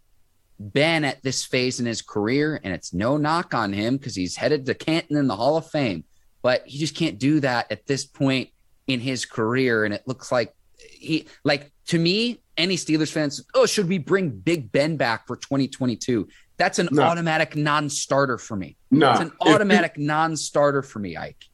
Ben 0.57 1.03
at 1.03 1.21
this 1.21 1.43
phase 1.43 1.81
in 1.81 1.85
his 1.85 2.01
career, 2.01 2.61
and 2.63 2.73
it's 2.73 2.93
no 2.93 3.17
knock 3.17 3.53
on 3.53 3.73
him 3.73 3.97
because 3.97 4.15
he's 4.15 4.37
headed 4.37 4.65
to 4.67 4.73
Canton 4.73 5.17
in 5.17 5.27
the 5.27 5.35
Hall 5.35 5.57
of 5.57 5.69
Fame, 5.69 6.05
but 6.41 6.63
he 6.65 6.77
just 6.77 6.95
can't 6.95 7.19
do 7.19 7.41
that 7.41 7.69
at 7.71 7.87
this 7.87 8.05
point 8.05 8.49
in 8.87 9.01
his 9.01 9.25
career. 9.25 9.83
And 9.83 9.93
it 9.93 10.07
looks 10.07 10.31
like 10.31 10.53
he, 10.89 11.27
like 11.43 11.71
to 11.87 11.99
me, 11.99 12.41
any 12.57 12.75
Steelers 12.75 13.11
fans, 13.11 13.43
oh, 13.53 13.65
should 13.65 13.87
we 13.87 13.97
bring 13.97 14.29
Big 14.29 14.71
Ben 14.71 14.97
back 14.97 15.27
for 15.27 15.35
2022? 15.35 16.27
That's 16.57 16.79
an 16.79 16.89
no. 16.91 17.03
automatic 17.03 17.55
non-starter 17.55 18.37
for 18.37 18.55
me. 18.55 18.77
No, 18.91 19.11
it's 19.11 19.21
an 19.21 19.31
automatic 19.41 19.93
you, 19.97 20.05
non-starter 20.05 20.83
for 20.83 20.99
me, 20.99 21.17
Ike. 21.17 21.45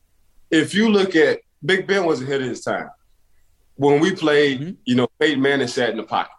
If 0.52 0.74
you 0.74 0.90
look 0.90 1.16
at 1.16 1.40
Big 1.63 1.88
Ben 1.88 2.06
was 2.06 2.22
ahead 2.22 2.42
of 2.42 2.48
his 2.48 2.62
time. 2.62 2.90
When 3.76 4.00
we 4.00 4.16
played, 4.16 4.62
mm-hmm. 4.62 4.72
you 4.86 4.96
know, 4.96 5.08
Peyton 5.20 5.42
Manning 5.42 5.68
sat 5.68 5.90
in 5.90 5.98
the 5.98 6.04
pocket. 6.04 6.32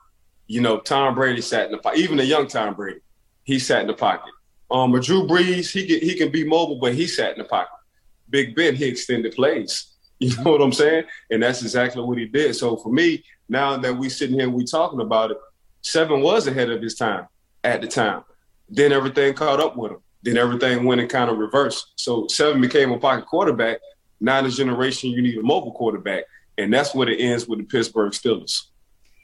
You 0.47 0.61
know, 0.61 0.79
Tom 0.79 1.15
Brady 1.15 1.41
sat 1.41 1.67
in 1.67 1.73
the 1.73 1.79
pocket. 1.79 1.99
Even 1.99 2.17
the 2.17 2.25
young 2.25 2.47
Tom 2.47 2.75
Brady, 2.75 3.01
he 3.45 3.59
sat 3.59 3.83
in 3.83 3.87
the 3.87 3.95
pocket. 3.95 4.33
Um, 4.71 4.93
but 4.93 5.03
Drew 5.03 5.27
Brees, 5.27 5.71
he 5.71 5.87
can, 5.87 6.01
he 6.01 6.15
can 6.15 6.31
be 6.31 6.45
mobile, 6.45 6.79
but 6.79 6.95
he 6.95 7.07
sat 7.07 7.33
in 7.33 7.39
the 7.39 7.45
pocket. 7.45 7.73
Big 8.29 8.55
Ben, 8.55 8.75
he 8.75 8.87
extended 8.87 9.35
plays. 9.35 9.88
You 10.21 10.35
know 10.43 10.51
what 10.51 10.61
I'm 10.61 10.73
saying? 10.73 11.05
And 11.31 11.41
that's 11.41 11.63
exactly 11.63 12.03
what 12.03 12.19
he 12.19 12.27
did. 12.27 12.57
So 12.57 12.77
for 12.77 12.93
me, 12.93 13.23
now 13.49 13.77
that 13.77 13.97
we 13.97 14.09
sitting 14.09 14.35
here 14.35 14.49
and 14.49 14.55
we 14.55 14.65
talking 14.65 15.01
about 15.01 15.31
it, 15.31 15.39
seven 15.83 16.23
was 16.23 16.49
ahead 16.49 16.71
of 16.71 16.83
his 16.83 16.97
time 16.97 17.29
at 17.63 17.81
the 17.81 17.87
time. 17.87 18.25
Then 18.69 18.91
everything 18.91 19.33
caught 19.35 19.61
up 19.61 19.77
with 19.77 19.93
him. 19.93 19.99
Then 20.25 20.37
everything 20.37 20.85
went 20.85 21.01
and 21.01 21.09
kind 21.09 21.31
of 21.31 21.39
reversed. 21.39 21.93
So 21.95 22.27
seven 22.27 22.61
became 22.61 22.91
a 22.91 22.99
pocket 22.99 23.27
quarterback. 23.27 23.79
Now 24.21 24.41
in 24.41 24.47
this 24.47 24.57
generation, 24.57 25.11
you 25.11 25.23
need 25.23 25.39
a 25.39 25.43
mobile 25.43 25.73
quarterback. 25.73 26.25
And 26.59 26.75
that's 26.75 26.95
what 26.95 27.09
it 27.09 27.21
ends 27.21 27.47
with 27.47 27.61
the 27.61 27.65
Pittsburgh 27.65 28.13
Steelers. 28.13 28.65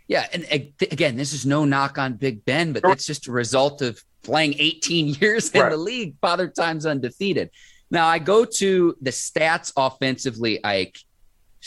Yeah, 0.07 0.27
and 0.33 0.47
again, 0.93 1.17
this 1.17 1.33
is 1.33 1.47
no 1.47 1.65
knock 1.65 1.99
on 1.99 2.15
Big 2.15 2.45
Ben, 2.45 2.73
but 2.73 2.85
it's 2.85 3.07
just 3.07 3.27
a 3.27 3.33
result 3.33 3.83
of 3.83 4.03
playing 4.23 4.55
18 4.59 5.09
years 5.21 5.51
in 5.51 5.61
right. 5.61 5.71
the 5.71 5.77
league, 5.77 6.15
father 6.21 6.49
times 6.49 6.87
undefeated. 6.87 7.51
Now 7.95 8.09
I 8.09 8.19
go 8.19 8.45
to 8.45 8.97
the 9.01 9.13
stats 9.13 9.73
offensively, 9.77 10.59
Ike. 10.65 10.99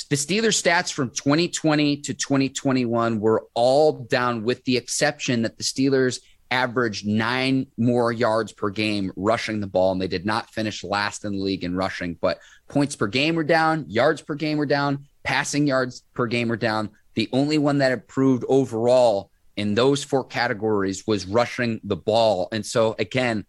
The 0.09 0.17
Steelers 0.17 0.61
stats 0.61 0.91
from 0.91 1.09
2020 1.11 2.01
to 2.01 2.13
2021 2.13 3.21
were 3.21 3.47
all 3.53 3.93
down, 3.93 4.43
with 4.43 4.61
the 4.65 4.75
exception 4.75 5.43
that 5.43 5.57
the 5.57 5.63
Steelers 5.63 6.19
averaged 6.51 7.07
nine 7.07 7.67
more 7.77 8.11
yards 8.11 8.51
per 8.51 8.69
game 8.69 9.13
rushing 9.15 9.61
the 9.61 9.67
ball, 9.67 9.93
and 9.93 10.01
they 10.01 10.09
did 10.09 10.25
not 10.25 10.49
finish 10.49 10.83
last 10.83 11.23
in 11.23 11.31
the 11.31 11.41
league 11.41 11.63
in 11.63 11.77
rushing. 11.77 12.15
But 12.19 12.39
points 12.67 12.97
per 12.97 13.07
game 13.07 13.35
were 13.35 13.45
down, 13.45 13.85
yards 13.87 14.21
per 14.21 14.35
game 14.35 14.57
were 14.57 14.65
down, 14.65 15.05
passing 15.23 15.65
yards 15.65 16.03
per 16.13 16.27
game 16.27 16.49
were 16.49 16.57
down. 16.57 16.89
The 17.13 17.29
only 17.31 17.57
one 17.57 17.77
that 17.77 17.93
improved 17.93 18.43
overall 18.49 19.31
in 19.55 19.75
those 19.75 20.03
four 20.03 20.25
categories 20.25 21.07
was 21.07 21.25
rushing 21.25 21.79
the 21.85 21.95
ball. 21.95 22.49
And 22.51 22.65
so, 22.65 22.97
again, 22.99 23.45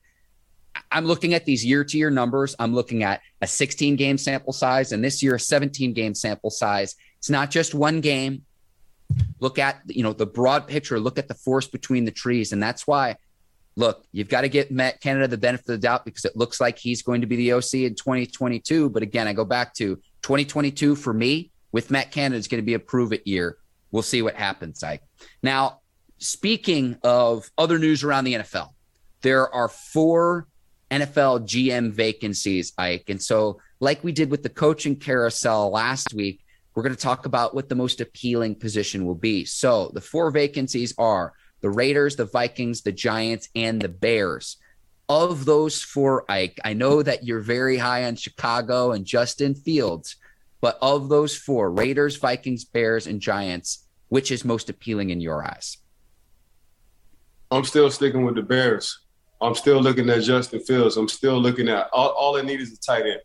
I'm 0.90 1.04
looking 1.04 1.34
at 1.34 1.44
these 1.44 1.64
year 1.64 1.84
to 1.84 1.98
year 1.98 2.10
numbers. 2.10 2.54
I'm 2.58 2.74
looking 2.74 3.02
at 3.02 3.20
a 3.40 3.46
16 3.46 3.96
game 3.96 4.18
sample 4.18 4.52
size 4.52 4.92
and 4.92 5.02
this 5.02 5.22
year 5.22 5.36
a 5.36 5.40
17 5.40 5.92
game 5.92 6.14
sample 6.14 6.50
size. 6.50 6.94
It's 7.18 7.30
not 7.30 7.50
just 7.50 7.74
one 7.74 8.00
game. 8.00 8.44
Look 9.40 9.58
at, 9.58 9.80
you 9.86 10.02
know, 10.02 10.12
the 10.12 10.26
broad 10.26 10.66
picture, 10.66 11.00
look 11.00 11.18
at 11.18 11.28
the 11.28 11.34
forest 11.34 11.72
between 11.72 12.04
the 12.04 12.10
trees. 12.10 12.52
And 12.52 12.62
that's 12.62 12.86
why, 12.86 13.16
look, 13.76 14.04
you've 14.12 14.28
got 14.28 14.42
to 14.42 14.48
get 14.48 14.70
Matt 14.70 15.00
Canada 15.00 15.28
the 15.28 15.38
benefit 15.38 15.68
of 15.68 15.80
the 15.80 15.86
doubt 15.86 16.04
because 16.04 16.24
it 16.24 16.36
looks 16.36 16.60
like 16.60 16.78
he's 16.78 17.02
going 17.02 17.22
to 17.22 17.26
be 17.26 17.36
the 17.36 17.52
OC 17.52 17.74
in 17.74 17.94
2022. 17.94 18.90
But 18.90 19.02
again, 19.02 19.26
I 19.26 19.32
go 19.32 19.44
back 19.44 19.74
to 19.74 19.96
2022 20.22 20.94
for 20.96 21.12
me 21.12 21.50
with 21.72 21.90
Matt 21.90 22.10
Canada 22.10 22.38
is 22.38 22.48
going 22.48 22.62
to 22.62 22.66
be 22.66 22.74
a 22.74 22.78
prove 22.78 23.12
it 23.12 23.26
year. 23.26 23.56
We'll 23.90 24.02
see 24.02 24.20
what 24.20 24.34
happens, 24.34 24.82
Ike. 24.82 25.02
Now, 25.42 25.80
speaking 26.18 26.98
of 27.02 27.50
other 27.56 27.78
news 27.78 28.04
around 28.04 28.24
the 28.24 28.34
NFL, 28.34 28.68
there 29.22 29.52
are 29.52 29.68
four 29.68 30.46
NFL 30.90 31.46
GM 31.46 31.92
vacancies, 31.92 32.72
Ike. 32.78 33.04
And 33.08 33.22
so, 33.22 33.60
like 33.80 34.02
we 34.02 34.12
did 34.12 34.30
with 34.30 34.42
the 34.42 34.48
coaching 34.48 34.96
carousel 34.96 35.70
last 35.70 36.14
week, 36.14 36.44
we're 36.74 36.82
going 36.82 36.94
to 36.94 37.00
talk 37.00 37.26
about 37.26 37.54
what 37.54 37.68
the 37.68 37.74
most 37.74 38.00
appealing 38.00 38.54
position 38.54 39.04
will 39.04 39.14
be. 39.14 39.44
So, 39.44 39.90
the 39.94 40.00
four 40.00 40.30
vacancies 40.30 40.94
are 40.98 41.32
the 41.60 41.70
Raiders, 41.70 42.16
the 42.16 42.24
Vikings, 42.24 42.82
the 42.82 42.92
Giants, 42.92 43.48
and 43.54 43.80
the 43.80 43.88
Bears. 43.88 44.56
Of 45.08 45.44
those 45.44 45.82
four, 45.82 46.30
Ike, 46.30 46.58
I 46.64 46.74
know 46.74 47.02
that 47.02 47.24
you're 47.24 47.40
very 47.40 47.78
high 47.78 48.04
on 48.04 48.16
Chicago 48.16 48.92
and 48.92 49.04
Justin 49.04 49.54
Fields, 49.54 50.16
but 50.60 50.78
of 50.82 51.08
those 51.08 51.36
four, 51.36 51.70
Raiders, 51.70 52.16
Vikings, 52.16 52.64
Bears, 52.64 53.06
and 53.06 53.20
Giants, 53.20 53.86
which 54.08 54.30
is 54.30 54.44
most 54.44 54.68
appealing 54.68 55.10
in 55.10 55.20
your 55.20 55.44
eyes? 55.44 55.78
I'm 57.50 57.64
still 57.64 57.90
sticking 57.90 58.24
with 58.24 58.34
the 58.34 58.42
Bears. 58.42 58.98
I'm 59.40 59.54
still 59.54 59.80
looking 59.80 60.10
at 60.10 60.22
Justin 60.22 60.60
Fields. 60.60 60.96
I'm 60.96 61.08
still 61.08 61.38
looking 61.40 61.68
at 61.68 61.88
all, 61.92 62.08
all 62.08 62.32
they 62.32 62.42
need 62.42 62.60
is 62.60 62.72
a 62.72 62.78
tight 62.78 63.06
end. 63.06 63.20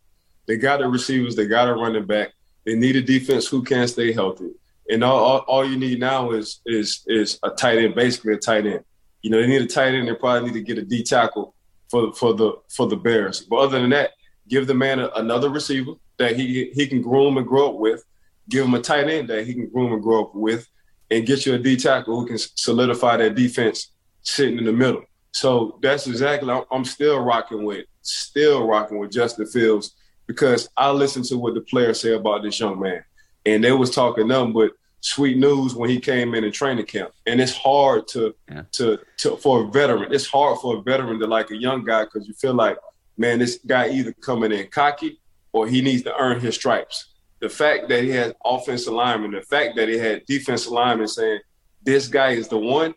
They 0.48 0.58
got 0.58 0.80
the 0.80 0.88
receivers, 0.88 1.36
they 1.36 1.48
got 1.48 1.70
a 1.70 1.74
running 1.74 2.06
back. 2.06 2.34
They 2.66 2.76
need 2.76 2.96
a 2.96 3.02
defense 3.02 3.48
who 3.48 3.64
can 3.64 3.88
stay 3.88 4.14
healthy. 4.14 4.52
And 4.90 5.04
all, 5.04 5.18
all, 5.18 5.38
all, 5.40 5.66
you 5.66 5.78
need 5.78 6.00
now 6.00 6.32
is 6.32 6.62
is 6.66 7.04
is 7.08 7.40
a 7.44 7.50
tight 7.50 7.80
end, 7.80 7.96
basically 7.96 8.34
a 8.34 8.38
tight 8.38 8.66
end. 8.66 8.84
You 9.22 9.30
know, 9.30 9.42
they 9.42 9.48
need 9.48 9.62
a 9.62 9.68
tight 9.68 9.94
end. 9.94 10.08
They 10.08 10.14
probably 10.14 10.52
need 10.52 10.60
to 10.60 10.62
get 10.62 10.78
a 10.78 10.86
D 10.86 11.04
tackle 11.04 11.56
for 11.90 12.14
for 12.14 12.34
the 12.34 12.54
for 12.70 12.88
the 12.88 12.98
Bears. 12.98 13.42
But 13.42 13.58
other 13.58 13.80
than 13.80 13.92
that, 13.92 14.12
give 14.50 14.68
the 14.68 14.74
man 14.74 15.00
a, 15.00 15.10
another 15.16 15.50
receiver 15.50 15.94
that 16.18 16.36
he 16.36 16.70
he 16.74 16.88
can 16.88 17.02
groom 17.02 17.38
and 17.38 17.48
grow 17.48 17.70
up 17.70 17.76
with. 17.76 18.04
Give 18.50 18.66
him 18.66 18.74
a 18.74 18.82
tight 18.82 19.08
end 19.08 19.30
that 19.30 19.48
he 19.48 19.54
can 19.54 19.70
groom 19.70 19.94
and 19.94 20.04
grow 20.04 20.24
up 20.24 20.36
with, 20.36 20.68
and 21.10 21.26
get 21.26 21.46
you 21.46 21.54
a 21.54 21.60
D 21.60 21.78
tackle 21.78 22.20
who 22.20 22.28
can 22.28 22.38
solidify 22.38 23.18
that 23.18 23.36
defense 23.36 23.92
sitting 24.22 24.58
in 24.58 24.66
the 24.66 24.74
middle. 24.74 25.04
So 25.34 25.80
that's 25.82 26.08
exactly 26.08 26.54
I'm 26.72 26.86
still 26.86 27.20
rocking 27.20 27.64
with, 27.64 27.86
still 28.02 28.68
rocking 28.68 29.00
with 29.00 29.12
Justin 29.12 29.48
Fields 29.48 29.96
because 30.28 30.70
I 30.78 30.92
listened 30.92 31.26
to 31.26 31.38
what 31.38 31.56
the 31.56 31.62
players 31.62 32.00
say 32.00 32.14
about 32.14 32.44
this 32.44 32.60
young 32.60 32.80
man, 32.80 33.04
and 33.46 33.64
they 33.64 33.72
was 33.72 33.92
talking 33.92 34.28
nothing 34.28 34.54
but 34.54 34.72
sweet 35.02 35.38
news 35.38 35.76
when 35.76 35.90
he 35.90 36.00
came 36.00 36.34
in 36.34 36.44
in 36.44 36.52
training 36.52 36.86
camp. 36.86 37.12
And 37.28 37.42
it's 37.42 37.56
hard 37.56 38.08
to 38.10 38.34
yeah. 38.50 38.64
to 38.74 39.00
to 39.18 39.36
for 39.38 39.64
a 39.64 39.68
veteran. 39.68 40.14
It's 40.14 40.28
hard 40.28 40.60
for 40.60 40.78
a 40.78 40.82
veteran 40.82 41.20
to 41.20 41.28
like 41.28 41.52
a 41.52 41.58
young 41.58 41.84
guy 41.84 42.06
because 42.06 42.28
you 42.28 42.34
feel 42.36 42.54
like, 42.54 42.78
man, 43.18 43.40
this 43.40 43.60
guy 43.66 43.90
either 43.90 44.14
coming 44.14 44.52
in 44.52 44.68
cocky 44.68 45.20
or 45.52 45.68
he 45.68 45.82
needs 45.82 46.04
to 46.04 46.16
earn 46.18 46.40
his 46.40 46.56
stripes. 46.56 47.10
The 47.40 47.50
fact 47.50 47.90
that 47.90 48.04
he 48.04 48.10
has 48.12 48.34
offensive 48.46 48.94
linemen, 48.94 49.32
the 49.32 49.42
fact 49.42 49.76
that 49.76 49.90
he 49.90 49.98
had 49.98 50.26
defensive 50.26 50.72
linemen 50.72 51.08
saying 51.08 51.42
this 51.84 52.08
guy 52.08 52.30
is 52.30 52.48
the 52.48 52.58
one, 52.58 52.96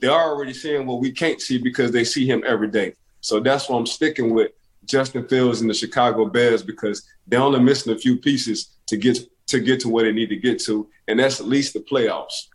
they're 0.00 0.10
already 0.10 0.52
seeing 0.52 0.86
what 0.86 1.00
we 1.00 1.12
can't 1.12 1.40
see 1.40 1.58
because 1.58 1.90
they 1.90 2.04
see 2.04 2.26
him 2.26 2.42
every 2.46 2.68
day. 2.68 2.94
So 3.20 3.40
that's 3.40 3.68
why 3.68 3.76
I'm 3.76 3.86
sticking 3.86 4.32
with 4.32 4.52
Justin 4.84 5.26
Fields 5.28 5.60
and 5.60 5.68
the 5.68 5.74
Chicago 5.74 6.26
Bears 6.26 6.62
because 6.62 7.06
they're 7.26 7.40
only 7.40 7.60
missing 7.60 7.92
a 7.92 7.98
few 7.98 8.16
pieces 8.16 8.76
to 8.86 8.96
get 8.96 9.18
to 9.48 9.60
get 9.60 9.80
to 9.80 9.88
where 9.88 10.04
they 10.04 10.12
need 10.12 10.28
to 10.28 10.36
get 10.36 10.60
to, 10.60 10.88
and 11.08 11.18
that's 11.18 11.40
at 11.40 11.46
least 11.46 11.72
the 11.72 11.80
playoffs. 11.80 12.48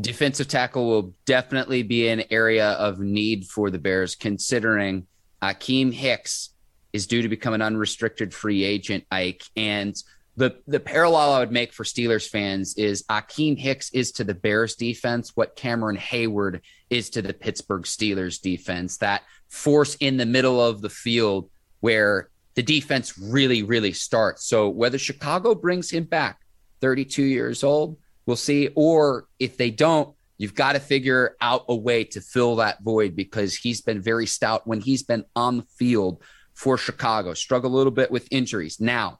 Defensive 0.00 0.48
tackle 0.48 0.88
will 0.88 1.14
definitely 1.24 1.82
be 1.82 2.08
an 2.08 2.24
area 2.30 2.70
of 2.72 2.98
need 2.98 3.46
for 3.46 3.70
the 3.70 3.78
Bears, 3.78 4.14
considering 4.14 5.06
Akiem 5.40 5.92
Hicks 5.92 6.50
is 6.92 7.06
due 7.06 7.22
to 7.22 7.28
become 7.28 7.54
an 7.54 7.62
unrestricted 7.62 8.34
free 8.34 8.64
agent, 8.64 9.04
Ike, 9.10 9.44
and 9.56 9.96
the 10.38 10.56
the 10.68 10.78
parallel 10.78 11.32
I 11.32 11.40
would 11.40 11.50
make 11.50 11.72
for 11.72 11.82
Steelers 11.82 12.28
fans 12.28 12.76
is 12.76 13.02
Akiem 13.10 13.58
Hicks 13.58 13.90
is 13.90 14.12
to 14.12 14.24
the 14.24 14.34
Bears 14.34 14.76
defense 14.76 15.32
what 15.34 15.56
Cameron 15.56 15.96
Heyward 15.96 16.60
is 16.90 17.10
to 17.10 17.22
the 17.22 17.34
Pittsburgh 17.34 17.82
Steelers 17.82 18.40
defense. 18.40 18.98
That 18.98 19.22
force 19.48 19.96
in 19.96 20.16
the 20.16 20.26
middle 20.26 20.60
of 20.62 20.80
the 20.80 20.90
field 20.90 21.50
where 21.80 22.30
the 22.54 22.62
defense 22.62 23.18
really, 23.18 23.64
really 23.64 23.92
starts. 23.92 24.46
So 24.46 24.68
whether 24.68 24.96
Chicago 24.96 25.56
brings 25.56 25.90
him 25.90 26.04
back, 26.04 26.38
32 26.82 27.24
years 27.24 27.64
old, 27.64 27.98
we'll 28.24 28.36
see. 28.36 28.68
Or 28.76 29.26
if 29.40 29.56
they 29.56 29.72
don't, 29.72 30.14
you've 30.36 30.54
got 30.54 30.74
to 30.74 30.80
figure 30.80 31.36
out 31.40 31.64
a 31.68 31.74
way 31.74 32.04
to 32.04 32.20
fill 32.20 32.56
that 32.56 32.84
void 32.84 33.16
because 33.16 33.56
he's 33.56 33.80
been 33.80 34.00
very 34.00 34.26
stout 34.26 34.68
when 34.68 34.80
he's 34.80 35.02
been 35.02 35.24
on 35.34 35.56
the 35.58 35.66
field 35.76 36.22
for 36.54 36.78
Chicago. 36.78 37.34
Struggle 37.34 37.74
a 37.74 37.76
little 37.76 37.92
bit 37.92 38.12
with 38.12 38.28
injuries. 38.30 38.80
Now, 38.80 39.18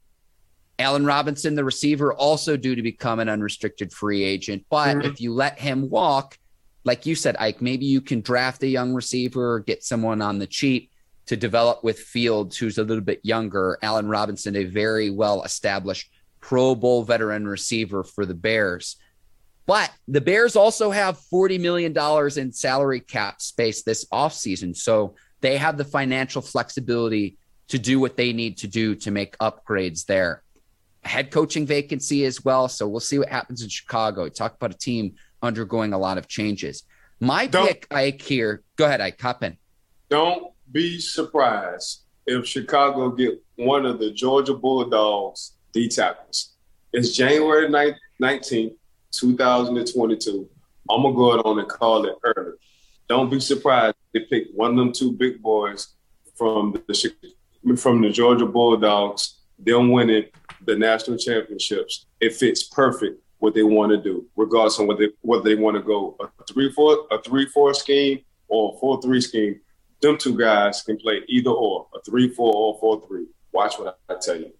Allen 0.78 1.04
Robinson, 1.04 1.54
the 1.54 1.64
receiver, 1.64 2.12
also 2.12 2.56
due 2.56 2.74
to 2.74 2.82
become 2.82 3.18
an 3.18 3.28
unrestricted 3.28 3.92
free 3.92 4.22
agent. 4.22 4.64
But 4.70 4.98
mm-hmm. 4.98 5.08
if 5.08 5.20
you 5.20 5.32
let 5.32 5.58
him 5.58 5.90
walk, 5.90 6.38
like 6.84 7.04
you 7.04 7.14
said, 7.14 7.36
Ike, 7.38 7.60
maybe 7.60 7.84
you 7.84 8.00
can 8.00 8.20
draft 8.20 8.62
a 8.62 8.68
young 8.68 8.94
receiver 8.94 9.54
or 9.54 9.60
get 9.60 9.82
someone 9.82 10.22
on 10.22 10.38
the 10.38 10.46
cheap 10.46 10.90
to 11.26 11.36
develop 11.36 11.82
with 11.84 11.98
Fields, 11.98 12.56
who's 12.56 12.78
a 12.78 12.84
little 12.84 13.04
bit 13.04 13.20
younger. 13.22 13.78
Allen 13.82 14.08
Robinson, 14.08 14.56
a 14.56 14.64
very 14.64 15.10
well 15.10 15.42
established 15.42 16.10
Pro 16.40 16.74
Bowl 16.74 17.02
veteran 17.02 17.46
receiver 17.46 18.04
for 18.04 18.24
the 18.24 18.34
Bears. 18.34 18.96
But 19.66 19.90
the 20.06 20.22
Bears 20.22 20.56
also 20.56 20.90
have 20.90 21.20
$40 21.30 21.60
million 21.60 21.94
in 22.38 22.52
salary 22.52 23.00
cap 23.00 23.42
space 23.42 23.82
this 23.82 24.06
offseason. 24.06 24.74
So 24.74 25.16
they 25.42 25.58
have 25.58 25.76
the 25.76 25.84
financial 25.84 26.40
flexibility 26.40 27.36
to 27.68 27.78
do 27.78 28.00
what 28.00 28.16
they 28.16 28.32
need 28.32 28.56
to 28.58 28.66
do 28.66 28.94
to 28.94 29.10
make 29.10 29.36
upgrades 29.38 30.06
there 30.06 30.42
head 31.08 31.30
coaching 31.30 31.66
vacancy 31.66 32.24
as 32.24 32.44
well. 32.44 32.68
So 32.68 32.86
we'll 32.86 33.00
see 33.00 33.18
what 33.18 33.28
happens 33.28 33.62
in 33.62 33.68
Chicago. 33.68 34.28
Talk 34.28 34.54
about 34.54 34.74
a 34.74 34.78
team 34.78 35.14
undergoing 35.42 35.92
a 35.92 35.98
lot 35.98 36.18
of 36.18 36.28
changes. 36.28 36.84
My 37.20 37.46
don't, 37.46 37.66
pick, 37.66 37.86
Ike, 37.90 38.22
here. 38.22 38.62
Go 38.76 38.84
ahead, 38.84 39.00
Ike. 39.00 39.20
Hop 39.20 39.42
in. 39.42 39.56
Don't 40.08 40.52
be 40.70 41.00
surprised 41.00 42.02
if 42.26 42.46
Chicago 42.46 43.10
get 43.10 43.42
one 43.56 43.86
of 43.86 43.98
the 43.98 44.10
Georgia 44.12 44.54
Bulldogs 44.54 45.54
D 45.72 45.88
tackles. 45.88 46.54
It's 46.92 47.14
January 47.16 47.68
19th, 48.20 48.76
2022. 49.10 50.48
I'm 50.90 51.02
gonna 51.02 51.14
go 51.14 51.34
out 51.34 51.44
on 51.44 51.58
and 51.58 51.68
call 51.68 52.06
it 52.06 52.14
early. 52.24 52.52
Don't 53.08 53.30
be 53.30 53.40
surprised 53.40 53.96
they 54.12 54.20
pick 54.20 54.48
one 54.54 54.72
of 54.72 54.76
them 54.76 54.92
two 54.92 55.12
big 55.12 55.42
boys 55.42 55.88
from 56.34 56.72
the 56.86 57.12
from 57.76 58.00
the 58.00 58.10
Georgia 58.10 58.46
Bulldogs. 58.46 59.37
Them 59.58 59.90
winning 59.90 60.24
the 60.64 60.76
national 60.76 61.18
championships, 61.18 62.06
it 62.20 62.34
fits 62.34 62.64
perfect 62.64 63.20
what 63.38 63.54
they 63.54 63.62
want 63.62 63.90
to 63.90 63.98
do, 63.98 64.26
regardless 64.36 64.78
of 64.78 64.86
what 64.86 64.98
they 64.98 65.08
whether 65.22 65.44
they 65.44 65.54
want 65.54 65.76
to 65.76 65.82
go 65.82 66.16
a 66.20 66.44
three 66.44 66.70
four 66.72 67.06
a 67.10 67.20
three 67.22 67.46
four 67.46 67.74
scheme 67.74 68.20
or 68.48 68.74
a 68.74 68.78
four 68.78 69.00
three 69.00 69.20
scheme. 69.20 69.60
Them 70.00 70.16
two 70.16 70.38
guys 70.38 70.82
can 70.82 70.96
play 70.96 71.22
either 71.28 71.50
or 71.50 71.88
a 71.94 72.00
three 72.02 72.28
four 72.28 72.52
or 72.54 72.78
four 72.78 73.04
three. 73.06 73.26
Watch 73.52 73.78
what 73.78 73.98
I 74.08 74.14
tell 74.20 74.36
you. 74.36 74.52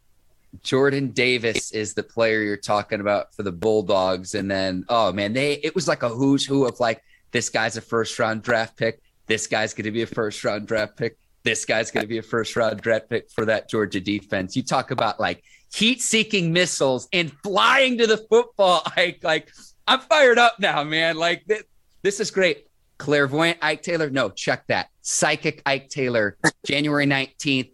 Jordan 0.63 1.09
Davis 1.11 1.73
is 1.73 1.95
the 1.95 2.03
player 2.03 2.41
you're 2.43 2.57
talking 2.57 3.01
about 3.01 3.35
for 3.35 3.43
the 3.43 3.53
Bulldogs, 3.53 4.35
and 4.35 4.51
then 4.51 4.85
oh 4.89 5.13
man, 5.13 5.33
they 5.33 5.55
it 5.55 5.75
was 5.75 5.87
like 5.87 6.03
a 6.03 6.09
who's 6.09 6.45
who 6.45 6.67
of 6.67 6.81
like 6.81 7.03
this 7.31 7.51
guy's 7.51 7.77
a 7.77 7.81
first 7.81 8.19
round 8.19 8.43
draft 8.43 8.77
pick, 8.77 9.01
this 9.27 9.47
guy's 9.47 9.75
going 9.75 9.85
to 9.85 9.91
be 9.91 10.03
a 10.03 10.07
first 10.07 10.43
round 10.45 10.67
draft 10.67 10.97
pick, 10.97 11.19
this 11.49 11.65
guy's 11.65 11.91
going 11.91 12.05
to 12.05 12.09
be 12.09 12.19
a 12.19 12.23
first 12.23 12.55
round 12.57 12.79
draft 12.83 13.09
pick 13.09 13.31
for 13.31 13.47
that 13.47 13.71
Georgia 13.71 14.01
defense. 14.01 14.55
You 14.55 14.63
talk 14.63 14.91
about 14.91 15.19
like 15.19 15.43
heat 15.73 16.03
seeking 16.03 16.53
missiles 16.53 17.09
and 17.11 17.33
flying 17.43 17.97
to 17.99 18.07
the 18.07 18.19
football. 18.19 18.83
Like, 18.97 19.25
like 19.25 19.51
I'm 19.87 20.01
fired 20.01 20.39
up 20.39 20.57
now, 20.59 20.85
man. 20.85 21.17
Like 21.17 21.45
this, 21.47 21.63
this 22.03 22.21
is 22.21 22.31
great. 22.31 22.67
Clairvoyant 22.99 23.59
Ike 23.63 23.83
Taylor. 23.83 24.11
No, 24.11 24.29
check 24.29 24.67
that. 24.67 24.89
Psychic 25.01 25.63
Ike 25.65 25.89
Taylor, 25.89 26.37
January 26.67 27.07
19th. 27.07 27.71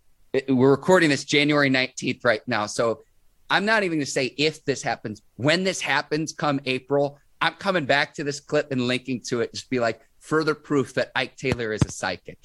We're 0.49 0.71
recording 0.71 1.11
this 1.11 1.25
January 1.25 1.71
19th 1.71 2.25
right 2.25 2.47
now. 2.47 2.67
So 2.67 3.03
I'm 3.51 3.65
not 3.65 3.83
even 3.83 3.99
going 3.99 4.05
to 4.05 4.11
say 4.11 4.27
if 4.37 4.65
this 4.65 4.83
happens. 4.83 5.23
When 5.35 5.65
this 5.65 5.81
happens 5.81 6.33
come 6.33 6.61
April, 6.67 7.19
I'm 7.41 7.55
coming 7.55 7.87
back 7.87 8.15
to 8.15 8.25
this 8.25 8.39
clip 8.39 8.71
and 8.71 8.87
linking 8.87 9.21
to 9.29 9.41
it. 9.41 9.53
Just 9.53 9.69
be 9.69 9.81
like 9.81 10.01
further 10.21 10.55
proof 10.55 10.95
that 10.95 11.11
Ike 11.17 11.37
Taylor 11.37 11.73
is 11.73 11.83
a 11.83 11.91
psychic. 11.91 12.39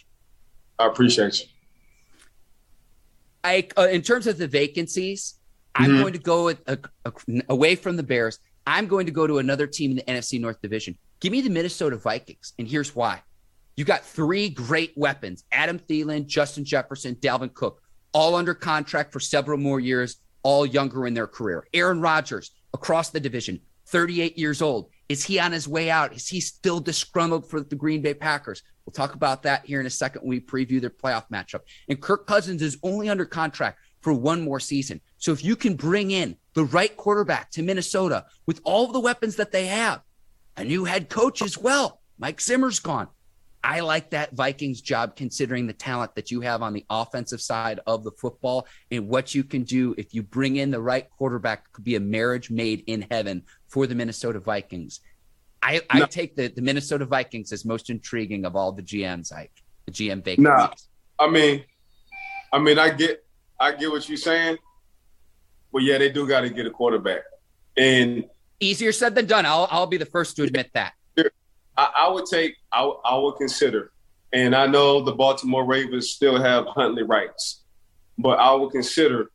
I 0.80 0.88
appreciate 0.88 1.40
you. 1.42 1.46
Ike, 3.44 3.74
uh, 3.78 3.88
in 3.90 4.02
terms 4.02 4.28
of 4.28 4.38
the 4.38 4.48
vacancies, 4.48 5.36
mm-hmm. 5.76 5.92
I'm 5.92 6.02
going 6.02 6.14
to 6.14 6.20
go 6.20 6.46
with, 6.46 6.62
uh, 6.68 7.12
away 7.50 7.76
from 7.76 7.98
the 7.98 8.04
Bears. 8.04 8.40
I'm 8.66 8.88
going 8.88 9.06
to 9.06 9.12
go 9.12 9.28
to 9.28 9.40
another 9.40 9.68
team 9.68 9.92
in 9.92 9.98
the 9.98 10.04
NFC 10.04 10.40
North 10.40 10.62
Division. 10.62 10.98
Give 11.20 11.32
me 11.32 11.42
the 11.42 11.50
Minnesota 11.50 11.98
Vikings. 11.98 12.54
And 12.58 12.68
here's 12.68 12.96
why. 12.96 13.22
You 13.76 13.86
got 13.86 14.04
three 14.04 14.50
great 14.50 14.94
weapons 14.98 15.44
Adam 15.52 15.80
Thielen, 15.80 16.28
Justin 16.28 16.66
Jefferson, 16.66 17.16
Dalvin 17.16 17.54
Cook, 17.54 17.82
all 18.14 18.36
under 18.36 18.54
contract 18.54 19.14
for 19.14 19.20
several 19.20 19.58
more 19.58 19.80
years, 19.80 20.18
all 20.44 20.66
younger 20.66 21.08
in 21.08 21.14
their 21.14 21.28
career. 21.28 21.66
Aaron 21.74 22.02
Rodgers 22.02 22.52
across 22.74 23.10
the 23.10 23.20
division, 23.20 23.60
38 23.88 24.38
years 24.38 24.62
old. 24.62 24.90
Is 25.08 25.24
he 25.24 25.40
on 25.40 25.52
his 25.52 25.68
way 25.68 25.90
out? 25.90 26.14
Is 26.14 26.28
he 26.28 26.40
still 26.40 26.80
disgruntled 26.80 27.50
for 27.50 27.62
the 27.62 27.76
Green 27.76 28.02
Bay 28.02 28.14
Packers? 28.14 28.62
We'll 28.90 29.08
talk 29.08 29.14
about 29.14 29.44
that 29.44 29.68
here 29.68 29.80
in 29.80 29.86
a 29.86 29.90
second 29.92 30.22
when 30.22 30.30
we 30.30 30.40
preview 30.40 30.82
their 30.82 30.90
playoff 30.90 31.30
matchup. 31.32 31.60
And 31.90 32.02
Kirk 32.02 32.26
Cousins 32.26 32.64
is 32.64 32.76
only 32.82 33.08
under 33.08 33.24
contract 33.24 33.78
for 34.02 34.14
one 34.14 34.42
more 34.42 34.60
season. 34.60 35.00
So 35.20 35.32
if 35.32 35.44
you 35.44 35.56
can 35.56 35.76
bring 35.76 36.10
in 36.10 36.36
the 36.56 36.64
right 36.64 36.98
quarterback 36.98 37.52
to 37.52 37.62
Minnesota 37.62 38.26
with 38.48 38.62
all 38.64 38.88
the 38.88 39.00
weapons 39.00 39.36
that 39.36 39.52
they 39.52 39.68
have, 39.68 40.02
a 40.58 40.64
new 40.64 40.86
head 40.86 41.08
coach 41.08 41.44
as 41.44 41.56
well, 41.56 42.02
Mike 42.18 42.42
Zimmer's 42.42 42.80
gone. 42.80 43.10
I 43.64 43.82
like 43.82 44.10
that 44.10 44.32
Vikings 44.32 44.82
job 44.82 45.16
considering 45.16 45.68
the 45.68 45.74
talent 45.74 46.16
that 46.16 46.32
you 46.32 46.42
have 46.42 46.64
on 46.64 46.74
the 46.74 46.86
offensive 46.90 47.42
side 47.42 47.80
of 47.86 48.04
the 48.04 48.12
football 48.12 48.66
and 48.90 49.08
what 49.08 49.36
you 49.36 49.44
can 49.44 49.62
do 49.62 49.94
if 50.00 50.16
you 50.16 50.24
bring 50.24 50.56
in 50.56 50.72
the 50.72 50.82
right 50.82 51.08
quarterback 51.12 51.72
could 51.74 51.84
be 51.84 51.96
a 51.96 52.00
marriage 52.00 52.50
made 52.50 52.86
in 52.88 53.06
heaven 53.12 53.44
for 53.68 53.86
the 53.86 53.94
Minnesota 53.94 54.40
Vikings. 54.40 55.02
I, 55.62 55.82
I 55.90 56.06
take 56.06 56.36
the, 56.36 56.48
the 56.48 56.62
Minnesota 56.62 57.06
Vikings 57.06 57.52
as 57.52 57.66
most 57.66 57.90
intriguing 57.90 58.46
of 58.46 58.56
all 58.56 58.72
the 58.72 58.82
GMs, 58.82 59.32
like 59.32 59.52
the 59.86 59.92
GM 59.92 60.24
vacancies. 60.24 60.40
Nah, 60.40 60.70
I 61.20 61.30
mean, 61.30 61.64
I 62.54 62.60
mean, 62.60 62.80
I 62.80 62.90
get, 62.90 63.26
I 63.60 63.74
get 63.74 63.92
what 63.92 64.08
you're 64.08 64.18
saying, 64.18 64.58
but 65.72 65.84
yeah, 65.84 65.98
they 65.98 66.10
do 66.10 66.28
got 66.28 66.42
to 66.42 66.50
get 66.50 66.66
a 66.66 66.72
quarterback, 66.72 67.24
and 67.76 68.26
easier 68.60 68.92
said 68.92 69.16
than 69.16 69.26
done. 69.26 69.46
I'll, 69.46 69.68
I'll 69.70 69.88
be 69.88 69.98
the 69.98 70.06
first 70.06 70.36
to 70.38 70.44
admit 70.44 70.72
that. 70.74 70.94
I, 71.78 71.92
I 71.98 72.10
would 72.10 72.26
take, 72.26 72.56
I, 72.72 72.84
I 72.84 73.18
would 73.18 73.36
consider, 73.36 73.92
and 74.32 74.56
I 74.56 74.66
know 74.66 75.02
the 75.02 75.14
Baltimore 75.14 75.66
Ravens 75.66 76.10
still 76.10 76.42
have 76.42 76.66
Huntley 76.68 77.04
rights, 77.04 77.64
but 78.18 78.40
I 78.40 78.54
would 78.54 78.72
consider 78.72 79.32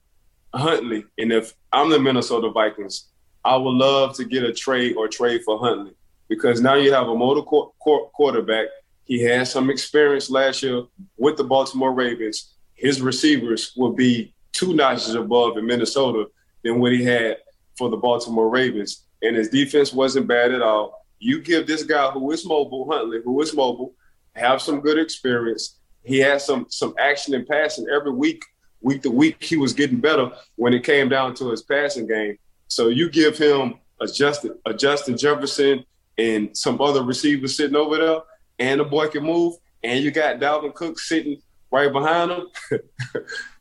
Huntley. 0.54 1.04
And 1.18 1.32
if 1.32 1.54
I'm 1.72 1.90
the 1.90 1.98
Minnesota 1.98 2.50
Vikings, 2.50 3.08
I 3.44 3.56
would 3.56 3.74
love 3.74 4.16
to 4.16 4.24
get 4.24 4.42
a 4.42 4.52
trade 4.52 4.96
or 4.96 5.06
trade 5.06 5.42
for 5.44 5.58
Huntley 5.58 5.94
because 6.28 6.60
now 6.60 6.74
you 6.74 6.92
have 6.92 7.08
a 7.08 7.14
motor 7.14 7.42
qu- 7.42 7.72
qu- 7.82 8.08
quarterback. 8.12 8.66
He 9.04 9.22
has 9.22 9.50
some 9.50 9.70
experience 9.70 10.30
last 10.30 10.62
year 10.62 10.84
with 11.16 11.36
the 11.36 11.44
Baltimore 11.44 11.92
Ravens. 11.92 12.54
His 12.74 13.00
receivers 13.00 13.72
will 13.76 13.92
be 13.92 14.34
two 14.52 14.74
notches 14.74 15.14
above 15.14 15.58
in 15.58 15.66
Minnesota 15.66 16.26
than 16.62 16.80
what 16.80 16.92
he 16.92 17.04
had 17.04 17.38
for 17.76 17.90
the 17.90 17.96
Baltimore 17.96 18.48
Ravens. 18.48 19.04
And 19.22 19.36
his 19.36 19.48
defense 19.48 19.92
wasn't 19.92 20.26
bad 20.26 20.52
at 20.52 20.62
all. 20.62 21.06
You 21.18 21.40
give 21.40 21.66
this 21.66 21.82
guy 21.82 22.10
who 22.10 22.30
is 22.32 22.46
mobile, 22.46 22.90
Huntley, 22.90 23.20
who 23.24 23.40
is 23.40 23.54
mobile, 23.54 23.94
have 24.34 24.60
some 24.60 24.80
good 24.80 24.98
experience. 24.98 25.78
He 26.02 26.18
has 26.18 26.44
some 26.44 26.66
some 26.68 26.94
action 26.98 27.34
and 27.34 27.46
passing 27.46 27.86
every 27.94 28.12
week, 28.12 28.42
week 28.80 29.02
to 29.02 29.10
week. 29.10 29.42
He 29.42 29.56
was 29.56 29.72
getting 29.72 30.00
better 30.00 30.30
when 30.56 30.74
it 30.74 30.84
came 30.84 31.08
down 31.08 31.34
to 31.36 31.50
his 31.50 31.62
passing 31.62 32.06
game. 32.06 32.38
So 32.68 32.88
you 32.88 33.08
give 33.08 33.38
him 33.38 33.74
a 34.00 34.06
Justin, 34.06 34.58
a 34.66 34.74
Justin 34.74 35.16
Jefferson 35.16 35.84
and 36.18 36.56
some 36.56 36.80
other 36.80 37.02
receivers 37.02 37.56
sitting 37.56 37.76
over 37.76 37.96
there, 37.96 38.18
and 38.58 38.80
the 38.80 38.84
boy 38.84 39.08
can 39.08 39.24
move, 39.24 39.54
and 39.82 40.02
you 40.02 40.10
got 40.10 40.38
Dalvin 40.38 40.74
Cook 40.74 40.98
sitting 40.98 41.40
right 41.70 41.92
behind 41.92 42.30
him. 42.30 42.46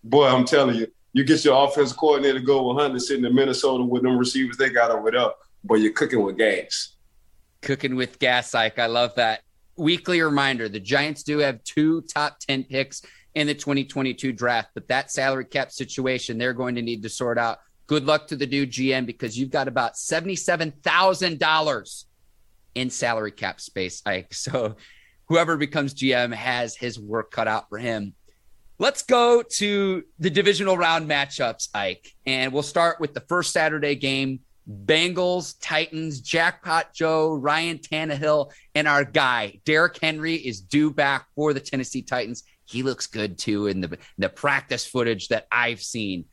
boy, 0.03 0.27
I'm 0.27 0.45
telling 0.45 0.75
you, 0.75 0.87
you 1.13 1.23
get 1.23 1.45
your 1.45 1.67
offensive 1.67 1.97
coordinator 1.97 2.39
to 2.39 2.45
go 2.45 2.67
with 2.67 2.81
Huntley 2.81 2.99
sitting 2.99 3.25
in 3.25 3.35
Minnesota 3.35 3.83
with 3.83 4.03
them 4.03 4.17
receivers 4.17 4.57
they 4.57 4.69
got 4.69 4.91
over 4.91 5.11
there, 5.11 5.29
but 5.63 5.75
you're 5.75 5.93
cooking 5.93 6.23
with 6.23 6.37
gas. 6.37 6.95
Cooking 7.61 7.95
with 7.95 8.19
gas, 8.19 8.53
Ike. 8.53 8.79
I 8.79 8.87
love 8.87 9.15
that. 9.15 9.41
Weekly 9.75 10.21
reminder 10.21 10.69
the 10.69 10.79
Giants 10.79 11.23
do 11.23 11.39
have 11.39 11.63
two 11.63 12.01
top 12.01 12.37
10 12.39 12.65
picks 12.65 13.01
in 13.35 13.47
the 13.47 13.55
2022 13.55 14.31
draft, 14.31 14.69
but 14.73 14.87
that 14.89 15.11
salary 15.11 15.45
cap 15.45 15.71
situation 15.71 16.37
they're 16.37 16.53
going 16.53 16.75
to 16.75 16.81
need 16.81 17.03
to 17.03 17.09
sort 17.09 17.37
out. 17.37 17.59
Good 17.87 18.05
luck 18.05 18.27
to 18.27 18.35
the 18.35 18.45
new 18.45 18.67
GM 18.67 19.05
because 19.05 19.37
you've 19.37 19.49
got 19.49 19.67
about 19.67 19.95
$77,000 19.95 22.05
in 22.75 22.89
salary 22.89 23.31
cap 23.31 23.59
space, 23.61 24.01
Ike. 24.05 24.33
So 24.33 24.75
whoever 25.27 25.57
becomes 25.57 25.93
GM 25.93 26.33
has 26.33 26.75
his 26.75 26.99
work 26.99 27.31
cut 27.31 27.47
out 27.47 27.69
for 27.69 27.77
him. 27.77 28.13
Let's 28.79 29.03
go 29.03 29.43
to 29.43 30.03
the 30.19 30.29
divisional 30.29 30.77
round 30.77 31.09
matchups, 31.09 31.69
Ike. 31.73 32.11
And 32.25 32.51
we'll 32.51 32.63
start 32.63 32.99
with 32.99 33.13
the 33.13 33.21
first 33.21 33.53
Saturday 33.53 33.95
game 33.95 34.39
Bengals, 34.85 35.55
Titans, 35.61 36.21
Jackpot 36.21 36.93
Joe, 36.93 37.33
Ryan 37.33 37.79
Tannehill, 37.79 38.51
and 38.75 38.87
our 38.87 39.03
guy, 39.03 39.59
Derrick 39.65 39.99
Henry, 40.01 40.35
is 40.35 40.61
due 40.61 40.91
back 40.91 41.27
for 41.35 41.53
the 41.53 41.59
Tennessee 41.59 42.01
Titans. 42.01 42.43
He 42.65 42.81
looks 42.81 43.07
good 43.07 43.37
too 43.37 43.67
in 43.67 43.81
the, 43.81 43.97
the 44.17 44.29
practice 44.29 44.85
footage 44.85 45.27
that 45.29 45.47
I've 45.51 45.81
seen. 45.81 46.25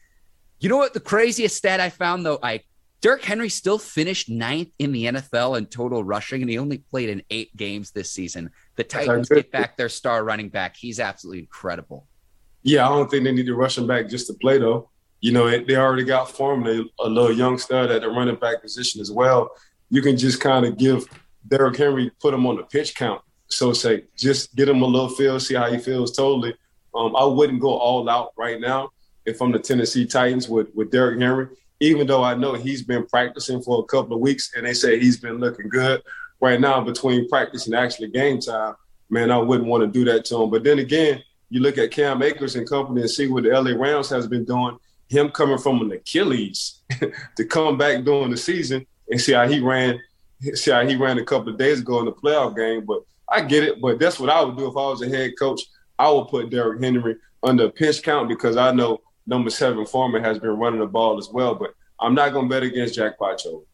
You 0.60 0.68
know 0.68 0.76
what? 0.76 0.94
The 0.94 1.00
craziest 1.00 1.56
stat 1.56 1.80
I 1.80 1.90
found, 1.90 2.24
though, 2.24 2.38
I 2.42 2.60
Derrick 3.00 3.24
Henry 3.24 3.48
still 3.48 3.78
finished 3.78 4.28
ninth 4.28 4.68
in 4.78 4.92
the 4.92 5.06
NFL 5.06 5.56
in 5.56 5.66
total 5.66 6.04
rushing, 6.04 6.42
and 6.42 6.50
he 6.50 6.58
only 6.58 6.78
played 6.78 7.08
in 7.08 7.22
eight 7.30 7.56
games 7.56 7.92
this 7.92 8.10
season. 8.12 8.50
The 8.76 8.84
Titans 8.84 9.28
get 9.28 9.50
back 9.50 9.76
their 9.76 9.88
star 9.88 10.22
running 10.22 10.50
back. 10.50 10.76
He's 10.76 11.00
absolutely 11.00 11.40
incredible. 11.40 12.06
Yeah, 12.62 12.86
I 12.86 12.90
don't 12.90 13.10
think 13.10 13.24
they 13.24 13.32
need 13.32 13.46
to 13.46 13.54
rush 13.54 13.78
him 13.78 13.86
back 13.86 14.08
just 14.08 14.26
to 14.26 14.34
play, 14.34 14.58
though 14.58 14.90
you 15.20 15.32
know, 15.32 15.50
they 15.50 15.76
already 15.76 16.04
got 16.04 16.30
formed 16.30 16.66
a, 16.66 16.84
a 17.00 17.08
little 17.08 17.32
young 17.32 17.58
stud 17.58 17.90
at 17.90 18.00
the 18.02 18.08
running 18.08 18.36
back 18.36 18.62
position 18.62 19.00
as 19.00 19.10
well. 19.10 19.50
You 19.90 20.02
can 20.02 20.16
just 20.16 20.40
kind 20.40 20.64
of 20.64 20.78
give 20.78 21.06
Derrick 21.46 21.76
Henry, 21.76 22.10
put 22.20 22.34
him 22.34 22.46
on 22.46 22.56
the 22.56 22.62
pitch 22.64 22.94
count. 22.94 23.20
So 23.48 23.72
say, 23.72 24.04
just 24.16 24.54
get 24.54 24.68
him 24.68 24.82
a 24.82 24.86
little 24.86 25.08
feel, 25.08 25.38
see 25.40 25.54
how 25.54 25.70
he 25.70 25.78
feels 25.78 26.16
totally. 26.16 26.54
Um, 26.94 27.14
I 27.16 27.24
wouldn't 27.24 27.60
go 27.60 27.76
all 27.76 28.08
out 28.08 28.32
right 28.36 28.60
now 28.60 28.90
if 29.26 29.40
I'm 29.40 29.52
the 29.52 29.58
Tennessee 29.58 30.06
Titans 30.06 30.48
with, 30.48 30.68
with 30.74 30.90
Derrick 30.90 31.20
Henry, 31.20 31.48
even 31.80 32.06
though 32.06 32.22
I 32.22 32.34
know 32.34 32.54
he's 32.54 32.82
been 32.82 33.06
practicing 33.06 33.62
for 33.62 33.80
a 33.80 33.84
couple 33.84 34.14
of 34.14 34.20
weeks 34.20 34.52
and 34.54 34.66
they 34.66 34.74
say 34.74 34.98
he's 34.98 35.18
been 35.18 35.38
looking 35.38 35.68
good. 35.68 36.02
Right 36.40 36.60
now, 36.60 36.80
between 36.80 37.28
practice 37.28 37.66
and 37.66 37.74
actually 37.74 38.08
game 38.08 38.40
time, 38.40 38.74
man, 39.10 39.30
I 39.30 39.38
wouldn't 39.38 39.68
want 39.68 39.82
to 39.82 39.86
do 39.86 40.10
that 40.10 40.24
to 40.26 40.42
him. 40.42 40.50
But 40.50 40.64
then 40.64 40.78
again, 40.78 41.22
you 41.50 41.60
look 41.60 41.76
at 41.78 41.90
Cam 41.90 42.22
Akers 42.22 42.56
and 42.56 42.68
company 42.68 43.02
and 43.02 43.10
see 43.10 43.26
what 43.26 43.42
the 43.42 43.50
LA 43.50 43.72
Rams 43.72 44.08
has 44.10 44.26
been 44.26 44.44
doing– 44.44 44.78
him 45.10 45.28
coming 45.30 45.58
from 45.58 45.82
an 45.82 45.92
Achilles 45.92 46.82
to 47.36 47.44
come 47.44 47.76
back 47.76 48.04
during 48.04 48.30
the 48.30 48.36
season 48.36 48.86
and 49.10 49.20
see 49.20 49.32
how 49.32 49.46
he 49.46 49.58
ran, 49.58 50.00
see 50.54 50.70
how 50.70 50.86
he 50.86 50.94
ran 50.94 51.18
a 51.18 51.24
couple 51.24 51.50
of 51.50 51.58
days 51.58 51.80
ago 51.80 51.98
in 51.98 52.04
the 52.06 52.12
playoff 52.12 52.56
game. 52.56 52.84
But 52.86 53.02
I 53.28 53.42
get 53.42 53.64
it. 53.64 53.80
But 53.80 53.98
that's 53.98 54.20
what 54.20 54.30
I 54.30 54.42
would 54.42 54.56
do 54.56 54.68
if 54.68 54.76
I 54.76 54.88
was 54.88 55.02
a 55.02 55.08
head 55.08 55.32
coach. 55.38 55.62
I 55.98 56.10
would 56.10 56.28
put 56.28 56.50
Derrick 56.50 56.82
Henry 56.82 57.16
under 57.42 57.66
a 57.66 57.70
pinch 57.70 58.02
count 58.02 58.28
because 58.28 58.56
I 58.56 58.72
know 58.72 59.00
number 59.26 59.50
seven 59.50 59.86
Foreman 59.86 60.24
has 60.24 60.38
been 60.38 60.50
running 60.50 60.80
the 60.80 60.86
ball 60.86 61.18
as 61.18 61.28
well. 61.32 61.54
But 61.54 61.74
I'm 61.98 62.14
not 62.14 62.32
going 62.32 62.48
to 62.48 62.54
bet 62.54 62.62
against 62.62 62.94
Jackpot 62.94 63.40
Joe. 63.42 63.64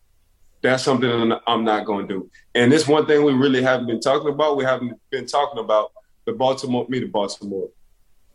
That's 0.62 0.82
something 0.82 1.32
I'm 1.46 1.64
not 1.64 1.86
going 1.86 2.08
to 2.08 2.14
do. 2.14 2.30
And 2.54 2.72
this 2.72 2.88
one 2.88 3.06
thing 3.06 3.24
we 3.24 3.32
really 3.32 3.62
haven't 3.62 3.86
been 3.86 4.00
talking 4.00 4.32
about. 4.32 4.56
We 4.56 4.64
haven't 4.64 4.98
been 5.10 5.26
talking 5.26 5.58
about 5.60 5.92
the 6.24 6.32
Baltimore, 6.32 6.86
me, 6.88 6.98
the 6.98 7.06
Baltimore, 7.06 7.68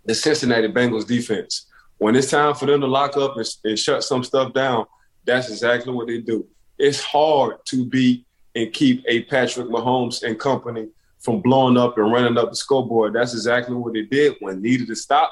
the 0.06 0.15
Cincinnati 0.15 0.69
Bengals 0.69 1.06
defense 1.06 1.67
when 2.02 2.15
it's 2.15 2.32
time 2.32 2.56
for 2.56 2.65
them 2.65 2.82
to 2.82 2.88
lock 2.88 3.15
up 3.15 3.38
and, 3.38 3.47
and 3.63 3.78
shut 3.78 4.04
some 4.04 4.24
stuff 4.24 4.54
down, 4.54 4.88
that's 5.24 5.52
exactly 5.52 5.93
what 5.93 6.08
they 6.08 6.17
do. 6.17 6.47
It's 6.80 7.00
hard 7.00 7.63
to 7.65 7.86
beat 7.86 8.26
and 8.56 8.74
keep 8.74 9.06
a 9.08 9.21
Patrick 9.26 9.67
Mahomes 9.67 10.24
and 10.24 10.39
company 10.39 10.88
from 11.19 11.41
blowing 11.41 11.78
up 11.78 12.00
and 12.00 12.12
running 12.12 12.39
up 12.39 12.50
the 12.50 12.56
scoreboard. 12.56 13.13
That's 13.13 13.34
exactly 13.34 13.76
what 13.76 13.93
they 13.93 14.02
did 14.02 14.38
when 14.39 14.63
needed 14.63 14.88
to 14.88 14.95
stop. 14.95 15.32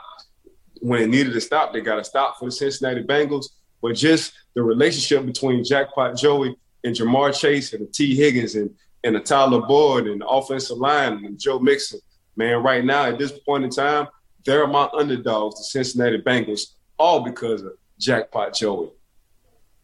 When 0.79 1.01
it 1.01 1.09
needed 1.09 1.33
to 1.33 1.41
stop, 1.41 1.73
they 1.73 1.81
got 1.81 1.95
to 1.95 2.03
stop 2.03 2.37
for 2.37 2.45
the 2.45 2.51
Cincinnati 2.51 3.03
Bengals. 3.03 3.47
But 3.81 3.93
just 3.93 4.33
the 4.55 4.63
relationship 4.63 5.25
between 5.25 5.63
Jackpot 5.63 6.17
Joey 6.17 6.55
and 6.83 6.95
Ja'Marr 6.95 7.37
Chase 7.37 7.73
and 7.73 7.87
the 7.87 7.91
Tee 7.91 8.15
Higgins 8.15 8.55
and, 8.55 8.69
and 9.03 9.15
the 9.15 9.19
Tyler 9.19 9.61
Boyd 9.61 10.07
and 10.07 10.21
the 10.21 10.27
offensive 10.27 10.77
line 10.77 11.25
and 11.25 11.39
Joe 11.39 11.59
Mixon, 11.59 11.99
man, 12.35 12.63
right 12.63 12.83
now 12.83 13.05
at 13.05 13.17
this 13.17 13.31
point 13.31 13.63
in 13.63 13.69
time, 13.69 14.07
they're 14.45 14.67
my 14.67 14.89
underdogs, 14.93 15.57
the 15.57 15.63
Cincinnati 15.63 16.21
Bengals, 16.21 16.73
all 16.97 17.21
because 17.21 17.61
of 17.61 17.73
Jackpot 17.99 18.53
Joey. 18.53 18.89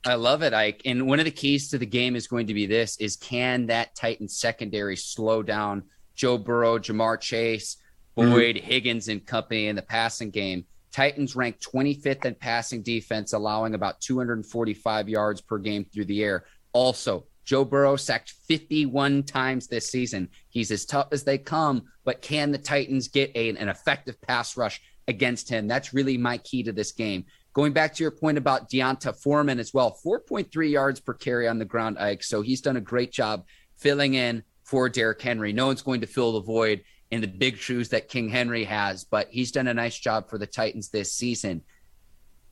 I 0.05 0.15
love 0.15 0.43
it, 0.43 0.53
Ike. 0.53 0.81
And 0.85 1.07
one 1.07 1.19
of 1.19 1.25
the 1.25 1.31
keys 1.31 1.69
to 1.69 1.77
the 1.77 1.85
game 1.85 2.15
is 2.15 2.27
going 2.27 2.47
to 2.47 2.53
be 2.53 2.65
this: 2.65 2.97
is 2.97 3.15
can 3.15 3.67
that 3.67 3.95
Titan 3.95 4.27
secondary 4.27 4.95
slow 4.95 5.41
down 5.41 5.83
Joe 6.15 6.37
Burrow, 6.37 6.77
Ja'Marr 6.77 7.19
Chase, 7.19 7.77
mm-hmm. 8.15 8.31
Boyd, 8.31 8.55
mm-hmm. 8.55 8.65
Higgins, 8.65 9.07
and 9.07 9.25
company 9.25 9.67
in 9.67 9.75
the 9.75 9.81
passing 9.81 10.29
game? 10.29 10.65
Titans 10.95 11.35
rank 11.35 11.59
25th 11.59 12.23
in 12.23 12.35
passing 12.35 12.81
defense, 12.81 13.33
allowing 13.33 13.75
about 13.75 13.99
245 13.99 15.09
yards 15.09 15.41
per 15.41 15.57
game 15.57 15.83
through 15.83 16.05
the 16.05 16.23
air. 16.23 16.45
Also, 16.71 17.25
Joe 17.43 17.65
Burrow 17.65 17.97
sacked 17.97 18.31
51 18.47 19.23
times 19.23 19.67
this 19.67 19.89
season. 19.89 20.29
He's 20.47 20.71
as 20.71 20.85
tough 20.85 21.09
as 21.11 21.25
they 21.25 21.37
come, 21.37 21.83
but 22.05 22.21
can 22.21 22.53
the 22.53 22.57
Titans 22.57 23.09
get 23.09 23.29
a, 23.35 23.49
an 23.49 23.67
effective 23.67 24.21
pass 24.21 24.55
rush 24.55 24.81
against 25.09 25.49
him? 25.49 25.67
That's 25.67 25.93
really 25.93 26.17
my 26.17 26.37
key 26.37 26.63
to 26.63 26.71
this 26.71 26.93
game. 26.93 27.25
Going 27.51 27.73
back 27.73 27.93
to 27.95 28.03
your 28.03 28.11
point 28.11 28.37
about 28.37 28.69
D'Onta 28.69 29.11
Foreman 29.21 29.59
as 29.59 29.73
well, 29.73 29.99
4.3 30.05 30.71
yards 30.71 31.01
per 31.01 31.13
carry 31.13 31.45
on 31.45 31.59
the 31.59 31.65
ground, 31.65 31.99
Ike. 31.99 32.23
So 32.23 32.41
he's 32.41 32.61
done 32.61 32.77
a 32.77 32.81
great 32.81 33.11
job 33.11 33.45
filling 33.75 34.13
in 34.13 34.43
for 34.63 34.87
Derrick 34.87 35.21
Henry. 35.21 35.51
No 35.51 35.67
one's 35.67 35.81
going 35.81 36.01
to 36.01 36.07
fill 36.07 36.31
the 36.31 36.41
void 36.41 36.85
in 37.11 37.21
the 37.21 37.27
big 37.27 37.57
shoes 37.57 37.89
that 37.89 38.09
King 38.09 38.29
Henry 38.29 38.63
has, 38.63 39.03
but 39.03 39.27
he's 39.29 39.51
done 39.51 39.67
a 39.67 39.73
nice 39.73 39.97
job 39.97 40.29
for 40.29 40.37
the 40.37 40.47
Titans 40.47 40.89
this 40.89 41.13
season. 41.13 41.61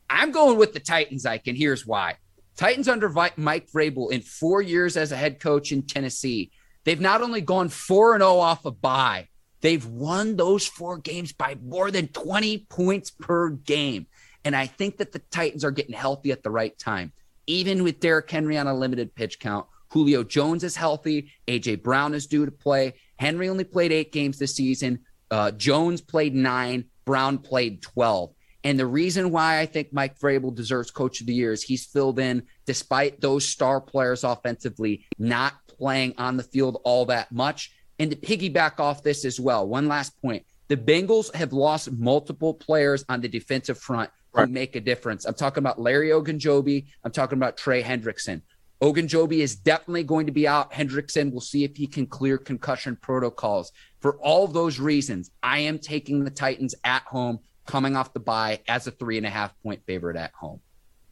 I'm 0.09 0.31
going 0.31 0.57
with 0.57 0.73
the 0.73 0.79
Titans, 0.79 1.25
Ike, 1.25 1.47
and 1.47 1.57
here's 1.57 1.85
why. 1.87 2.17
Titans 2.55 2.87
under 2.87 3.09
Mike 3.09 3.71
Vrabel 3.71 4.11
in 4.11 4.21
four 4.21 4.61
years 4.61 4.95
as 4.95 5.11
a 5.11 5.17
head 5.17 5.39
coach 5.39 5.71
in 5.71 5.81
Tennessee, 5.83 6.51
they've 6.83 7.01
not 7.01 7.21
only 7.21 7.41
gone 7.41 7.69
4 7.69 8.17
0 8.19 8.37
off 8.37 8.65
a 8.65 8.71
bye, 8.71 9.27
they've 9.61 9.85
won 9.85 10.35
those 10.35 10.67
four 10.67 10.97
games 10.97 11.33
by 11.33 11.57
more 11.63 11.89
than 11.89 12.07
20 12.09 12.59
points 12.69 13.09
per 13.09 13.49
game. 13.49 14.05
And 14.45 14.55
I 14.55 14.67
think 14.67 14.97
that 14.97 15.11
the 15.11 15.19
Titans 15.31 15.63
are 15.63 15.71
getting 15.71 15.95
healthy 15.95 16.31
at 16.31 16.43
the 16.43 16.51
right 16.51 16.77
time. 16.77 17.11
Even 17.47 17.83
with 17.83 17.99
Derrick 17.99 18.29
Henry 18.29 18.57
on 18.57 18.67
a 18.67 18.73
limited 18.73 19.15
pitch 19.15 19.39
count, 19.39 19.65
Julio 19.89 20.23
Jones 20.23 20.63
is 20.63 20.75
healthy. 20.75 21.31
AJ 21.47 21.81
Brown 21.83 22.13
is 22.13 22.27
due 22.27 22.45
to 22.45 22.51
play. 22.51 22.93
Henry 23.17 23.49
only 23.49 23.63
played 23.63 23.91
eight 23.91 24.11
games 24.11 24.37
this 24.37 24.55
season. 24.55 24.99
Uh, 25.31 25.51
Jones 25.51 26.01
played 26.01 26.35
nine. 26.35 26.85
Brown 27.05 27.37
played 27.37 27.81
12. 27.81 28.33
And 28.63 28.79
the 28.79 28.85
reason 28.85 29.31
why 29.31 29.59
I 29.59 29.65
think 29.65 29.91
Mike 29.91 30.17
Vrabel 30.19 30.55
deserves 30.55 30.89
Coach 30.89 31.19
of 31.19 31.27
the 31.27 31.33
Year 31.33 31.51
is 31.51 31.63
he's 31.63 31.85
filled 31.85 32.19
in 32.19 32.43
despite 32.65 33.19
those 33.19 33.45
star 33.45 33.81
players 33.81 34.23
offensively 34.23 35.05
not 35.19 35.53
playing 35.67 36.13
on 36.17 36.37
the 36.37 36.43
field 36.43 36.79
all 36.85 37.05
that 37.05 37.31
much. 37.31 37.71
And 37.99 38.11
to 38.11 38.17
piggyback 38.17 38.79
off 38.79 39.03
this 39.03 39.25
as 39.25 39.39
well, 39.39 39.67
one 39.67 39.87
last 39.87 40.19
point. 40.21 40.45
The 40.69 40.77
Bengals 40.77 41.33
have 41.35 41.51
lost 41.51 41.91
multiple 41.91 42.53
players 42.53 43.03
on 43.09 43.19
the 43.19 43.27
defensive 43.27 43.77
front 43.77 44.09
right. 44.33 44.47
who 44.47 44.53
make 44.53 44.75
a 44.75 44.79
difference. 44.79 45.25
I'm 45.25 45.33
talking 45.33 45.61
about 45.61 45.79
Larry 45.79 46.09
Ogunjobi. 46.09 46.85
I'm 47.03 47.11
talking 47.11 47.37
about 47.37 47.57
Trey 47.57 47.83
Hendrickson. 47.83 48.41
Ogunjobi 48.83 49.37
is 49.37 49.55
definitely 49.55 50.03
going 50.03 50.25
to 50.25 50.33
be 50.33 50.45
out. 50.45 50.73
Hendrickson, 50.73 51.31
we'll 51.31 51.39
see 51.39 51.63
if 51.63 51.77
he 51.77 51.87
can 51.87 52.05
clear 52.05 52.37
concussion 52.37 52.97
protocols. 52.97 53.71
For 54.01 54.17
all 54.17 54.45
those 54.45 54.77
reasons, 54.77 55.31
I 55.41 55.59
am 55.59 55.79
taking 55.79 56.25
the 56.25 56.29
Titans 56.29 56.75
at 56.83 57.03
home, 57.03 57.39
coming 57.65 57.95
off 57.95 58.11
the 58.11 58.19
bye 58.19 58.59
as 58.67 58.85
a 58.85 58.91
three 58.91 59.15
and 59.15 59.25
a 59.25 59.29
half 59.29 59.53
point 59.63 59.81
favorite 59.87 60.17
at 60.17 60.33
home. 60.33 60.59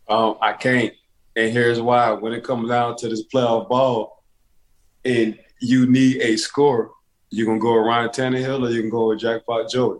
Um, 0.09 0.35
I 0.41 0.51
can't. 0.51 0.93
And 1.37 1.53
here's 1.53 1.79
why. 1.79 2.11
When 2.11 2.33
it 2.33 2.43
comes 2.43 2.67
down 2.67 2.97
to 2.97 3.07
this 3.07 3.23
playoff 3.33 3.69
ball 3.69 4.21
and 5.05 5.39
you 5.61 5.85
need 5.85 6.21
a 6.21 6.35
score, 6.35 6.91
you 7.29 7.45
can 7.45 7.57
go 7.57 7.77
with 7.77 7.87
Ryan 7.87 8.09
Tannehill 8.09 8.67
or 8.67 8.69
you 8.69 8.81
can 8.81 8.89
go 8.89 9.07
with 9.07 9.19
Jackpot 9.19 9.69
Joey. 9.69 9.99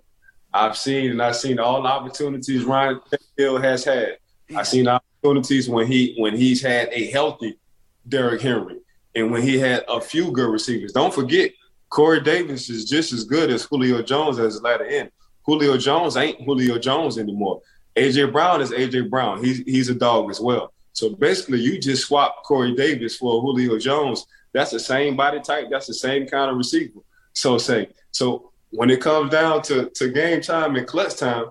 I've 0.54 0.76
seen 0.76 1.12
and 1.12 1.22
I've 1.22 1.38
seen 1.38 1.58
all 1.58 1.82
the 1.82 1.88
opportunities 1.88 2.66
Ryan 2.66 3.00
Hill 3.38 3.62
has 3.62 3.86
had. 3.86 4.18
I've 4.56 4.68
seen 4.68 4.88
opportunities 4.88 5.70
when 5.70 5.88
he 5.88 6.16
when 6.18 6.36
he's 6.36 6.62
had 6.62 6.90
a 6.92 7.10
healthy 7.12 7.58
Derrick 8.08 8.42
Henry 8.42 8.78
and 9.16 9.32
when 9.32 9.42
he 9.42 9.58
had 9.58 9.84
a 9.88 10.02
few 10.02 10.32
good 10.32 10.50
receivers. 10.50 10.94
Don't 10.94 11.14
forget, 11.14 11.52
Corey 11.90 12.22
Davis 12.22 12.70
is 12.70 12.86
just 12.86 13.14
as 13.14 13.24
good 13.24 13.50
as 13.50 13.64
Julio 13.64 14.02
Jones 14.02 14.40
as 14.40 14.56
the 14.56 14.62
latter 14.62 14.86
end. 14.86 15.12
Julio 15.44 15.78
Jones 15.78 16.18
ain't 16.18 16.42
Julio 16.42 16.78
Jones 16.78 17.18
anymore. 17.18 17.62
AJ 17.96 18.32
Brown 18.32 18.62
is 18.62 18.72
AJ 18.72 19.10
Brown. 19.10 19.44
He's 19.44 19.60
he's 19.60 19.90
a 19.90 19.96
dog 19.96 20.30
as 20.30 20.40
well. 20.40 20.74
So 20.94 21.10
basically, 21.10 21.60
you 21.60 21.80
just 21.80 22.08
swap 22.08 22.44
Corey 22.44 22.76
Davis 22.76 23.18
for 23.18 23.42
Julio 23.42 23.78
Jones. 23.78 24.26
That's 24.54 24.72
the 24.72 24.80
same 24.80 25.16
body 25.16 25.40
type. 25.40 25.68
That's 25.70 25.88
the 25.88 25.94
same 25.94 26.28
kind 26.28 26.52
of 26.52 26.58
receiver. 26.58 27.00
So 27.34 27.58
say 27.58 27.90
so 28.12 28.52
when 28.72 28.90
it 28.90 29.02
comes 29.02 29.32
down 29.32 29.62
to, 29.64 29.90
to 29.90 30.10
game 30.10 30.42
time 30.42 30.76
and 30.76 30.88
clutch 30.88 31.18
time, 31.18 31.46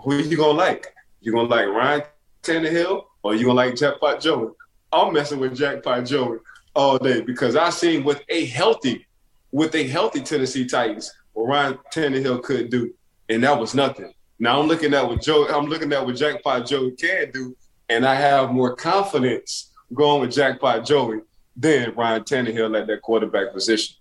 who 0.00 0.16
you 0.16 0.36
gonna 0.36 0.58
like? 0.58 0.92
You 1.20 1.32
gonna 1.32 1.48
like 1.48 1.68
Ryan 1.68 2.02
Tannehill 2.44 3.04
or 3.22 3.34
you 3.34 3.46
gonna 3.46 3.54
like 3.54 3.76
Jackpot 3.76 4.20
Joey? 4.20 4.50
I'm 4.92 5.12
messing 5.12 5.40
with 5.40 5.56
Jackpot 5.56 6.04
Joey 6.04 6.38
all 6.74 6.98
day 6.98 7.20
because 7.20 7.56
I 7.56 7.70
seen 7.70 8.04
with 8.04 8.22
a 8.28 8.44
healthy, 8.46 9.06
with 9.50 9.74
a 9.74 9.86
healthy 9.88 10.20
Tennessee 10.20 10.66
Titans, 10.66 11.12
what 11.32 11.48
Ryan 11.48 11.78
Tannehill 11.92 12.42
could 12.42 12.70
do, 12.70 12.92
and 13.28 13.42
that 13.42 13.58
was 13.58 13.74
nothing. 13.74 14.12
Now 14.38 14.60
I'm 14.60 14.68
looking 14.68 14.94
at 14.94 15.08
what 15.08 15.22
Joe, 15.22 15.46
I'm 15.48 15.66
looking 15.66 15.92
at 15.92 16.04
what 16.04 16.16
Jackpot 16.16 16.66
Joey 16.66 16.92
can 16.92 17.30
do, 17.32 17.56
and 17.88 18.06
I 18.06 18.14
have 18.14 18.52
more 18.52 18.76
confidence 18.76 19.72
going 19.92 20.20
with 20.20 20.32
Jackpot 20.32 20.84
Joey 20.84 21.20
than 21.56 21.94
Ryan 21.94 22.22
Tannehill 22.22 22.78
at 22.80 22.86
that 22.86 23.02
quarterback 23.02 23.52
position. 23.52 23.96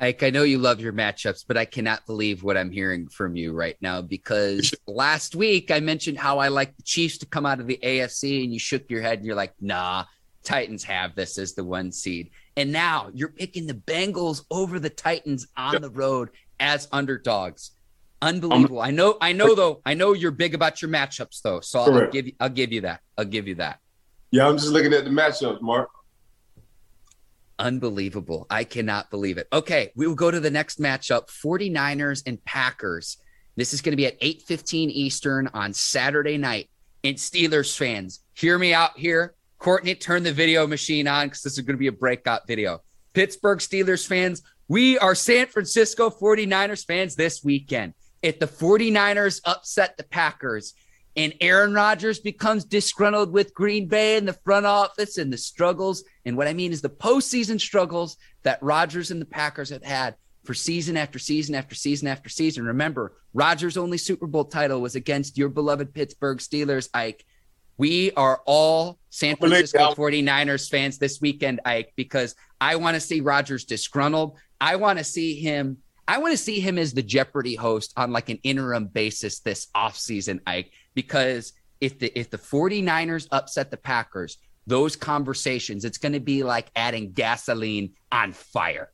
Ike, 0.00 0.22
I 0.22 0.30
know 0.30 0.44
you 0.44 0.58
love 0.58 0.80
your 0.80 0.94
matchups, 0.94 1.44
but 1.46 1.58
I 1.58 1.66
cannot 1.66 2.06
believe 2.06 2.42
what 2.42 2.56
I'm 2.56 2.70
hearing 2.70 3.08
from 3.08 3.36
you 3.36 3.52
right 3.52 3.76
now 3.82 4.00
because 4.00 4.74
last 4.86 5.34
week 5.34 5.70
I 5.70 5.80
mentioned 5.80 6.18
how 6.18 6.38
I 6.38 6.48
like 6.48 6.74
the 6.76 6.82
Chiefs 6.82 7.18
to 7.18 7.26
come 7.26 7.44
out 7.44 7.60
of 7.60 7.66
the 7.66 7.78
AFC 7.82 8.42
and 8.42 8.52
you 8.52 8.58
shook 8.58 8.90
your 8.90 9.02
head 9.02 9.18
and 9.18 9.26
you're 9.26 9.36
like, 9.36 9.52
nah, 9.60 10.06
Titans 10.42 10.84
have 10.84 11.14
this 11.14 11.36
as 11.36 11.54
the 11.54 11.64
one 11.64 11.92
seed. 11.92 12.30
And 12.56 12.72
now 12.72 13.10
you're 13.12 13.28
picking 13.28 13.66
the 13.66 13.74
Bengals 13.74 14.44
over 14.50 14.80
the 14.80 14.88
Titans 14.88 15.46
on 15.54 15.74
yep. 15.74 15.82
the 15.82 15.90
road 15.90 16.30
as 16.58 16.88
underdogs. 16.92 17.72
Unbelievable. 18.22 18.80
I 18.80 18.90
know, 18.90 19.18
I 19.20 19.32
know 19.32 19.54
though, 19.54 19.82
I 19.84 19.92
know 19.92 20.14
you're 20.14 20.30
big 20.30 20.54
about 20.54 20.80
your 20.80 20.90
matchups 20.90 21.42
though. 21.42 21.60
So 21.60 21.80
I'll, 21.80 21.94
I'll 21.94 22.10
give 22.10 22.26
you 22.26 22.32
I'll 22.40 22.48
give 22.48 22.72
you 22.72 22.82
that. 22.82 23.00
I'll 23.18 23.24
give 23.24 23.48
you 23.48 23.56
that. 23.56 23.80
Yeah, 24.30 24.48
I'm 24.48 24.56
just 24.56 24.70
looking 24.70 24.94
at 24.94 25.04
the 25.04 25.10
matchups, 25.10 25.60
Mark. 25.60 25.90
Unbelievable. 27.60 28.46
I 28.48 28.64
cannot 28.64 29.10
believe 29.10 29.36
it. 29.36 29.46
Okay, 29.52 29.92
we 29.94 30.06
will 30.06 30.14
go 30.14 30.30
to 30.30 30.40
the 30.40 30.50
next 30.50 30.80
matchup 30.80 31.28
49ers 31.28 32.22
and 32.26 32.42
Packers. 32.44 33.18
This 33.54 33.74
is 33.74 33.82
going 33.82 33.92
to 33.92 33.96
be 33.96 34.06
at 34.06 34.18
8:15 34.20 34.90
Eastern 34.90 35.48
on 35.52 35.74
Saturday 35.74 36.38
night. 36.38 36.70
And 37.04 37.16
Steelers 37.16 37.76
fans, 37.76 38.20
hear 38.34 38.58
me 38.58 38.72
out 38.72 38.98
here. 38.98 39.34
Courtney, 39.58 39.94
turn 39.94 40.22
the 40.22 40.32
video 40.32 40.66
machine 40.66 41.06
on 41.06 41.26
because 41.26 41.42
this 41.42 41.58
is 41.58 41.60
going 41.60 41.76
to 41.76 41.80
be 41.80 41.86
a 41.86 41.92
breakout 41.92 42.46
video. 42.46 42.80
Pittsburgh 43.12 43.58
Steelers 43.58 44.06
fans, 44.06 44.42
we 44.68 44.98
are 44.98 45.14
San 45.14 45.46
Francisco 45.46 46.08
49ers 46.08 46.86
fans 46.86 47.14
this 47.14 47.44
weekend. 47.44 47.92
If 48.22 48.38
the 48.38 48.46
49ers 48.46 49.40
upset 49.44 49.96
the 49.96 50.04
Packers, 50.04 50.74
and 51.16 51.34
Aaron 51.40 51.74
Rodgers 51.74 52.20
becomes 52.20 52.64
disgruntled 52.64 53.32
with 53.32 53.52
Green 53.52 53.86
Bay 53.88 54.16
and 54.16 54.28
the 54.28 54.32
front 54.32 54.66
office 54.66 55.18
and 55.18 55.32
the 55.32 55.38
struggles. 55.38 56.04
And 56.24 56.36
what 56.36 56.48
I 56.48 56.52
mean 56.52 56.72
is 56.72 56.82
the 56.82 56.88
postseason 56.90 57.60
struggles 57.60 58.16
that 58.42 58.62
Rodgers 58.62 59.10
and 59.10 59.20
the 59.20 59.26
Packers 59.26 59.70
have 59.70 59.84
had 59.84 60.16
for 60.44 60.54
season 60.54 60.96
after 60.96 61.18
season 61.18 61.54
after 61.54 61.74
season 61.74 62.08
after 62.08 62.28
season. 62.28 62.64
Remember, 62.66 63.16
Rodgers' 63.34 63.76
only 63.76 63.98
Super 63.98 64.26
Bowl 64.26 64.44
title 64.44 64.80
was 64.80 64.94
against 64.94 65.38
your 65.38 65.48
beloved 65.48 65.94
Pittsburgh 65.94 66.38
Steelers, 66.38 66.88
Ike. 66.94 67.24
We 67.76 68.12
are 68.12 68.42
all 68.44 68.98
San 69.08 69.36
Francisco 69.36 69.94
49ers 69.94 70.68
fans 70.68 70.98
this 70.98 71.20
weekend, 71.20 71.60
Ike, 71.64 71.92
because 71.96 72.34
I 72.60 72.76
want 72.76 72.94
to 72.94 73.00
see 73.00 73.20
Rodgers 73.20 73.64
disgruntled. 73.64 74.38
I 74.60 74.76
want 74.76 74.98
to 74.98 75.04
see 75.04 75.40
him. 75.40 75.78
I 76.06 76.18
want 76.18 76.32
to 76.32 76.36
see 76.36 76.60
him 76.60 76.76
as 76.76 76.92
the 76.92 77.02
Jeopardy 77.02 77.54
host 77.54 77.92
on 77.96 78.12
like 78.12 78.28
an 78.28 78.38
interim 78.42 78.86
basis 78.86 79.40
this 79.40 79.68
offseason, 79.74 80.40
Ike 80.46 80.72
because 80.94 81.52
if 81.80 81.98
the 81.98 82.18
if 82.18 82.30
the 82.30 82.38
49ers 82.38 83.26
upset 83.30 83.70
the 83.70 83.76
Packers, 83.76 84.38
those 84.70 84.96
conversations, 84.96 85.84
it's 85.84 85.98
going 85.98 86.12
to 86.12 86.20
be 86.20 86.42
like 86.42 86.70
adding 86.76 87.12
gasoline 87.12 87.92
on 88.10 88.32
fire. 88.32 88.90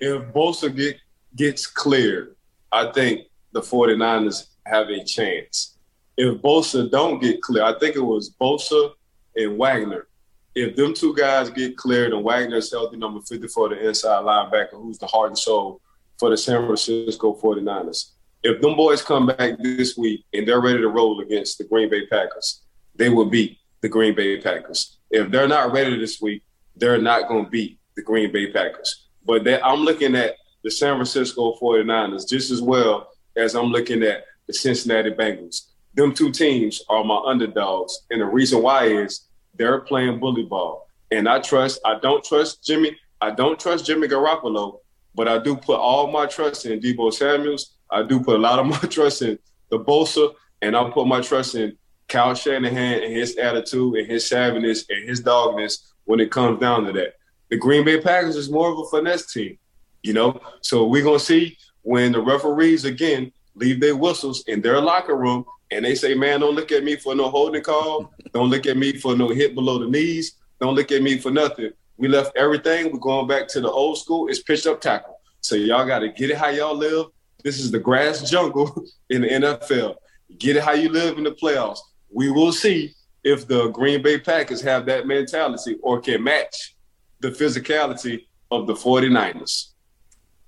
If 0.00 0.34
Bosa 0.34 0.74
get, 0.74 0.96
gets 1.36 1.66
cleared, 1.66 2.34
I 2.70 2.90
think 2.92 3.28
the 3.52 3.60
49ers 3.60 4.48
have 4.66 4.90
a 4.90 5.02
chance. 5.04 5.78
If 6.16 6.42
Bosa 6.42 6.90
don't 6.90 7.22
get 7.22 7.40
clear, 7.40 7.62
I 7.62 7.78
think 7.78 7.94
it 7.96 8.00
was 8.00 8.34
Bosa 8.38 8.90
and 9.36 9.56
Warner. 9.56 10.08
If 10.56 10.76
them 10.76 10.92
two 10.92 11.14
guys 11.14 11.50
get 11.50 11.76
cleared 11.76 12.12
and 12.12 12.24
Warner's 12.24 12.70
healthy, 12.70 12.96
number 12.96 13.20
50 13.20 13.48
for 13.48 13.68
the 13.68 13.88
inside 13.88 14.24
linebacker, 14.24 14.72
who's 14.72 14.98
the 14.98 15.06
heart 15.06 15.28
and 15.28 15.38
soul 15.38 15.80
for 16.18 16.30
the 16.30 16.36
San 16.36 16.66
Francisco 16.66 17.38
49ers, 17.40 18.10
if 18.42 18.60
them 18.60 18.76
boys 18.76 19.02
come 19.02 19.26
back 19.26 19.58
this 19.58 19.96
week 19.96 20.24
and 20.32 20.46
they're 20.46 20.60
ready 20.60 20.80
to 20.80 20.88
roll 20.88 21.20
against 21.20 21.58
the 21.58 21.64
Green 21.64 21.88
Bay 21.88 22.06
Packers, 22.06 22.62
they 22.94 23.08
will 23.08 23.24
beat 23.24 23.58
the 23.84 23.88
Green 23.90 24.14
Bay 24.14 24.40
Packers. 24.40 24.96
If 25.10 25.30
they're 25.30 25.46
not 25.46 25.70
ready 25.70 25.98
this 25.98 26.18
week, 26.18 26.42
they're 26.74 26.96
not 26.96 27.28
going 27.28 27.44
to 27.44 27.50
beat 27.50 27.78
the 27.96 28.02
Green 28.02 28.32
Bay 28.32 28.50
Packers. 28.50 29.08
But 29.26 29.46
I'm 29.62 29.80
looking 29.80 30.16
at 30.16 30.36
the 30.62 30.70
San 30.70 30.94
Francisco 30.94 31.54
49ers 31.60 32.26
just 32.26 32.50
as 32.50 32.62
well 32.62 33.10
as 33.36 33.54
I'm 33.54 33.66
looking 33.66 34.02
at 34.02 34.24
the 34.46 34.54
Cincinnati 34.54 35.10
Bengals. 35.10 35.68
Them 35.92 36.14
two 36.14 36.32
teams 36.32 36.82
are 36.88 37.04
my 37.04 37.20
underdogs. 37.26 38.06
And 38.10 38.22
the 38.22 38.24
reason 38.24 38.62
why 38.62 38.86
is 38.86 39.26
they're 39.52 39.82
playing 39.82 40.18
bully 40.18 40.44
ball. 40.44 40.88
And 41.10 41.28
I 41.28 41.40
trust, 41.40 41.78
I 41.84 41.98
don't 42.00 42.24
trust 42.24 42.64
Jimmy. 42.64 42.96
I 43.20 43.32
don't 43.32 43.60
trust 43.60 43.84
Jimmy 43.84 44.08
Garoppolo, 44.08 44.78
but 45.14 45.28
I 45.28 45.36
do 45.36 45.56
put 45.56 45.78
all 45.78 46.10
my 46.10 46.24
trust 46.24 46.64
in 46.64 46.80
Deebo 46.80 47.12
Samuels. 47.12 47.76
I 47.90 48.02
do 48.02 48.18
put 48.18 48.36
a 48.36 48.38
lot 48.38 48.58
of 48.58 48.66
my 48.82 48.88
trust 48.88 49.20
in 49.20 49.38
the 49.68 49.78
Bosa, 49.78 50.32
and 50.62 50.74
I 50.74 50.88
put 50.88 51.06
my 51.06 51.20
trust 51.20 51.54
in 51.54 51.76
Kyle 52.08 52.34
Shanahan 52.34 53.02
and 53.02 53.12
his 53.12 53.36
attitude 53.36 53.96
and 53.96 54.10
his 54.10 54.28
savviness 54.28 54.84
and 54.88 55.08
his 55.08 55.22
dogness 55.22 55.86
when 56.04 56.20
it 56.20 56.30
comes 56.30 56.60
down 56.60 56.84
to 56.84 56.92
that. 56.92 57.14
The 57.50 57.56
Green 57.56 57.84
Bay 57.84 58.00
Packers 58.00 58.36
is 58.36 58.50
more 58.50 58.70
of 58.70 58.78
a 58.78 58.84
finesse 58.90 59.32
team, 59.32 59.58
you 60.02 60.12
know. 60.12 60.40
So 60.62 60.86
we're 60.86 61.04
gonna 61.04 61.18
see 61.18 61.56
when 61.82 62.12
the 62.12 62.20
referees 62.20 62.84
again 62.84 63.32
leave 63.54 63.80
their 63.80 63.96
whistles 63.96 64.44
in 64.46 64.60
their 64.60 64.80
locker 64.80 65.16
room 65.16 65.44
and 65.70 65.84
they 65.84 65.94
say, 65.94 66.14
"Man, 66.14 66.40
don't 66.40 66.54
look 66.54 66.72
at 66.72 66.84
me 66.84 66.96
for 66.96 67.14
no 67.14 67.28
holding 67.30 67.62
call. 67.62 68.12
Don't 68.32 68.50
look 68.50 68.66
at 68.66 68.76
me 68.76 68.96
for 68.98 69.16
no 69.16 69.28
hit 69.28 69.54
below 69.54 69.78
the 69.78 69.86
knees. 69.86 70.36
Don't 70.60 70.74
look 70.74 70.92
at 70.92 71.02
me 71.02 71.18
for 71.18 71.30
nothing." 71.30 71.72
We 71.96 72.08
left 72.08 72.36
everything. 72.36 72.92
We're 72.92 72.98
going 72.98 73.28
back 73.28 73.46
to 73.48 73.60
the 73.60 73.70
old 73.70 73.98
school. 73.98 74.28
It's 74.28 74.42
pitch 74.42 74.66
up 74.66 74.80
tackle. 74.80 75.20
So 75.40 75.54
y'all 75.54 75.86
got 75.86 76.00
to 76.00 76.08
get 76.08 76.30
it 76.30 76.36
how 76.36 76.48
y'all 76.48 76.76
live. 76.76 77.06
This 77.44 77.60
is 77.60 77.70
the 77.70 77.78
grass 77.78 78.28
jungle 78.28 78.84
in 79.10 79.22
the 79.22 79.28
NFL. 79.28 79.96
Get 80.38 80.56
it 80.56 80.64
how 80.64 80.72
you 80.72 80.88
live 80.88 81.18
in 81.18 81.24
the 81.24 81.32
playoffs. 81.32 81.78
We 82.10 82.30
will 82.30 82.52
see 82.52 82.94
if 83.22 83.46
the 83.46 83.68
Green 83.68 84.02
Bay 84.02 84.18
Packers 84.18 84.60
have 84.62 84.86
that 84.86 85.06
mentality 85.06 85.76
or 85.82 86.00
can 86.00 86.22
match 86.22 86.76
the 87.20 87.30
physicality 87.30 88.26
of 88.50 88.66
the 88.66 88.74
49ers. 88.74 89.70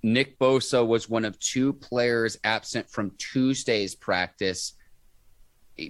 Nick 0.03 0.39
Bosa 0.39 0.87
was 0.87 1.09
one 1.09 1.25
of 1.25 1.39
two 1.41 1.73
players 1.73 2.39
absent 2.45 2.89
from 2.89 3.11
Tuesday's 3.19 3.95
practice 3.95 4.75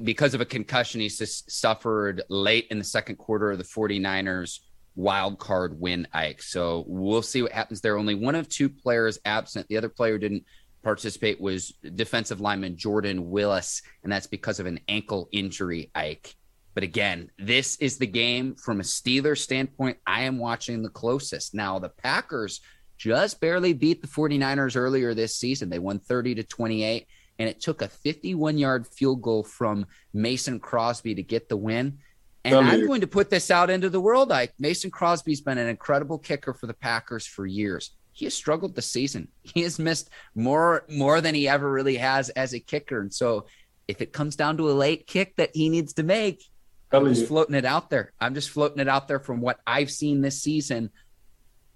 because 0.05 0.35
of 0.35 0.41
a 0.41 0.47
concussion 0.47 1.01
he 1.01 1.09
suffered 1.09 2.23
late 2.29 2.67
in 2.71 2.79
the 2.79 2.85
second 2.85 3.17
quarter 3.17 3.51
of 3.51 3.59
the 3.59 3.65
49ers 3.65 4.61
wild 4.95 5.39
card 5.39 5.79
win 5.79 6.09
Ike. 6.13 6.43
So 6.43 6.85
we'll 6.89 7.23
see 7.23 7.43
what 7.43 7.53
happens 7.53 7.81
there. 7.81 7.99
Only 7.99 8.15
one 8.15 8.35
of 8.35 8.49
two 8.49 8.69
players 8.69 9.19
absent. 9.25 9.67
The 9.69 9.77
other 9.77 9.91
player 9.91 10.19
didn't 10.19 10.45
participate 10.87 11.41
was 11.41 11.75
defensive 11.97 12.41
lineman 12.41 12.77
Jordan 12.77 13.29
Willis, 13.29 13.83
and 14.05 14.13
that's 14.13 14.29
because 14.29 14.61
of 14.61 14.67
an 14.67 14.79
ankle 14.87 15.29
injury, 15.33 15.91
Ike. 15.97 16.37
But 16.75 16.85
again, 16.85 17.29
this 17.41 17.75
is 17.79 17.99
the 17.99 18.07
game 18.07 18.55
from 18.55 18.79
a 18.79 18.85
Steelers 18.85 19.39
standpoint. 19.39 19.99
I 20.07 20.23
am 20.23 20.39
watching 20.39 20.85
the 20.85 20.89
closest. 20.89 21.55
Now, 21.55 21.81
the 21.81 21.89
Packers 21.89 22.61
just 22.97 23.41
barely 23.41 23.73
beat 23.73 24.01
the 24.01 24.07
49ers 24.07 24.77
earlier 24.77 25.13
this 25.13 25.35
season. 25.35 25.71
They 25.71 25.81
won 25.81 25.99
30 25.99 26.37
to 26.37 26.45
28, 26.45 27.09
and 27.41 27.49
it 27.49 27.61
took 27.61 27.83
a 27.83 27.89
51 27.89 28.57
yard 28.57 28.87
field 28.87 29.23
goal 29.23 29.43
from 29.43 29.87
Mason 30.15 30.61
Crosby 30.61 31.17
to 31.17 31.23
get 31.25 31.49
the 31.49 31.57
win. 31.57 31.99
And 32.45 32.55
I'm 32.55 32.87
going 32.87 33.01
to 33.01 33.09
put 33.09 33.29
this 33.29 33.51
out 33.51 33.71
into 33.71 33.91
the 33.91 34.01
world. 34.01 34.31
Ike 34.31 34.55
Mason 34.61 34.93
Crosby's 34.93 35.41
been 35.41 35.59
an 35.59 35.67
incredible 35.67 36.19
kicker 36.19 36.55
for 36.55 36.69
the 36.69 36.75
Packers 36.75 37.27
for 37.27 37.45
years 37.45 37.91
he 38.17 38.25
has 38.25 38.33
struggled 38.33 38.75
this 38.75 38.91
season. 38.91 39.29
He 39.43 39.61
has 39.61 39.79
missed 39.79 40.09
more 40.35 40.87
more 40.89 41.21
than 41.21 41.35
he 41.35 41.47
ever 41.47 41.71
really 41.71 41.97
has 41.97 42.31
as 42.31 42.55
a 42.55 42.59
kicker. 42.59 42.99
And 42.99 43.13
so 43.13 43.45
if 43.89 44.01
it 44.01 44.15
comes 44.15 44.37
down 44.37 44.57
to 44.57 44.71
a 44.71 44.73
late 44.73 45.07
kick 45.07 45.37
that 45.37 45.51
he 45.53 45.69
needs 45.69 45.93
to 45.95 46.03
make, 46.03 46.43
I'm 46.91 47.05
just 47.05 47.27
floating 47.27 47.55
it 47.55 47.67
out 47.67 47.91
there. 47.91 48.15
I'm 48.19 48.33
just 48.33 48.49
floating 48.49 48.79
it 48.79 48.89
out 48.89 49.07
there 49.07 49.21
from 49.21 49.43
what 49.43 49.61
I've 49.67 49.91
seen 49.91 50.23
this 50.23 50.43
season. 50.43 50.91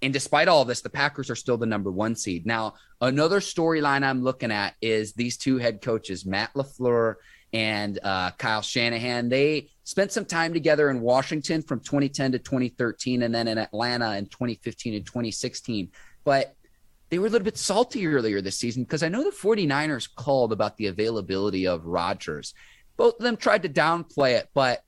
And 0.01 0.11
despite 0.11 0.47
all 0.47 0.65
this, 0.65 0.81
the 0.81 0.89
Packers 0.89 1.29
are 1.29 1.35
still 1.35 1.57
the 1.57 1.67
number 1.67 1.91
one 1.91 2.15
seed. 2.15 2.47
Now, 2.47 2.73
another 3.01 3.39
storyline 3.39 4.03
I'm 4.03 4.23
looking 4.23 4.51
at 4.51 4.73
is 4.81 5.13
these 5.13 5.37
two 5.37 5.59
head 5.59 5.79
coaches, 5.79 6.25
Matt 6.25 6.55
LaFleur 6.55 7.17
and 7.53 7.99
uh, 8.01 8.31
Kyle 8.31 8.63
Shanahan. 8.63 9.29
They 9.29 9.69
spent 9.83 10.11
some 10.11 10.25
time 10.25 10.53
together 10.53 10.89
in 10.89 11.01
Washington 11.01 11.61
from 11.61 11.81
2010 11.81 12.31
to 12.31 12.39
2013, 12.39 13.21
and 13.21 13.35
then 13.35 13.47
in 13.47 13.59
Atlanta 13.59 14.17
in 14.17 14.25
2015 14.25 14.95
and 14.95 15.05
2016 15.05 15.91
but 16.23 16.55
they 17.11 17.19
were 17.19 17.27
a 17.27 17.29
little 17.29 17.45
bit 17.45 17.57
salty 17.57 18.07
earlier 18.07 18.41
this 18.41 18.57
season 18.57 18.83
because 18.83 19.03
I 19.03 19.09
know 19.09 19.23
the 19.23 19.35
49ers 19.35 20.07
called 20.15 20.53
about 20.53 20.77
the 20.77 20.87
availability 20.87 21.67
of 21.67 21.85
Rodgers. 21.85 22.53
Both 22.95 23.19
of 23.19 23.23
them 23.23 23.37
tried 23.37 23.63
to 23.63 23.69
downplay 23.69 24.37
it, 24.37 24.49
but 24.53 24.83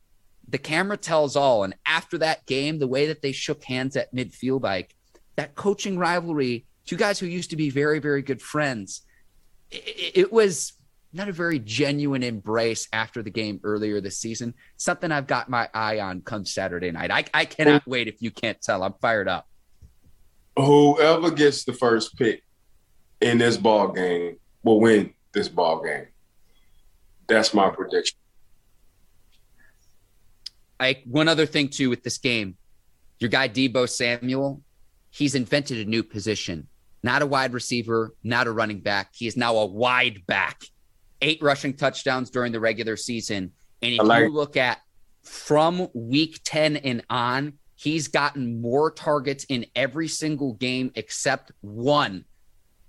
the 0.47 0.57
camera 0.57 0.97
tells 0.97 1.35
all. 1.35 1.63
And 1.63 1.75
after 1.85 2.17
that 2.19 2.45
game, 2.45 2.79
the 2.79 2.87
way 2.87 3.07
that 3.07 3.21
they 3.21 3.33
shook 3.33 3.63
hands 3.65 3.97
at 3.97 4.13
midfield, 4.15 4.63
like 4.63 4.95
that 5.35 5.55
coaching 5.55 5.97
rivalry, 5.97 6.65
two 6.85 6.95
guys 6.95 7.19
who 7.19 7.25
used 7.25 7.49
to 7.49 7.57
be 7.57 7.69
very, 7.69 7.99
very 7.99 8.21
good 8.21 8.41
friends, 8.41 9.01
it, 9.69 10.11
it 10.15 10.33
was 10.33 10.73
not 11.11 11.27
a 11.27 11.33
very 11.33 11.59
genuine 11.59 12.23
embrace 12.23 12.87
after 12.93 13.21
the 13.21 13.29
game 13.29 13.59
earlier 13.63 13.99
this 13.99 14.17
season. 14.17 14.53
Something 14.77 15.11
I've 15.11 15.27
got 15.27 15.49
my 15.49 15.69
eye 15.73 15.99
on 15.99 16.21
come 16.21 16.45
Saturday 16.45 16.91
night. 16.91 17.11
I, 17.11 17.25
I 17.33 17.45
cannot 17.45 17.85
wait 17.85 18.07
if 18.07 18.21
you 18.21 18.31
can't 18.31 18.61
tell. 18.61 18.81
I'm 18.81 18.93
fired 19.01 19.27
up 19.27 19.47
whoever 20.55 21.31
gets 21.31 21.63
the 21.63 21.73
first 21.73 22.17
pick 22.17 22.43
in 23.21 23.37
this 23.37 23.57
ball 23.57 23.89
game 23.91 24.37
will 24.63 24.79
win 24.79 25.13
this 25.33 25.49
ball 25.49 25.81
game. 25.81 26.07
That's 27.27 27.53
my 27.53 27.69
prediction. 27.69 28.17
I 30.79 31.01
one 31.05 31.27
other 31.27 31.45
thing 31.45 31.69
too 31.69 31.89
with 31.89 32.03
this 32.03 32.17
game, 32.17 32.57
your 33.19 33.29
guy 33.29 33.47
Deebo 33.47 33.89
Samuel, 33.89 34.61
he's 35.09 35.35
invented 35.35 35.85
a 35.85 35.89
new 35.89 36.03
position. 36.03 36.67
Not 37.03 37.21
a 37.21 37.25
wide 37.25 37.53
receiver, 37.53 38.13
not 38.23 38.47
a 38.47 38.51
running 38.51 38.79
back. 38.79 39.09
He 39.13 39.27
is 39.27 39.35
now 39.35 39.57
a 39.57 39.65
wide 39.65 40.25
back. 40.25 40.63
Eight 41.21 41.41
rushing 41.41 41.73
touchdowns 41.73 42.29
during 42.29 42.51
the 42.51 42.59
regular 42.59 42.97
season. 42.97 43.51
And 43.81 43.93
if 43.93 44.03
like- 44.03 44.23
you 44.23 44.29
look 44.29 44.57
at 44.57 44.79
from 45.23 45.87
week 45.93 46.41
10 46.43 46.77
and 46.77 47.03
on, 47.09 47.53
He's 47.83 48.07
gotten 48.07 48.61
more 48.61 48.91
targets 48.91 49.43
in 49.49 49.65
every 49.75 50.07
single 50.07 50.53
game 50.53 50.93
except 50.95 51.51
one 51.59 52.23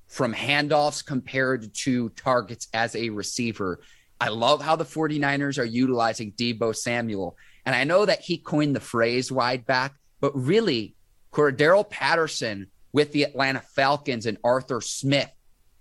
from 0.07 0.33
handoffs 0.33 1.05
compared 1.05 1.75
to 1.75 2.11
targets 2.11 2.69
as 2.73 2.95
a 2.95 3.11
receiver. 3.11 3.81
I 4.21 4.29
love 4.29 4.63
how 4.63 4.77
the 4.77 4.85
49ers 4.85 5.59
are 5.59 5.65
utilizing 5.65 6.31
Deebo 6.31 6.77
Samuel. 6.77 7.37
And 7.67 7.75
I 7.75 7.83
know 7.83 8.07
that 8.07 8.21
he 8.21 8.39
coined 8.39 8.77
the 8.77 8.81
phrase 8.81 9.33
wide 9.33 9.67
back, 9.67 9.95
but 10.21 10.33
really, 10.37 10.95
Cordarrelle 11.33 11.91
Patterson 11.91 12.69
with 12.93 13.11
the 13.11 13.25
Atlanta 13.25 13.63
Falcons 13.75 14.27
and 14.27 14.39
Arthur 14.45 14.81
Smith 14.81 15.33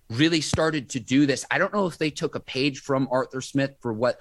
really 0.09 0.41
started 0.41 0.89
to 0.89 0.99
do 0.99 1.28
this. 1.28 1.45
I 1.51 1.59
don't 1.59 1.74
know 1.74 1.86
if 1.86 1.99
they 1.99 2.09
took 2.09 2.34
a 2.34 2.39
page 2.39 2.80
from 2.80 3.07
Arthur 3.11 3.41
Smith 3.41 3.76
for 3.80 3.93
what 3.93 4.20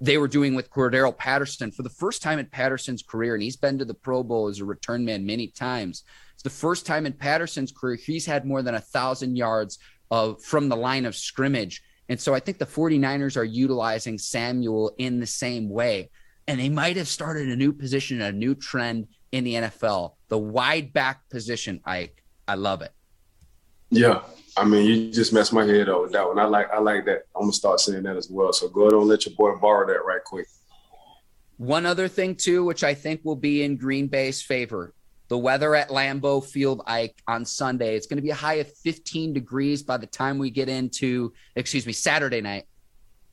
they 0.00 0.18
were 0.18 0.28
doing 0.28 0.54
with 0.54 0.70
Cordarrelle 0.70 1.16
Patterson 1.16 1.70
for 1.70 1.82
the 1.82 1.88
first 1.88 2.22
time 2.22 2.38
in 2.38 2.46
Patterson's 2.46 3.02
career, 3.02 3.34
and 3.34 3.42
he's 3.42 3.56
been 3.56 3.78
to 3.78 3.84
the 3.84 3.94
Pro 3.94 4.22
Bowl 4.22 4.48
as 4.48 4.60
a 4.60 4.64
return 4.64 5.04
man 5.04 5.24
many 5.24 5.48
times. 5.48 6.04
It's 6.34 6.42
the 6.42 6.50
first 6.50 6.84
time 6.84 7.06
in 7.06 7.14
Patterson's 7.14 7.72
career 7.72 7.96
he's 7.96 8.26
had 8.26 8.44
more 8.44 8.62
than 8.62 8.74
a 8.74 8.80
thousand 8.80 9.36
yards 9.36 9.78
of 10.10 10.42
from 10.42 10.68
the 10.68 10.76
line 10.76 11.06
of 11.06 11.16
scrimmage. 11.16 11.82
And 12.08 12.20
so 12.20 12.34
I 12.34 12.40
think 12.40 12.58
the 12.58 12.66
49ers 12.66 13.36
are 13.36 13.44
utilizing 13.44 14.18
Samuel 14.18 14.94
in 14.98 15.18
the 15.18 15.26
same 15.26 15.68
way. 15.68 16.10
And 16.46 16.60
they 16.60 16.68
might 16.68 16.96
have 16.96 17.08
started 17.08 17.48
a 17.48 17.56
new 17.56 17.72
position, 17.72 18.20
a 18.20 18.30
new 18.30 18.54
trend 18.54 19.08
in 19.32 19.44
the 19.44 19.54
NFL. 19.54 20.12
The 20.28 20.38
wide 20.38 20.92
back 20.92 21.28
position, 21.30 21.80
I 21.84 22.10
I 22.46 22.54
love 22.54 22.82
it. 22.82 22.92
Yeah, 23.90 24.22
I 24.56 24.64
mean, 24.64 24.86
you 24.86 25.12
just 25.12 25.32
messed 25.32 25.52
my 25.52 25.64
head 25.66 25.88
up 25.88 26.02
with 26.02 26.12
that 26.12 26.26
one. 26.26 26.38
I 26.38 26.44
like 26.44 26.70
I 26.72 26.78
like 26.78 27.04
that. 27.04 27.24
I'm 27.34 27.42
gonna 27.42 27.52
start 27.52 27.80
saying 27.80 28.04
that 28.04 28.16
as 28.16 28.30
well. 28.30 28.52
So 28.52 28.68
go 28.68 28.82
ahead 28.82 28.94
and 28.94 29.02
let 29.02 29.26
your 29.26 29.34
boy 29.34 29.54
borrow 29.56 29.86
that 29.86 30.04
right 30.04 30.24
quick. 30.24 30.46
One 31.58 31.86
other 31.86 32.08
thing 32.08 32.34
too, 32.36 32.64
which 32.64 32.84
I 32.84 32.94
think 32.94 33.20
will 33.24 33.36
be 33.36 33.62
in 33.62 33.76
Green 33.76 34.08
Bay's 34.08 34.42
favor, 34.42 34.94
the 35.28 35.38
weather 35.38 35.74
at 35.74 35.88
Lambeau 35.88 36.44
Field 36.44 36.82
Ike 36.86 37.20
on 37.26 37.44
Sunday. 37.44 37.96
It's 37.96 38.06
going 38.06 38.18
to 38.18 38.22
be 38.22 38.30
a 38.30 38.34
high 38.34 38.54
of 38.54 38.70
15 38.78 39.32
degrees 39.32 39.82
by 39.82 39.96
the 39.96 40.06
time 40.06 40.38
we 40.38 40.50
get 40.50 40.68
into, 40.68 41.32
excuse 41.54 41.86
me, 41.86 41.92
Saturday 41.92 42.42
night. 42.42 42.64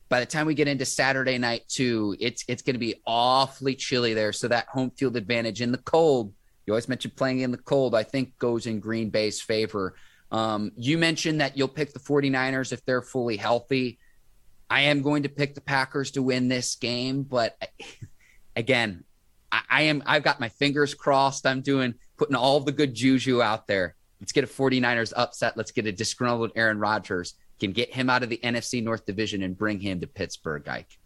By 0.08 0.20
the 0.20 0.26
time 0.26 0.46
we 0.46 0.54
get 0.54 0.68
into 0.68 0.86
Saturday 0.86 1.38
night 1.38 1.68
too, 1.68 2.16
it's 2.20 2.44
it's 2.48 2.62
going 2.62 2.74
to 2.74 2.80
be 2.80 2.96
awfully 3.06 3.74
chilly 3.74 4.14
there. 4.14 4.32
So 4.32 4.48
that 4.48 4.68
home 4.68 4.90
field 4.90 5.16
advantage 5.16 5.60
in 5.60 5.72
the 5.72 5.78
cold, 5.78 6.32
you 6.66 6.72
always 6.72 6.88
mentioned 6.88 7.16
playing 7.16 7.40
in 7.40 7.50
the 7.50 7.58
cold, 7.58 7.94
I 7.94 8.02
think 8.02 8.38
goes 8.38 8.66
in 8.66 8.80
Green 8.80 9.10
Bay's 9.10 9.40
favor. 9.40 9.94
Um, 10.34 10.72
you 10.76 10.98
mentioned 10.98 11.40
that 11.40 11.56
you'll 11.56 11.68
pick 11.68 11.92
the 11.92 12.00
49ers 12.00 12.72
if 12.72 12.84
they're 12.84 13.02
fully 13.02 13.36
healthy. 13.36 14.00
I 14.68 14.80
am 14.80 15.00
going 15.00 15.22
to 15.22 15.28
pick 15.28 15.54
the 15.54 15.60
Packers 15.60 16.10
to 16.12 16.24
win 16.24 16.48
this 16.48 16.74
game, 16.74 17.22
but 17.22 17.56
again, 18.56 19.04
I, 19.52 19.60
I 19.70 19.82
am 19.82 20.02
I've 20.06 20.24
got 20.24 20.40
my 20.40 20.48
fingers 20.48 20.92
crossed. 20.92 21.46
I'm 21.46 21.60
doing 21.60 21.94
putting 22.16 22.34
all 22.34 22.58
the 22.58 22.72
good 22.72 22.94
juju 22.94 23.42
out 23.42 23.68
there. 23.68 23.94
Let's 24.18 24.32
get 24.32 24.42
a 24.42 24.48
49ers 24.48 25.12
upset. 25.16 25.56
Let's 25.56 25.70
get 25.70 25.86
a 25.86 25.92
disgruntled 25.92 26.50
Aaron 26.56 26.80
Rodgers. 26.80 27.34
Can 27.60 27.70
get 27.70 27.94
him 27.94 28.10
out 28.10 28.24
of 28.24 28.28
the 28.28 28.40
NFC 28.42 28.82
North 28.82 29.06
Division 29.06 29.44
and 29.44 29.56
bring 29.56 29.78
him 29.78 30.00
to 30.00 30.08
Pittsburgh, 30.08 30.66
Ike. 30.66 30.98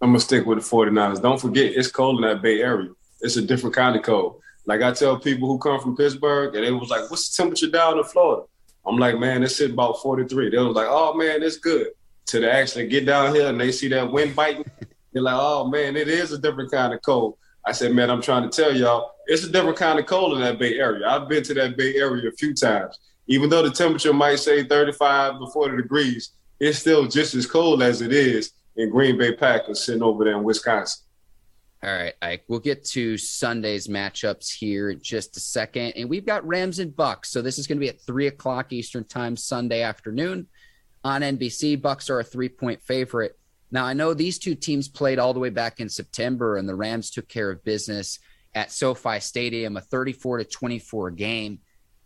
I'm 0.00 0.08
gonna 0.08 0.20
stick 0.20 0.46
with 0.46 0.58
the 0.58 0.64
49ers. 0.64 1.20
Don't 1.20 1.38
forget, 1.38 1.74
it's 1.76 1.90
cold 1.90 2.16
in 2.16 2.22
that 2.22 2.40
Bay 2.40 2.62
Area. 2.62 2.92
It's 3.20 3.36
a 3.36 3.42
different 3.42 3.76
kind 3.76 3.94
of 3.94 4.02
cold. 4.02 4.40
Like 4.64 4.80
I 4.80 4.92
tell 4.92 5.18
people 5.18 5.48
who 5.48 5.58
come 5.58 5.80
from 5.80 5.98
Pittsburgh, 5.98 6.54
and 6.54 6.64
they 6.64 6.72
was 6.72 6.88
like, 6.88 7.10
"What's 7.10 7.28
the 7.28 7.42
temperature 7.42 7.70
down 7.70 7.98
in 7.98 8.04
Florida?" 8.04 8.46
I'm 8.86 8.96
like, 8.96 9.18
man, 9.18 9.42
it's 9.42 9.56
sitting 9.56 9.74
about 9.74 10.00
43. 10.02 10.50
They 10.50 10.58
was 10.58 10.74
like, 10.74 10.88
oh 10.88 11.14
man, 11.14 11.42
it's 11.42 11.58
good. 11.58 11.88
To 12.26 12.40
they 12.40 12.50
actually 12.50 12.88
get 12.88 13.06
down 13.06 13.34
here 13.34 13.48
and 13.48 13.60
they 13.60 13.72
see 13.72 13.88
that 13.88 14.10
wind 14.10 14.36
biting, 14.36 14.64
they're 15.12 15.22
like, 15.22 15.36
oh 15.38 15.66
man, 15.68 15.96
it 15.96 16.08
is 16.08 16.32
a 16.32 16.38
different 16.38 16.70
kind 16.70 16.94
of 16.94 17.02
cold. 17.02 17.36
I 17.66 17.72
said, 17.72 17.92
man, 17.92 18.10
I'm 18.10 18.22
trying 18.22 18.48
to 18.48 18.62
tell 18.62 18.74
y'all, 18.74 19.12
it's 19.26 19.44
a 19.44 19.50
different 19.50 19.76
kind 19.76 19.98
of 19.98 20.06
cold 20.06 20.34
in 20.34 20.40
that 20.40 20.58
Bay 20.58 20.78
Area. 20.78 21.06
I've 21.06 21.28
been 21.28 21.42
to 21.44 21.54
that 21.54 21.76
Bay 21.76 21.96
Area 21.96 22.28
a 22.28 22.32
few 22.32 22.54
times. 22.54 22.98
Even 23.26 23.50
though 23.50 23.62
the 23.62 23.70
temperature 23.70 24.12
might 24.12 24.36
say 24.36 24.64
35 24.64 25.40
to 25.40 25.46
40 25.46 25.76
degrees, 25.76 26.30
it's 26.58 26.78
still 26.78 27.06
just 27.06 27.34
as 27.34 27.46
cold 27.46 27.82
as 27.82 28.00
it 28.00 28.12
is 28.12 28.52
in 28.76 28.90
Green 28.90 29.18
Bay 29.18 29.34
Packers 29.34 29.84
sitting 29.84 30.02
over 30.02 30.24
there 30.24 30.36
in 30.36 30.42
Wisconsin. 30.42 31.04
All 31.82 31.90
right, 31.90 32.12
Ike. 32.20 32.44
We'll 32.46 32.60
get 32.60 32.84
to 32.86 33.16
Sunday's 33.16 33.88
matchups 33.88 34.52
here 34.52 34.90
in 34.90 35.00
just 35.00 35.36
a 35.38 35.40
second. 35.40 35.92
And 35.96 36.10
we've 36.10 36.26
got 36.26 36.46
Rams 36.46 36.78
and 36.78 36.94
Bucks. 36.94 37.30
So 37.30 37.40
this 37.40 37.58
is 37.58 37.66
going 37.66 37.78
to 37.78 37.80
be 37.80 37.88
at 37.88 38.02
three 38.02 38.26
o'clock 38.26 38.72
Eastern 38.72 39.04
time 39.04 39.34
Sunday 39.34 39.80
afternoon 39.80 40.46
on 41.02 41.22
NBC. 41.22 41.80
Bucks 41.80 42.10
are 42.10 42.20
a 42.20 42.24
three-point 42.24 42.82
favorite. 42.82 43.38
Now 43.70 43.86
I 43.86 43.94
know 43.94 44.12
these 44.12 44.38
two 44.38 44.54
teams 44.54 44.88
played 44.88 45.18
all 45.18 45.32
the 45.32 45.40
way 45.40 45.48
back 45.48 45.80
in 45.80 45.88
September, 45.88 46.56
and 46.56 46.68
the 46.68 46.74
Rams 46.74 47.10
took 47.10 47.28
care 47.28 47.50
of 47.50 47.64
business 47.64 48.18
at 48.54 48.72
SoFi 48.72 49.20
Stadium, 49.20 49.76
a 49.78 49.80
34 49.80 50.38
to 50.38 50.44
24 50.44 51.12
game. 51.12 51.60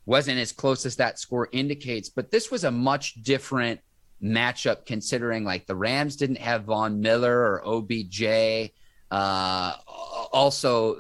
Wasn't 0.07 0.39
as 0.39 0.53
close 0.53 0.87
as 0.87 0.97
that 0.97 1.19
score 1.19 1.49
indicates, 1.51 2.11
but 2.11 2.31
this 2.31 2.51
was 2.51 2.63
a 2.63 2.71
much 2.71 3.15
different 3.23 3.81
matchup 4.23 4.87
considering 4.87 5.45
like 5.45 5.67
the 5.67 5.75
Rams 5.75 6.17
didn't 6.17 6.39
have 6.39 6.65
Von 6.65 7.01
Miller 7.01 7.37
or 7.37 7.67
OBJ. 7.67 8.71
Uh, 9.15 9.77
also, 10.33 10.97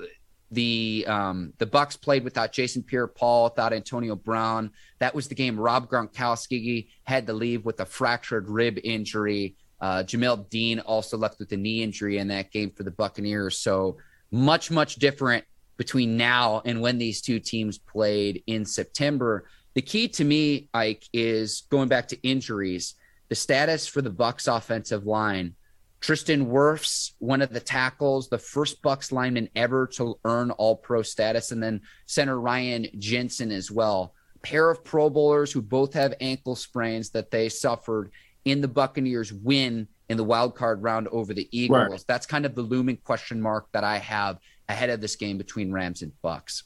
the 0.52 1.04
um, 1.08 1.52
the 1.58 1.66
Bucks 1.66 1.96
played 1.96 2.22
without 2.22 2.52
Jason 2.52 2.84
Pierre-Paul, 2.84 3.50
without 3.50 3.72
Antonio 3.72 4.14
Brown. 4.14 4.70
That 5.00 5.16
was 5.16 5.26
the 5.26 5.34
game 5.34 5.58
Rob 5.58 5.90
Gronkowski 5.90 6.90
had 7.02 7.26
to 7.26 7.32
leave 7.32 7.64
with 7.64 7.80
a 7.80 7.84
fractured 7.84 8.48
rib 8.48 8.78
injury. 8.84 9.56
Uh, 9.80 10.04
Jamel 10.04 10.48
Dean 10.48 10.78
also 10.78 11.18
left 11.18 11.40
with 11.40 11.50
a 11.50 11.56
knee 11.56 11.82
injury 11.82 12.18
in 12.18 12.28
that 12.28 12.52
game 12.52 12.70
for 12.70 12.84
the 12.84 12.92
Buccaneers. 12.92 13.58
So 13.58 13.96
much, 14.30 14.70
much 14.70 14.94
different 14.94 15.44
between 15.76 16.16
now 16.16 16.62
and 16.64 16.80
when 16.80 16.98
these 16.98 17.20
two 17.20 17.40
teams 17.40 17.78
played 17.78 18.44
in 18.46 18.64
September. 18.64 19.48
The 19.74 19.82
key 19.82 20.06
to 20.06 20.24
me, 20.24 20.68
Ike, 20.72 21.04
is 21.12 21.64
going 21.68 21.88
back 21.88 22.06
to 22.08 22.22
injuries. 22.22 22.94
The 23.28 23.34
status 23.34 23.88
for 23.88 24.02
the 24.02 24.10
Bucks 24.10 24.46
offensive 24.46 25.04
line 25.04 25.56
Tristan 26.04 26.50
Wirfs, 26.50 27.12
one 27.18 27.40
of 27.40 27.48
the 27.48 27.60
tackles, 27.60 28.28
the 28.28 28.36
first 28.36 28.82
Bucks 28.82 29.10
lineman 29.10 29.48
ever 29.56 29.86
to 29.94 30.18
earn 30.26 30.50
All 30.50 30.76
Pro 30.76 31.00
status, 31.00 31.50
and 31.50 31.62
then 31.62 31.80
center 32.04 32.38
Ryan 32.38 32.88
Jensen 32.98 33.50
as 33.50 33.70
well. 33.70 34.12
Pair 34.42 34.68
of 34.68 34.84
Pro 34.84 35.08
Bowlers 35.08 35.50
who 35.50 35.62
both 35.62 35.94
have 35.94 36.12
ankle 36.20 36.56
sprains 36.56 37.08
that 37.12 37.30
they 37.30 37.48
suffered 37.48 38.10
in 38.44 38.60
the 38.60 38.68
Buccaneers 38.68 39.32
win 39.32 39.88
in 40.10 40.18
the 40.18 40.24
wild 40.24 40.54
card 40.54 40.82
round 40.82 41.08
over 41.08 41.32
the 41.32 41.48
Eagles. 41.50 41.88
Right. 41.90 42.04
That's 42.06 42.26
kind 42.26 42.44
of 42.44 42.54
the 42.54 42.60
looming 42.60 42.98
question 42.98 43.40
mark 43.40 43.72
that 43.72 43.82
I 43.82 43.96
have 43.96 44.40
ahead 44.68 44.90
of 44.90 45.00
this 45.00 45.16
game 45.16 45.38
between 45.38 45.72
Rams 45.72 46.02
and 46.02 46.12
Bucks. 46.20 46.64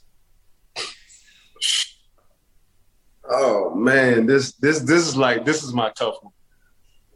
Oh 3.31 3.73
man, 3.73 4.27
this 4.27 4.55
this 4.55 4.81
this 4.81 5.07
is 5.07 5.17
like 5.17 5.45
this 5.45 5.63
is 5.63 5.73
my 5.73 5.91
tough 5.91 6.17
one 6.23 6.33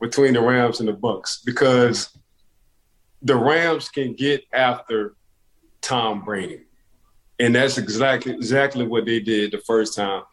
between 0.03 0.35
the 0.35 0.41
Rams 0.43 0.81
and 0.81 0.89
the 0.89 0.93
Bucks 0.93 1.41
because 1.47 2.09
hmm. 2.09 2.19
the 3.23 3.37
Rams 3.37 3.89
can 3.89 4.15
get 4.15 4.45
after 4.53 5.15
Tom 5.81 6.25
Brady. 6.25 6.63
And 7.39 7.55
that's 7.55 7.79
exactly 7.79 8.33
exactly 8.33 8.87
what 8.87 9.07
they 9.07 9.21
did 9.21 9.53
the 9.53 9.59
first 9.59 9.97
time. 9.97 10.25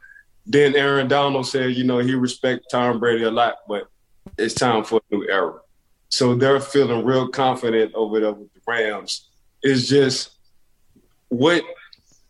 Then 0.46 0.76
Aaron 0.76 1.08
Donald 1.08 1.48
said, 1.48 1.76
you 1.76 1.84
know, 1.84 2.00
he 2.00 2.16
respects 2.16 2.66
Tom 2.72 3.00
Brady 3.00 3.24
a 3.24 3.32
lot, 3.32 3.58
but 3.68 3.88
it's 4.38 4.56
time 4.56 4.84
for 4.84 5.00
a 5.00 5.16
new 5.16 5.28
era. 5.30 5.60
So 6.10 6.34
they're 6.34 6.60
feeling 6.60 7.06
real 7.06 7.28
confident 7.28 7.94
over 7.94 8.20
there 8.20 8.34
with 8.34 8.52
the 8.54 8.62
Rams. 8.68 9.30
It's 9.62 9.88
just 9.88 10.32
what 11.30 11.64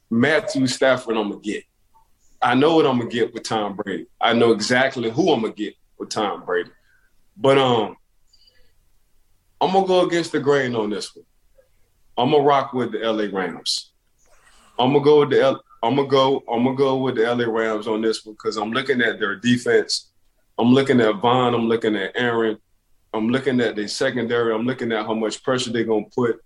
Matthew 0.10 0.68
Stafford 0.68 1.16
I'm 1.16 1.30
gonna 1.30 1.42
get. 1.42 1.64
I 2.42 2.54
know 2.54 2.76
what 2.76 2.86
I'm 2.86 3.00
gonna 3.00 3.10
get 3.10 3.34
with 3.34 3.44
Tom 3.44 3.78
Brady. 3.78 4.08
I 4.20 4.34
know 4.34 4.52
exactly 4.52 5.10
who 5.10 5.32
I'm 5.32 5.42
gonna 5.42 5.54
get 5.54 5.76
with 5.98 6.10
Tom 6.10 6.44
Brady. 6.46 6.72
But 7.42 7.58
um, 7.58 7.96
I'm 9.62 9.72
gonna 9.72 9.88
go 9.88 10.06
against 10.06 10.34
the 10.34 10.42
grain 10.42 10.76
on 10.76 10.90
this 10.90 11.16
one. 11.16 11.26
I'm 12.18 12.32
gonna 12.32 12.44
rock 12.44 12.74
with 12.74 12.92
the 12.92 13.00
LA 13.00 13.28
Rams. 13.32 13.94
I'm 14.78 14.92
gonna 14.92 15.04
go 15.04 15.22
with 15.22 15.30
the 15.30 15.42
L- 15.42 15.64
I'm 15.82 15.96
gonna 15.96 16.10
go 16.10 16.44
I'm 16.52 16.66
gonna 16.66 16.76
go 16.76 16.98
with 16.98 17.16
the 17.16 17.24
LA 17.34 17.46
Rams 17.46 17.88
on 17.88 18.02
this 18.02 18.26
one 18.26 18.34
because 18.36 18.58
I'm 18.58 18.72
looking 18.72 19.02
at 19.02 19.20
their 19.20 19.38
defense. 19.38 20.12
I'm 20.58 20.74
looking 20.74 21.00
at 21.00 21.16
Von. 21.16 21.56
I'm 21.56 21.70
looking 21.70 21.96
at 21.96 22.12
Aaron. 22.16 22.58
I'm 23.14 23.30
looking 23.30 23.62
at 23.62 23.78
the 23.78 23.88
secondary. 23.88 24.54
I'm 24.54 24.66
looking 24.66 24.92
at 24.92 25.06
how 25.06 25.14
much 25.14 25.42
pressure 25.42 25.72
they're 25.72 25.86
gonna 25.86 26.06
put 26.14 26.42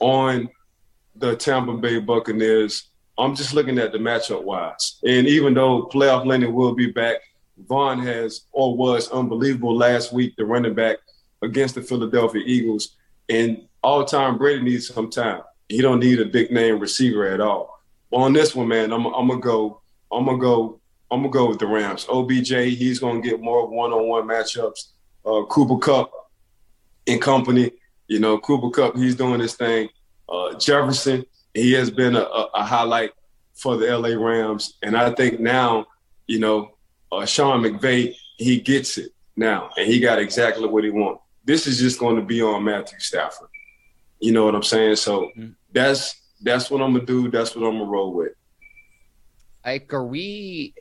on 0.00 0.48
the 1.14 1.36
Tampa 1.36 1.74
Bay 1.74 2.00
Buccaneers. 2.00 2.90
I'm 3.16 3.36
just 3.36 3.54
looking 3.54 3.78
at 3.78 3.92
the 3.92 3.98
matchup 3.98 4.42
wise. 4.42 4.98
And 5.06 5.28
even 5.28 5.54
though 5.54 5.84
playoff 5.86 6.26
Lenny 6.26 6.48
will 6.48 6.74
be 6.74 6.90
back, 6.90 7.18
Von 7.58 8.00
has 8.00 8.42
or 8.52 8.76
was 8.76 9.10
unbelievable 9.10 9.76
last 9.76 10.12
week, 10.12 10.34
the 10.36 10.44
running 10.44 10.74
back 10.74 10.98
against 11.42 11.74
the 11.74 11.82
Philadelphia 11.82 12.42
Eagles. 12.44 12.96
And 13.28 13.66
all 13.82 14.04
time 14.04 14.38
Brady 14.38 14.62
needs 14.62 14.88
some 14.88 15.10
time. 15.10 15.42
He 15.68 15.80
don't 15.80 16.00
need 16.00 16.20
a 16.20 16.26
big 16.26 16.50
name 16.50 16.78
receiver 16.78 17.26
at 17.26 17.40
all. 17.40 17.80
On 18.12 18.32
this 18.32 18.54
one, 18.54 18.68
man, 18.68 18.92
I'm, 18.92 19.06
I'm 19.06 19.28
gonna 19.28 19.40
go. 19.40 19.80
I'm 20.12 20.26
gonna 20.26 20.38
go. 20.38 20.80
I'm 21.10 21.20
gonna 21.20 21.32
go 21.32 21.48
with 21.48 21.58
the 21.58 21.66
Rams. 21.66 22.06
OBJ, 22.08 22.50
he's 22.76 22.98
gonna 22.98 23.20
get 23.20 23.40
more 23.40 23.66
one-on-one 23.66 24.26
matchups. 24.26 24.88
Uh, 25.24 25.44
Cooper 25.46 25.78
Kupp 25.78 26.10
and 27.06 27.20
company. 27.20 27.72
You 28.08 28.20
know, 28.20 28.38
Cooper 28.38 28.70
Kupp, 28.70 28.96
he's 28.96 29.16
doing 29.16 29.40
his 29.40 29.54
thing. 29.54 29.88
Uh, 30.28 30.54
Jefferson, 30.54 31.24
he 31.54 31.72
has 31.72 31.90
been 31.90 32.16
a, 32.16 32.22
a, 32.22 32.48
a 32.54 32.64
highlight 32.64 33.12
for 33.54 33.76
the 33.76 33.96
LA 33.96 34.10
Rams, 34.10 34.76
and 34.82 34.96
I 34.96 35.10
think 35.14 35.40
now, 35.40 35.86
you 36.26 36.38
know, 36.38 36.73
uh, 37.18 37.26
Sean 37.26 37.62
McVay, 37.62 38.14
he 38.36 38.60
gets 38.60 38.98
it 38.98 39.12
now, 39.36 39.70
and 39.76 39.86
he 39.86 40.00
got 40.00 40.18
exactly 40.18 40.66
what 40.66 40.84
he 40.84 40.90
wants. 40.90 41.22
This 41.44 41.66
is 41.66 41.78
just 41.78 41.98
going 41.98 42.16
to 42.16 42.22
be 42.22 42.42
on 42.42 42.64
Matthew 42.64 42.98
Stafford. 42.98 43.48
You 44.20 44.32
know 44.32 44.44
what 44.44 44.54
I'm 44.54 44.62
saying? 44.62 44.96
So 44.96 45.30
mm-hmm. 45.36 45.50
that's 45.72 46.20
that's 46.40 46.70
what 46.70 46.80
I'm 46.80 46.92
gonna 46.92 47.04
do. 47.04 47.30
That's 47.30 47.54
what 47.54 47.66
I'm 47.66 47.78
gonna 47.78 47.90
roll 47.90 48.14
with. 48.14 48.32
Like, 49.64 49.92
are 49.92 50.04
we? 50.04 50.74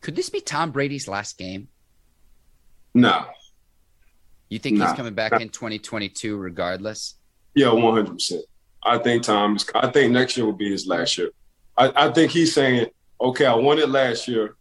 Could 0.00 0.16
this 0.16 0.30
be 0.30 0.40
Tom 0.40 0.70
Brady's 0.70 1.08
last 1.08 1.36
game? 1.36 1.68
No. 2.94 3.26
You 4.48 4.58
think 4.58 4.78
nah. 4.78 4.86
he's 4.86 4.96
coming 4.96 5.14
back 5.14 5.32
nah. 5.32 5.38
in 5.38 5.50
2022 5.50 6.36
regardless? 6.36 7.16
Yeah, 7.54 7.72
100. 7.72 8.12
percent 8.12 8.44
I 8.82 8.98
think 8.98 9.22
Tom. 9.22 9.56
Is, 9.56 9.66
I 9.74 9.90
think 9.90 10.12
next 10.12 10.36
year 10.36 10.46
will 10.46 10.52
be 10.52 10.70
his 10.70 10.86
last 10.86 11.18
year. 11.18 11.30
I, 11.76 12.06
I 12.06 12.12
think 12.12 12.32
he's 12.32 12.54
saying, 12.54 12.86
okay, 13.20 13.46
I 13.46 13.54
won 13.54 13.78
it 13.78 13.88
last 13.88 14.26
year. 14.26 14.56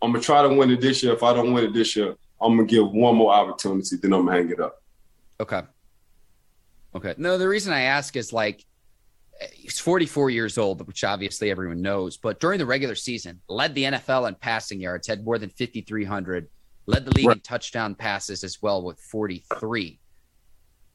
I'm 0.00 0.12
gonna 0.12 0.22
try 0.22 0.42
to 0.42 0.48
win 0.48 0.70
it 0.70 0.80
this 0.80 1.02
year. 1.02 1.12
If 1.12 1.22
I 1.22 1.32
don't 1.32 1.52
win 1.52 1.64
it 1.64 1.72
this 1.72 1.96
year, 1.96 2.14
I'm 2.40 2.56
gonna 2.56 2.68
give 2.68 2.90
one 2.90 3.16
more 3.16 3.32
opportunity. 3.32 3.96
Then 3.96 4.12
I'm 4.12 4.26
gonna 4.26 4.36
hang 4.36 4.50
it 4.50 4.60
up. 4.60 4.82
Okay. 5.40 5.62
Okay. 6.94 7.14
No, 7.18 7.38
the 7.38 7.48
reason 7.48 7.72
I 7.72 7.82
ask 7.82 8.16
is 8.16 8.32
like 8.32 8.64
he's 9.52 9.78
44 9.78 10.30
years 10.30 10.58
old, 10.58 10.86
which 10.86 11.04
obviously 11.04 11.50
everyone 11.50 11.82
knows. 11.82 12.16
But 12.16 12.40
during 12.40 12.58
the 12.58 12.66
regular 12.66 12.94
season, 12.94 13.40
led 13.48 13.74
the 13.74 13.84
NFL 13.84 14.28
in 14.28 14.34
passing 14.34 14.80
yards, 14.80 15.06
had 15.06 15.24
more 15.24 15.38
than 15.38 15.50
5,300, 15.50 16.48
led 16.86 17.04
the 17.04 17.14
league 17.14 17.26
right. 17.26 17.36
in 17.36 17.42
touchdown 17.42 17.94
passes 17.94 18.44
as 18.44 18.60
well 18.62 18.82
with 18.82 18.98
43. 18.98 20.00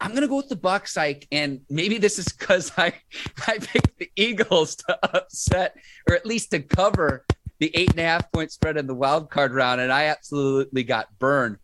I'm 0.02 0.14
gonna 0.14 0.28
go 0.28 0.38
with 0.38 0.50
the 0.50 0.58
Bucks, 0.58 0.98
Ike, 0.98 1.28
and 1.32 1.62
maybe 1.70 1.98
this 1.98 2.20
is 2.20 2.28
because 2.28 2.72
I 2.78 2.94
I 3.48 3.60
picked 3.60 3.98
the 3.98 4.12
Eagles 4.16 4.76
to 4.78 5.16
upset 5.16 5.78
or 6.10 6.16
at 6.16 6.26
least 6.26 6.52
to 6.52 6.60
cover 6.60 7.26
the 7.64 7.76
eight 7.78 7.92
and 7.92 8.00
a 8.00 8.04
half 8.04 8.30
point 8.34 8.52
spread 8.52 8.76
in 8.76 8.88
the 8.88 8.94
wild 8.94 9.30
card 9.30 9.54
round, 9.54 9.80
and 9.80 9.90
I 9.90 10.08
absolutely 10.08 10.84
got 10.84 11.08
burned. 11.18 11.56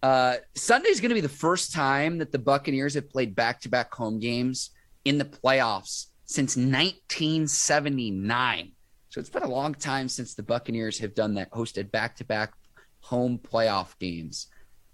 Uh, 0.00 0.36
Sunday's 0.54 1.00
going 1.00 1.08
to 1.08 1.16
be 1.16 1.20
the 1.20 1.28
first 1.28 1.72
time 1.72 2.18
that 2.18 2.30
the 2.30 2.38
Buccaneers 2.38 2.94
have 2.94 3.10
played 3.10 3.34
back 3.34 3.60
to 3.62 3.68
back 3.68 3.92
home 3.92 4.20
games 4.20 4.70
in 5.04 5.18
the 5.18 5.24
playoffs 5.24 6.06
since 6.24 6.56
1979. 6.56 8.70
So 9.08 9.18
it's 9.18 9.28
been 9.28 9.42
a 9.42 9.48
long 9.48 9.74
time 9.74 10.08
since 10.08 10.34
the 10.34 10.44
Buccaneers 10.44 11.00
have 11.00 11.16
done 11.16 11.34
that, 11.34 11.50
hosted 11.50 11.90
back 11.90 12.14
to 12.18 12.24
back 12.24 12.52
home 13.00 13.36
playoff 13.36 13.98
games. 13.98 14.46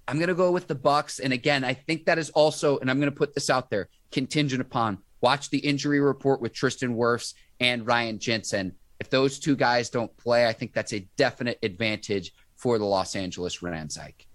I'm 0.09 0.17
going 0.17 0.29
to 0.29 0.35
go 0.35 0.53
with 0.53 0.69
the 0.69 0.75
Bucks, 0.75 1.19
and 1.19 1.35
again, 1.35 1.65
I 1.65 1.75
think 1.75 2.07
that 2.07 2.19
is 2.19 2.31
also, 2.31 2.79
and 2.79 2.91
I'm 2.91 2.99
going 2.99 3.13
to 3.13 3.17
put 3.17 3.35
this 3.35 3.51
out 3.51 3.69
there, 3.69 3.91
contingent 4.11 4.63
upon 4.63 5.01
watch 5.21 5.51
the 5.51 5.59
injury 5.59 6.01
report 6.01 6.41
with 6.41 6.55
Tristan 6.55 6.97
Wirfs 6.97 7.35
and 7.61 7.87
Ryan 7.87 8.19
Jensen 8.19 8.73
if 9.01 9.11
those 9.11 9.39
two 9.39 9.57
guys 9.57 9.91
don't 9.91 10.15
play, 10.17 10.47
I 10.47 10.53
think 10.53 10.73
that's 10.73 10.93
a 10.93 11.01
definite 11.17 11.59
advantage 11.63 12.33
for 12.57 12.79
the 12.79 12.85
Los 12.85 13.15
Angeles 13.17 13.63
Rams. 13.63 13.99
Ike. 13.99 14.27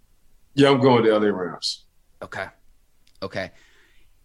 Yeah, 0.53 0.70
I'm 0.70 0.82
going 0.82 1.03
to 1.03 1.18
LA 1.18 1.28
Rams. 1.28 1.86
Okay. 2.22 2.47
Okay. 3.24 3.51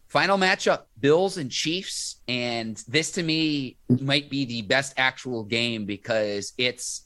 Final 0.09 0.39
matchup 0.39 0.85
Bills 1.01 1.37
and 1.37 1.51
Chiefs. 1.51 2.17
And 2.29 2.77
this 2.89 3.13
to 3.13 3.23
me 3.23 3.79
might 3.89 4.31
be 4.31 4.45
the 4.45 4.63
best 4.63 4.95
actual 4.97 5.45
game 5.45 5.85
because 5.85 6.53
it's 6.59 7.05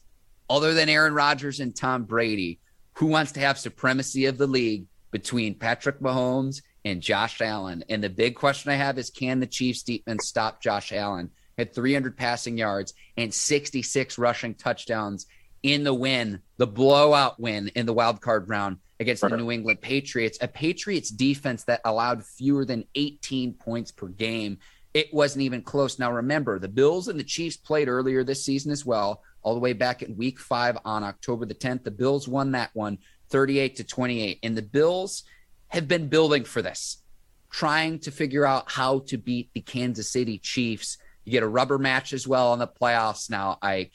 other 0.49 0.75
than 0.75 0.89
Aaron 0.89 1.15
Rodgers 1.15 1.61
and 1.61 1.75
Tom 1.75 2.05
Brady, 2.05 2.59
who 2.95 3.07
wants 3.07 3.33
to 3.33 3.41
have 3.41 3.59
supremacy 3.59 4.27
of 4.27 4.37
the 4.37 4.47
league 4.47 4.87
between 5.11 5.55
Patrick 5.55 6.01
Mahomes 6.01 6.63
and 6.85 7.01
Josh 7.01 7.41
Allen. 7.41 7.85
And 7.89 8.03
the 8.03 8.11
big 8.11 8.35
question 8.35 8.73
I 8.73 8.77
have 8.77 8.99
is 8.99 9.11
can 9.11 9.41
the 9.41 9.47
Chiefs 9.47 9.83
defense 9.83 10.27
stop 10.27 10.63
Josh 10.63 10.93
Allen? 10.93 11.31
Had 11.61 11.75
300 11.75 12.17
passing 12.17 12.57
yards 12.57 12.95
and 13.19 13.35
66 13.35 14.17
rushing 14.17 14.55
touchdowns 14.55 15.27
in 15.63 15.85
the 15.85 15.93
win, 15.93 16.41
the 16.57 16.67
blowout 16.67 17.39
win 17.39 17.69
in 17.75 17.85
the 17.85 17.93
wild 17.93 18.23
card 18.23 18.49
round 18.49 18.79
against 18.99 19.21
the 19.21 19.37
New 19.37 19.51
England 19.51 19.83
Patriots, 19.83 20.39
a 20.41 20.49
Patriots 20.49 21.11
defense 21.11 21.65
that 21.65 21.83
allowed 21.85 22.25
fewer 22.25 22.65
than 22.65 22.87
18 22.95 23.53
points 23.53 23.93
per 23.93 24.09
game. 24.09 24.57
It 24.95 25.13
wasn't 25.13 25.43
even 25.43 25.61
close. 25.61 25.99
Now, 25.99 26.11
remember, 26.13 26.59
the 26.59 26.67
Bills 26.67 27.09
and 27.09 27.21
the 27.21 27.25
Chiefs 27.25 27.59
played 27.59 27.89
earlier 27.89 28.25
this 28.25 28.43
season 28.43 28.73
as 28.73 28.87
well, 28.87 29.23
all 29.43 29.53
the 29.53 29.61
way 29.61 29.75
back 29.75 30.03
in 30.03 30.17
week 30.17 30.39
five 30.39 30.79
on 30.87 31.05
October 31.05 31.45
the 31.45 31.55
10th. 31.55 31.85
The 31.85 31.91
Bills 31.91 32.27
won 32.27 32.53
that 32.53 32.71
one 32.73 32.97
38 33.29 33.77
to 33.77 33.85
28. 33.85 34.39
And 34.43 34.57
the 34.57 34.63
Bills 34.63 35.25
have 35.69 35.87
been 35.87 36.09
building 36.09 36.45
for 36.45 36.63
this, 36.63 37.03
trying 37.51 37.99
to 37.99 38.11
figure 38.11 38.47
out 38.47 38.71
how 38.71 39.01
to 39.09 39.19
beat 39.19 39.51
the 39.53 39.61
Kansas 39.61 40.11
City 40.11 40.39
Chiefs. 40.39 40.97
You 41.31 41.39
get 41.39 41.45
a 41.45 41.49
rubber 41.49 41.79
match 41.79 42.13
as 42.13 42.27
well 42.27 42.51
on 42.51 42.59
the 42.59 42.67
playoffs 42.67 43.31
now, 43.31 43.57
Ike. 43.63 43.95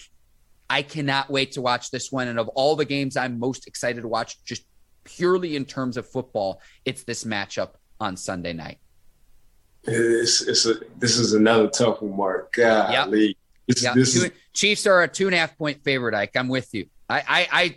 I 0.69 0.83
cannot 0.83 1.29
wait 1.29 1.51
to 1.51 1.61
watch 1.61 1.91
this 1.91 2.09
one. 2.09 2.29
And 2.29 2.39
of 2.39 2.47
all 2.47 2.77
the 2.77 2.85
games 2.85 3.17
I'm 3.17 3.39
most 3.39 3.67
excited 3.67 4.03
to 4.03 4.07
watch, 4.07 4.41
just 4.45 4.63
purely 5.03 5.57
in 5.57 5.65
terms 5.65 5.97
of 5.97 6.09
football, 6.09 6.61
it's 6.85 7.03
this 7.03 7.25
matchup 7.25 7.71
on 7.99 8.15
Sunday 8.15 8.53
night. 8.53 8.77
It's, 9.83 10.43
it's 10.43 10.65
a, 10.65 10.75
this 10.97 11.17
is 11.17 11.33
another 11.33 11.67
tough 11.67 12.01
one, 12.01 12.15
Mark. 12.15 12.53
Golly. 12.53 13.27
Yep. 13.27 13.35
This, 13.67 13.83
yep. 13.83 13.95
This 13.95 14.13
two, 14.13 14.25
is... 14.27 14.31
Chiefs 14.53 14.87
are 14.87 15.03
a 15.03 15.07
two 15.09 15.25
and 15.25 15.35
a 15.35 15.37
half 15.37 15.57
point 15.57 15.83
favorite, 15.83 16.15
Ike. 16.15 16.37
I'm 16.37 16.47
with 16.47 16.73
you. 16.73 16.85
I, 17.09 17.21
I, 17.51 17.75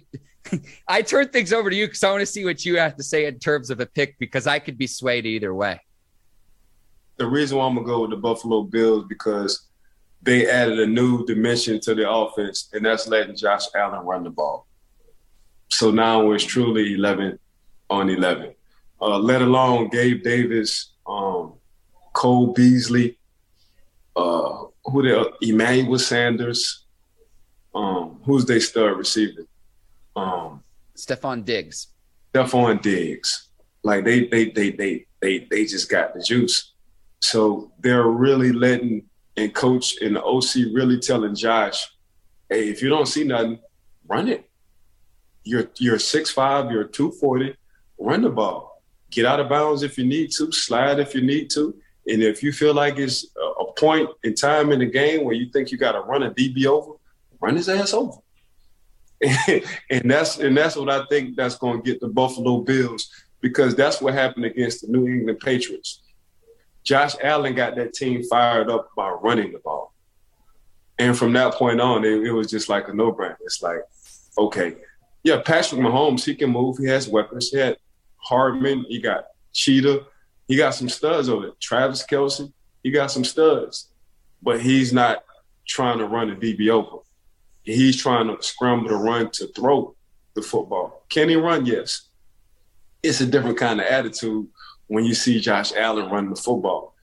I, 0.53 0.61
I 0.89 1.03
turn 1.03 1.31
things 1.31 1.53
over 1.53 1.69
to 1.69 1.75
you 1.75 1.89
because 1.89 2.05
I 2.05 2.13
want 2.13 2.21
to 2.21 2.27
see 2.27 2.45
what 2.45 2.65
you 2.65 2.79
have 2.79 2.95
to 2.95 3.03
say 3.03 3.27
in 3.27 3.41
terms 3.41 3.71
of 3.71 3.81
a 3.81 3.87
pick 3.87 4.21
because 4.21 4.47
I 4.47 4.61
could 4.61 4.79
be 4.79 4.87
swayed 4.87 5.27
either 5.27 5.53
way. 5.53 5.81
The 7.19 7.27
reason 7.27 7.59
why 7.59 7.67
I'm 7.67 7.75
gonna 7.75 7.87
go 7.87 8.03
with 8.03 8.11
the 8.11 8.17
Buffalo 8.17 8.63
Bills 8.63 9.05
because 9.09 9.67
they 10.23 10.49
added 10.49 10.79
a 10.81 10.87
new 10.87 11.25
dimension 11.27 11.81
to 11.81 11.95
the 11.95 12.11
offense, 12.11 12.71
and 12.73 12.85
that's 12.85 13.07
letting 13.09 13.37
Josh 13.37 13.65
Allen 13.75 14.05
run 14.05 14.25
the 14.25 14.31
ball. 14.31 14.67
So 15.69 15.91
now 15.91 16.31
it's 16.33 16.45
truly 16.45 16.95
11 16.95 17.39
on 17.91 18.09
11. 18.09 18.55
Uh, 19.01 19.19
let 19.19 19.43
alone 19.43 19.89
Gabe 19.91 20.23
Davis, 20.23 20.93
um, 21.07 21.55
Cole 22.13 22.53
Beasley, 22.53 23.19
uh, 24.17 24.65
who 24.85 25.03
the 25.03 25.33
Emmanuel 25.43 25.99
Sanders, 25.99 26.85
um, 27.75 28.21
who's 28.25 28.45
they 28.45 28.59
star 28.59 28.95
receiver? 28.95 29.47
Um, 30.17 30.63
Stefon 30.97 31.45
Diggs. 31.45 31.89
Stefon 32.35 32.83
Diggs. 32.83 33.49
Like 33.85 34.05
they 34.05 34.27
they 34.27 34.51
they 34.51 34.71
they 34.73 35.07
they 35.21 35.47
they 35.51 35.65
just 35.65 35.89
got 35.89 36.15
the 36.15 36.21
juice. 36.21 36.73
So 37.21 37.73
they're 37.81 38.07
really 38.07 38.53
letting 38.53 39.05
and 39.37 39.55
coach 39.55 40.01
and 40.03 40.17
the 40.17 40.23
OC 40.23 40.75
really 40.75 40.99
telling 40.99 41.35
Josh, 41.35 41.87
hey, 42.49 42.69
if 42.69 42.83
you 42.83 42.89
don't 42.89 43.07
see 43.07 43.25
nothing, 43.25 43.61
run 44.07 44.29
it. 44.29 44.49
You're 45.45 45.71
you're 45.79 45.99
six 45.99 46.31
five, 46.31 46.71
you're 46.71 46.85
two 46.85 47.13
forty, 47.13 47.57
run 47.99 48.23
the 48.23 48.31
ball. 48.31 48.83
Get 49.11 49.25
out 49.25 49.41
of 49.41 49.49
bounds 49.49 49.83
if 49.83 49.97
you 49.97 50.05
need 50.05 50.31
to, 50.33 50.53
slide 50.53 50.99
if 50.99 51.15
you 51.15 51.23
need 51.23 51.51
to. 51.51 51.75
And 52.07 52.23
if 52.23 52.43
you 52.43 52.53
feel 52.53 52.75
like 52.75 52.99
it's 52.99 53.27
a 53.37 53.65
point 53.79 54.09
in 54.25 54.35
time 54.35 54.73
in 54.73 54.81
the 54.81 54.87
game 54.87 55.25
where 55.25 55.35
you 55.35 55.51
think 55.51 55.71
you 55.71 55.79
got 55.79 55.93
to 55.93 56.01
run 56.01 56.23
a 56.23 56.31
DB 56.31 56.67
over, 56.67 56.93
run 57.41 57.57
his 57.57 57.69
ass 57.69 57.95
over. 57.95 58.19
and 59.91 60.11
that's 60.11 60.39
and 60.39 60.57
that's 60.57 60.77
what 60.77 60.91
I 60.91 61.05
think 61.07 61.37
that's 61.37 61.57
going 61.57 61.83
to 61.83 61.85
get 61.85 62.01
the 62.01 62.09
Buffalo 62.09 62.61
Bills 62.61 63.11
because 63.41 63.75
that's 63.75 64.01
what 64.01 64.15
happened 64.15 64.45
against 64.45 64.83
the 64.83 64.89
New 64.89 65.07
England 65.07 65.41
Patriots. 65.41 66.03
Josh 66.85 67.15
Allen 67.23 67.55
got 67.55 67.77
that 67.77 67.93
team 67.93 68.23
fired 68.25 68.71
up 68.71 68.91
by 68.97 69.11
running 69.11 69.53
the 69.53 69.59
ball. 69.59 69.93
And 70.99 71.17
from 71.17 71.33
that 71.35 71.55
point 71.55 71.81
on, 71.81 72.05
it, 72.05 72.25
it 72.25 72.33
was 72.33 72.51
just 72.51 72.69
like 72.69 72.89
a 72.89 72.95
no-brainer. 72.95 73.37
It's 73.43 73.63
like, 73.63 73.81
okay, 74.37 74.77
yeah, 75.23 75.41
Patrick 75.45 75.81
Mahomes, 75.81 76.25
he 76.25 76.35
can 76.35 76.51
move. 76.51 76.79
He 76.79 76.87
has 76.87 77.09
weapons. 77.09 77.51
He 77.51 77.59
had 77.59 77.77
Hardman. 78.17 78.85
He 78.89 79.01
got 79.01 79.27
Cheetah. 79.53 80.07
He 80.47 80.57
got 80.57 80.75
some 80.75 80.89
studs 80.89 81.29
over 81.29 81.49
it. 81.49 81.61
Travis 81.61 82.05
Kelce. 82.07 82.53
He 82.83 82.91
got 82.91 83.11
some 83.11 83.25
studs. 83.25 83.89
But 84.43 84.61
he's 84.61 84.93
not 84.93 85.25
trying 85.67 85.99
to 85.99 86.07
run 86.07 86.31
a 86.31 86.37
DB 86.37 86.71
over. 86.71 87.03
He's 87.63 88.01
trying 88.01 88.29
to 88.29 88.43
scramble 88.43 88.89
to 88.89 88.97
run 88.97 89.31
to 89.33 89.49
throw 89.49 89.95
the 90.35 90.43
football. 90.43 91.05
Can 91.09 91.29
he 91.29 91.37
run? 91.37 91.67
Yes. 91.67 92.09
It's 93.03 93.21
a 93.21 93.27
different 93.27 93.59
kind 93.59 93.81
of 93.81 93.87
attitude 93.87 94.49
when 94.89 95.05
you 95.05 95.15
see 95.15 95.41
Josh 95.41 95.73
Allen 95.73 96.11
running 96.11 96.31
the 96.31 96.37
football. 96.37 96.95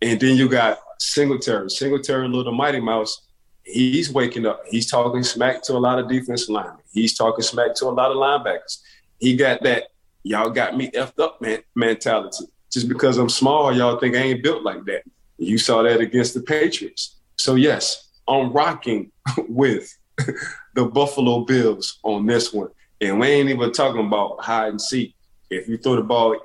And 0.00 0.20
then 0.20 0.36
you 0.36 0.48
got 0.48 0.78
Singletary. 0.98 1.70
Singletary, 1.70 2.28
little 2.28 2.52
Mighty 2.52 2.80
Mouse, 2.80 3.22
he's 3.64 4.12
waking 4.12 4.46
up. 4.46 4.62
He's 4.68 4.90
talking 4.90 5.22
smack 5.22 5.62
to 5.64 5.74
a 5.74 5.78
lot 5.78 5.98
of 5.98 6.08
defense 6.08 6.48
linemen. 6.48 6.82
He's 6.92 7.16
talking 7.16 7.42
smack 7.42 7.74
to 7.76 7.86
a 7.86 7.90
lot 7.90 8.10
of 8.10 8.16
linebackers. 8.16 8.80
He 9.18 9.36
got 9.36 9.62
that 9.62 9.88
y'all 10.22 10.50
got 10.50 10.76
me 10.76 10.90
effed 10.90 11.18
up 11.18 11.40
man 11.40 11.62
mentality. 11.74 12.44
Just 12.70 12.88
because 12.88 13.16
I'm 13.16 13.30
small, 13.30 13.74
y'all 13.74 13.98
think 13.98 14.14
I 14.14 14.18
ain't 14.18 14.42
built 14.42 14.62
like 14.62 14.84
that. 14.84 15.02
You 15.38 15.56
saw 15.56 15.82
that 15.82 16.00
against 16.00 16.34
the 16.34 16.42
Patriots. 16.42 17.16
So 17.36 17.54
yes, 17.54 18.10
I'm 18.26 18.52
rocking 18.52 19.10
with 19.48 19.96
the 20.74 20.84
Buffalo 20.84 21.44
Bills 21.44 21.98
on 22.02 22.26
this 22.26 22.52
one. 22.52 22.68
And 23.00 23.20
we 23.20 23.28
ain't 23.28 23.48
even 23.48 23.72
talking 23.72 24.06
about 24.06 24.40
hide 24.40 24.68
and 24.68 24.80
seek. 24.80 25.14
If 25.50 25.68
you 25.68 25.78
throw 25.78 25.96
the 25.96 26.02
ball 26.02 26.36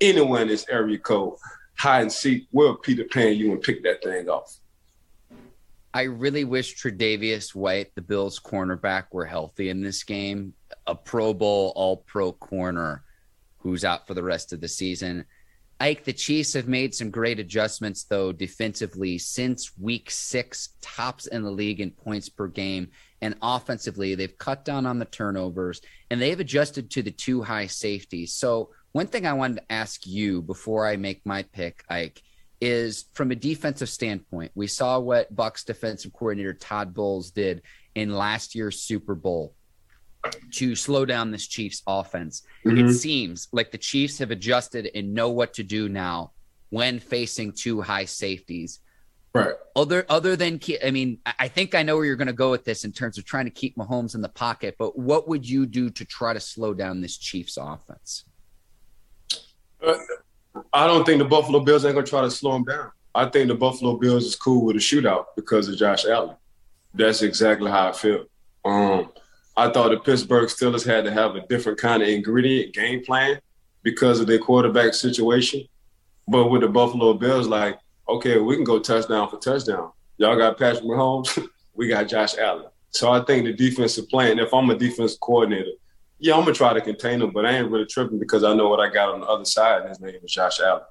anywhere 0.00 0.42
in 0.42 0.48
this 0.48 0.66
area 0.68 0.98
code, 0.98 1.34
hide 1.76 2.02
and 2.02 2.12
seek, 2.12 2.46
we'll 2.52 2.76
Peter 2.76 3.04
Pan 3.04 3.34
you 3.34 3.52
and 3.52 3.62
pick 3.62 3.82
that 3.82 4.02
thing 4.02 4.28
off. 4.28 4.56
I 5.94 6.02
really 6.02 6.44
wish 6.44 6.76
Tre'Davious 6.76 7.54
White, 7.54 7.94
the 7.94 8.02
Bills 8.02 8.38
cornerback, 8.38 9.04
were 9.12 9.24
healthy 9.24 9.70
in 9.70 9.80
this 9.80 10.04
game. 10.04 10.52
A 10.86 10.94
Pro 10.94 11.32
Bowl, 11.32 11.72
All 11.74 11.96
Pro 11.96 12.32
corner 12.32 13.02
who's 13.58 13.84
out 13.84 14.06
for 14.06 14.14
the 14.14 14.22
rest 14.22 14.52
of 14.52 14.60
the 14.60 14.68
season. 14.68 15.24
Ike, 15.80 16.04
the 16.04 16.12
Chiefs 16.12 16.54
have 16.54 16.68
made 16.68 16.94
some 16.94 17.10
great 17.10 17.38
adjustments, 17.38 18.04
though, 18.04 18.32
defensively 18.32 19.18
since 19.18 19.76
week 19.78 20.10
six, 20.10 20.70
tops 20.80 21.26
in 21.26 21.42
the 21.42 21.50
league 21.50 21.80
in 21.80 21.90
points 21.90 22.28
per 22.28 22.46
game. 22.46 22.88
And 23.20 23.34
offensively, 23.42 24.14
they've 24.14 24.38
cut 24.38 24.64
down 24.64 24.86
on 24.86 24.98
the 24.98 25.04
turnovers 25.04 25.80
and 26.10 26.20
they've 26.20 26.38
adjusted 26.38 26.90
to 26.90 27.02
the 27.02 27.10
two 27.10 27.42
high 27.42 27.66
safeties. 27.66 28.34
So, 28.34 28.70
one 28.96 29.06
thing 29.06 29.26
I 29.26 29.34
wanted 29.34 29.56
to 29.58 29.70
ask 29.70 30.06
you 30.06 30.40
before 30.40 30.86
I 30.86 30.96
make 30.96 31.20
my 31.26 31.42
pick, 31.42 31.84
Ike, 31.90 32.22
is 32.62 33.04
from 33.12 33.30
a 33.30 33.34
defensive 33.34 33.90
standpoint, 33.90 34.52
we 34.54 34.66
saw 34.66 34.98
what 34.98 35.36
Bucks 35.36 35.64
defensive 35.64 36.14
coordinator 36.14 36.54
Todd 36.54 36.94
Bowles 36.94 37.30
did 37.30 37.60
in 37.94 38.14
last 38.14 38.54
year's 38.54 38.80
Super 38.80 39.14
Bowl 39.14 39.54
to 40.54 40.74
slow 40.74 41.04
down 41.04 41.30
this 41.30 41.46
Chiefs 41.46 41.82
offense. 41.86 42.40
Mm-hmm. 42.64 42.88
It 42.88 42.94
seems 42.94 43.48
like 43.52 43.70
the 43.70 43.76
Chiefs 43.76 44.18
have 44.18 44.30
adjusted 44.30 44.90
and 44.94 45.12
know 45.12 45.28
what 45.28 45.52
to 45.54 45.62
do 45.62 45.90
now 45.90 46.32
when 46.70 46.98
facing 46.98 47.52
two 47.52 47.82
high 47.82 48.06
safeties. 48.06 48.80
Right. 49.34 49.52
Other 49.76 50.06
other 50.08 50.36
than 50.36 50.58
I 50.82 50.90
mean, 50.90 51.18
I 51.38 51.48
think 51.48 51.74
I 51.74 51.82
know 51.82 51.96
where 51.96 52.06
you're 52.06 52.16
going 52.16 52.28
to 52.28 52.32
go 52.32 52.50
with 52.50 52.64
this 52.64 52.86
in 52.86 52.92
terms 52.92 53.18
of 53.18 53.26
trying 53.26 53.44
to 53.44 53.50
keep 53.50 53.76
Mahomes 53.76 54.14
in 54.14 54.22
the 54.22 54.30
pocket. 54.30 54.76
But 54.78 54.98
what 54.98 55.28
would 55.28 55.46
you 55.46 55.66
do 55.66 55.90
to 55.90 56.04
try 56.06 56.32
to 56.32 56.40
slow 56.40 56.72
down 56.72 57.02
this 57.02 57.18
Chiefs 57.18 57.58
offense? 57.60 58.24
I 60.72 60.86
don't 60.86 61.04
think 61.04 61.18
the 61.18 61.24
Buffalo 61.24 61.60
Bills 61.60 61.84
ain't 61.84 61.94
gonna 61.94 62.06
try 62.06 62.22
to 62.22 62.30
slow 62.30 62.56
him 62.56 62.64
down. 62.64 62.90
I 63.14 63.26
think 63.26 63.48
the 63.48 63.54
Buffalo 63.54 63.96
Bills 63.96 64.24
is 64.24 64.36
cool 64.36 64.64
with 64.64 64.76
a 64.76 64.78
shootout 64.78 65.26
because 65.36 65.68
of 65.68 65.76
Josh 65.76 66.04
Allen. 66.04 66.36
That's 66.94 67.22
exactly 67.22 67.70
how 67.70 67.88
I 67.88 67.92
feel. 67.92 68.24
Um, 68.64 69.10
I 69.56 69.70
thought 69.70 69.90
the 69.90 69.98
Pittsburgh 69.98 70.48
Steelers 70.48 70.86
had 70.86 71.04
to 71.04 71.10
have 71.10 71.34
a 71.34 71.46
different 71.46 71.78
kind 71.78 72.02
of 72.02 72.08
ingredient 72.08 72.74
game 72.74 73.02
plan 73.04 73.40
because 73.82 74.20
of 74.20 74.26
their 74.26 74.38
quarterback 74.38 74.92
situation. 74.92 75.66
But 76.28 76.50
with 76.50 76.62
the 76.62 76.68
Buffalo 76.68 77.14
Bills, 77.14 77.46
like, 77.46 77.78
okay, 78.08 78.38
we 78.38 78.54
can 78.54 78.64
go 78.64 78.80
touchdown 78.80 79.30
for 79.30 79.38
touchdown. 79.38 79.92
Y'all 80.18 80.36
got 80.36 80.58
Patrick 80.58 80.84
Mahomes, 80.84 81.46
we 81.74 81.88
got 81.88 82.08
Josh 82.08 82.36
Allen. 82.36 82.66
So 82.90 83.10
I 83.10 83.24
think 83.24 83.44
the 83.44 83.52
defensive 83.52 84.08
plan, 84.08 84.38
if 84.38 84.52
I'm 84.52 84.70
a 84.70 84.76
defensive 84.76 85.20
coordinator, 85.20 85.70
yeah, 86.18 86.34
I'm 86.34 86.40
gonna 86.40 86.54
try 86.54 86.72
to 86.72 86.80
contain 86.80 87.20
him, 87.20 87.30
but 87.30 87.44
I 87.44 87.52
ain't 87.52 87.70
really 87.70 87.86
tripping 87.86 88.18
because 88.18 88.44
I 88.44 88.54
know 88.54 88.68
what 88.68 88.80
I 88.80 88.92
got 88.92 89.10
on 89.10 89.20
the 89.20 89.26
other 89.26 89.44
side, 89.44 89.80
and 89.80 89.88
his 89.88 90.00
name 90.00 90.14
is 90.22 90.32
Josh 90.32 90.60
Allen. 90.60 90.82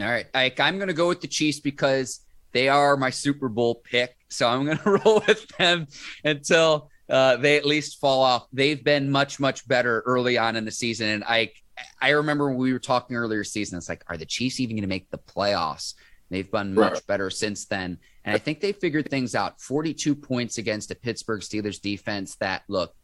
All 0.00 0.06
right, 0.06 0.26
Ike, 0.34 0.60
I'm 0.60 0.78
gonna 0.78 0.92
go 0.92 1.08
with 1.08 1.20
the 1.20 1.28
Chiefs 1.28 1.60
because 1.60 2.20
they 2.52 2.68
are 2.68 2.96
my 2.96 3.10
Super 3.10 3.48
Bowl 3.48 3.76
pick, 3.76 4.16
so 4.28 4.48
I'm 4.48 4.64
gonna 4.64 4.80
roll 5.04 5.22
with 5.26 5.46
them 5.58 5.86
until 6.24 6.90
uh, 7.10 7.36
they 7.36 7.56
at 7.56 7.66
least 7.66 8.00
fall 8.00 8.22
off. 8.22 8.46
They've 8.52 8.82
been 8.82 9.10
much 9.10 9.38
much 9.40 9.66
better 9.68 10.02
early 10.06 10.38
on 10.38 10.56
in 10.56 10.64
the 10.64 10.70
season, 10.70 11.08
and 11.08 11.24
I 11.24 11.52
I 12.00 12.10
remember 12.10 12.48
when 12.48 12.58
we 12.58 12.72
were 12.72 12.78
talking 12.78 13.16
earlier 13.16 13.44
season. 13.44 13.78
It's 13.78 13.88
like, 13.88 14.04
are 14.08 14.16
the 14.16 14.26
Chiefs 14.26 14.60
even 14.60 14.76
going 14.76 14.82
to 14.82 14.88
make 14.88 15.10
the 15.10 15.18
playoffs? 15.18 15.94
They've 16.30 16.50
been 16.50 16.74
much 16.74 16.92
right. 16.92 17.06
better 17.06 17.30
since 17.30 17.66
then, 17.66 17.98
and 18.24 18.34
I 18.34 18.38
think 18.38 18.60
they 18.60 18.72
figured 18.72 19.08
things 19.08 19.34
out. 19.34 19.60
42 19.60 20.14
points 20.14 20.58
against 20.58 20.90
a 20.90 20.94
Pittsburgh 20.94 21.40
Steelers 21.40 21.80
defense 21.80 22.36
that 22.36 22.64
look 22.68 22.94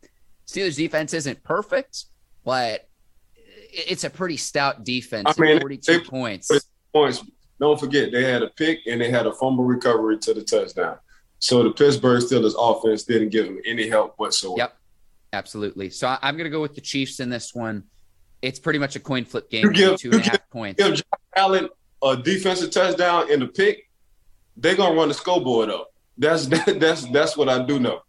Steelers 0.46 0.76
defense 0.76 1.14
isn't 1.14 1.42
perfect, 1.42 2.04
but 2.44 2.88
it's 3.72 4.04
a 4.04 4.10
pretty 4.10 4.36
stout 4.36 4.84
defense. 4.84 5.26
I 5.26 5.40
mean, 5.40 5.60
42 5.60 5.98
they, 5.98 6.04
points. 6.04 6.50
Points. 6.92 7.24
Don't 7.60 7.78
forget, 7.78 8.12
they 8.12 8.24
had 8.24 8.42
a 8.42 8.48
pick 8.48 8.80
and 8.86 9.00
they 9.00 9.10
had 9.10 9.26
a 9.26 9.32
fumble 9.32 9.64
recovery 9.64 10.18
to 10.18 10.34
the 10.34 10.42
touchdown. 10.42 10.98
So 11.38 11.62
the 11.62 11.70
Pittsburgh 11.70 12.22
Steelers 12.22 12.54
offense 12.58 13.04
didn't 13.04 13.30
give 13.30 13.46
them 13.46 13.60
any 13.66 13.88
help 13.88 14.14
whatsoever. 14.18 14.58
Yep, 14.58 14.76
absolutely. 15.32 15.90
So 15.90 16.16
I'm 16.20 16.36
going 16.36 16.44
to 16.44 16.50
go 16.50 16.62
with 16.62 16.74
the 16.74 16.80
Chiefs 16.80 17.20
in 17.20 17.30
this 17.30 17.54
one. 17.54 17.84
It's 18.42 18.58
pretty 18.58 18.78
much 18.78 18.96
a 18.96 19.00
coin 19.00 19.24
flip 19.24 19.50
game. 19.50 19.64
You 19.64 19.72
give, 19.72 19.98
two 19.98 20.10
and 20.10 20.20
a 20.20 20.24
half 20.24 20.32
give, 20.32 20.50
points. 20.50 20.82
Give 20.82 20.94
Josh 20.94 21.02
Allen 21.36 21.68
a 22.04 22.16
defensive 22.16 22.70
touchdown 22.70 23.32
and 23.32 23.42
a 23.42 23.46
pick, 23.46 23.88
they're 24.56 24.76
gonna 24.76 24.94
run 24.94 25.08
the 25.08 25.14
scoreboard 25.14 25.70
up. 25.70 25.92
That's 26.18 26.46
that's 26.66 27.06
that's 27.10 27.36
what 27.36 27.48
I 27.48 27.64
do 27.64 27.80
know. 27.80 28.00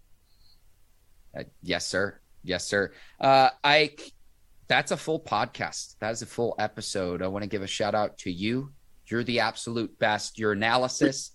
Uh, 1.37 1.43
yes, 1.61 1.87
sir. 1.87 2.19
Yes, 2.45 2.65
sir. 2.65 2.93
Uh, 3.19 3.49
Ike, 3.63 4.11
that's 4.67 4.91
a 4.91 4.97
full 4.97 5.19
podcast. 5.19 5.95
That 5.99 6.11
is 6.11 6.21
a 6.21 6.25
full 6.25 6.55
episode. 6.59 7.21
I 7.21 7.27
want 7.27 7.43
to 7.43 7.49
give 7.49 7.61
a 7.61 7.67
shout 7.67 7.95
out 7.95 8.17
to 8.19 8.31
you. 8.31 8.71
You're 9.07 9.23
the 9.23 9.41
absolute 9.41 9.97
best. 9.99 10.39
Your 10.39 10.53
analysis, 10.53 11.31